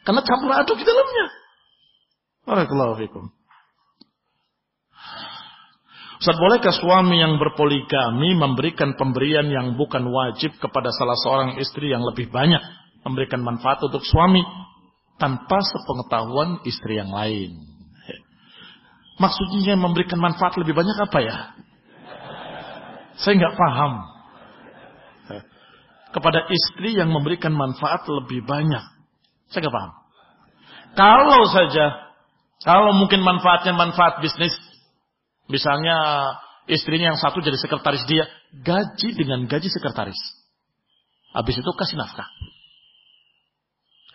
Karena 0.07 0.23
campur 0.23 0.55
aduk 0.55 0.79
di 0.79 0.87
dalamnya. 0.87 1.25
Barakallahu 2.47 2.95
fikum. 3.03 3.27
Ustaz, 6.21 6.37
bolehkah 6.37 6.73
suami 6.77 7.17
yang 7.17 7.41
berpoligami 7.41 8.37
memberikan 8.37 8.93
pemberian 8.93 9.49
yang 9.49 9.73
bukan 9.73 10.05
wajib 10.05 10.53
kepada 10.61 10.93
salah 10.93 11.17
seorang 11.17 11.57
istri 11.57 11.89
yang 11.89 12.05
lebih 12.05 12.29
banyak? 12.29 12.61
Memberikan 13.01 13.41
manfaat 13.41 13.81
untuk 13.81 14.05
suami 14.05 14.45
tanpa 15.17 15.65
sepengetahuan 15.65 16.61
istri 16.61 17.01
yang 17.01 17.09
lain. 17.09 17.80
Maksudnya 19.21 19.77
memberikan 19.77 20.17
manfaat 20.17 20.57
lebih 20.57 20.73
banyak 20.73 20.97
apa 20.97 21.19
ya? 21.21 21.35
Saya 23.21 23.37
nggak 23.37 23.53
paham. 23.53 23.93
Kepada 26.11 26.49
istri 26.49 26.97
yang 26.97 27.13
memberikan 27.13 27.53
manfaat 27.53 28.01
lebih 28.09 28.41
banyak. 28.43 28.81
Saya 29.53 29.59
nggak 29.61 29.75
paham. 29.77 29.91
Kalau 30.97 31.41
saja, 31.53 31.85
kalau 32.65 32.91
mungkin 32.97 33.21
manfaatnya 33.21 33.77
manfaat 33.77 34.19
bisnis, 34.19 34.51
Misalnya 35.51 35.97
istrinya 36.71 37.11
yang 37.11 37.19
satu 37.19 37.43
jadi 37.43 37.59
sekretaris 37.59 38.07
dia, 38.07 38.23
gaji 38.55 39.09
dengan 39.19 39.43
gaji 39.51 39.67
sekretaris. 39.67 40.17
Habis 41.35 41.59
itu 41.59 41.71
kasih 41.75 41.99
nafkah. 41.99 42.27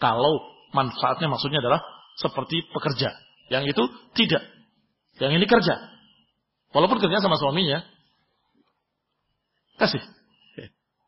Kalau 0.01 0.41
manfaatnya 0.73 1.29
maksudnya 1.29 1.61
adalah 1.61 1.85
seperti 2.17 2.65
pekerja. 2.73 3.13
Yang 3.53 3.77
itu 3.77 3.85
tidak. 4.17 4.43
Yang 5.17 5.33
ini 5.41 5.47
kerja. 5.49 5.75
Walaupun 6.73 7.01
kerja 7.01 7.25
sama 7.25 7.41
suaminya. 7.41 7.81
Kasih. 9.81 10.03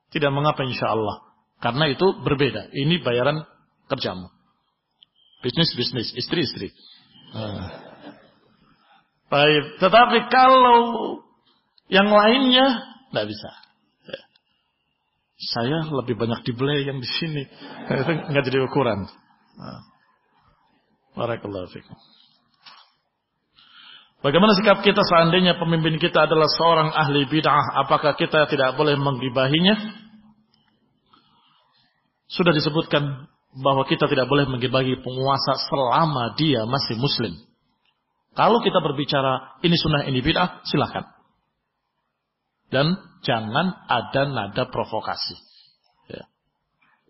Tidak 0.09 0.33
mengapa 0.33 0.65
insya 0.65 0.97
Allah. 0.97 1.29
Karena 1.61 1.91
itu 1.93 2.17
berbeda. 2.25 2.73
Ini 2.73 3.05
bayaran 3.05 3.45
kerjamu. 3.93 4.33
Bisnis-bisnis. 5.45 6.17
Istri-istri. 6.17 6.73
Nah. 7.37 7.89
Baik, 9.29 9.77
tetapi 9.77 10.33
kalau 10.33 10.81
yang 11.93 12.09
lainnya 12.09 12.81
tidak 13.13 13.29
bisa. 13.29 13.51
Saya 15.39 15.87
lebih 15.87 16.19
banyak 16.19 16.43
dibeli 16.43 16.83
yang 16.83 16.99
di 16.99 17.07
sini. 17.07 17.45
Nggak 18.33 18.45
jadi 18.49 18.59
ukuran. 18.65 19.07
Nah. 19.55 19.83
Barakallahu 21.15 21.71
fikum. 21.71 21.95
Bagaimana 24.19 24.51
sikap 24.59 24.83
kita 24.83 24.99
seandainya 25.07 25.63
pemimpin 25.63 25.95
kita 26.03 26.27
adalah 26.27 26.51
seorang 26.51 26.91
ahli 26.91 27.23
bid'ah? 27.31 27.87
Apakah 27.87 28.19
kita 28.19 28.51
tidak 28.51 28.75
boleh 28.75 28.99
menggibahinya? 28.99 29.79
Sudah 32.27 32.51
disebutkan 32.51 33.31
bahwa 33.55 33.87
kita 33.87 34.11
tidak 34.11 34.27
boleh 34.27 34.51
menggibahi 34.51 34.99
penguasa 35.01 35.63
selama 35.71 36.35
dia 36.35 36.67
masih 36.67 36.99
muslim. 36.99 37.39
Kalau 38.35 38.59
kita 38.59 38.83
berbicara 38.83 39.63
ini 39.63 39.79
sunnah 39.79 40.03
ini 40.11 40.19
bid'ah, 40.19 40.67
silakan. 40.67 41.07
Dan 42.75 42.99
jangan 43.23 43.87
ada 43.87 44.23
nada 44.29 44.67
provokasi. 44.67 45.39
Ya. 46.11 46.27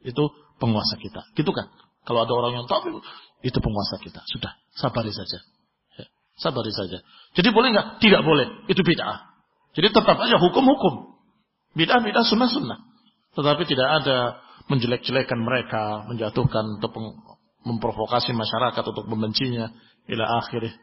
Itu 0.05 0.28
penguasa 0.60 1.01
kita. 1.01 1.24
Gitu 1.35 1.51
kan? 1.56 1.72
Kalau 2.05 2.28
ada 2.28 2.32
orang 2.36 2.62
yang 2.62 2.66
tahu 2.68 3.01
itu 3.40 3.59
penguasa 3.64 3.97
kita. 3.97 4.22
Sudah, 4.28 4.55
sabari 4.76 5.10
saja. 5.10 5.40
Sabari 6.39 6.70
saja. 6.70 7.02
Jadi 7.35 7.48
boleh 7.51 7.74
nggak? 7.74 7.86
Tidak 7.98 8.23
boleh. 8.23 8.70
Itu 8.70 8.86
bid'ah. 8.86 9.28
Jadi 9.74 9.90
tetap 9.90 10.16
aja 10.16 10.39
hukum-hukum. 10.39 11.19
Bid'ah-bid'ah 11.74 12.24
sunnah-sunnah. 12.27 12.78
Tetapi 13.35 13.62
tidak 13.66 13.89
ada 14.02 14.39
menjelek-jelekan 14.70 15.39
mereka, 15.43 16.06
menjatuhkan 16.06 16.78
atau 16.78 16.90
memprovokasi 17.66 18.32
masyarakat 18.32 18.82
untuk 18.86 19.06
membencinya 19.10 19.74
ila 20.09 20.24
akhirnya. 20.40 20.74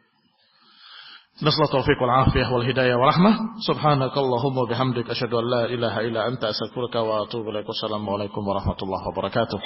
Nasla 1.36 1.68
taufiq 1.68 2.00
wal 2.00 2.32
afiyah 2.32 2.48
wal 2.48 2.64
hidayah 2.64 2.96
wal 2.96 3.12
rahmah. 3.12 3.60
Subhanakallahumma 3.60 4.72
bihamdik 4.72 5.04
asyadu 5.04 5.44
an 5.44 5.46
la 5.52 5.62
ilaha 5.68 6.00
ila 6.08 6.20
anta 6.32 6.56
astaghfiruka 6.56 7.04
wa 7.04 7.28
atubu 7.28 7.52
alaikum. 7.52 7.76
Wassalamu 7.76 8.08
warahmatullahi 8.16 9.04
wabarakatuh. 9.12 9.60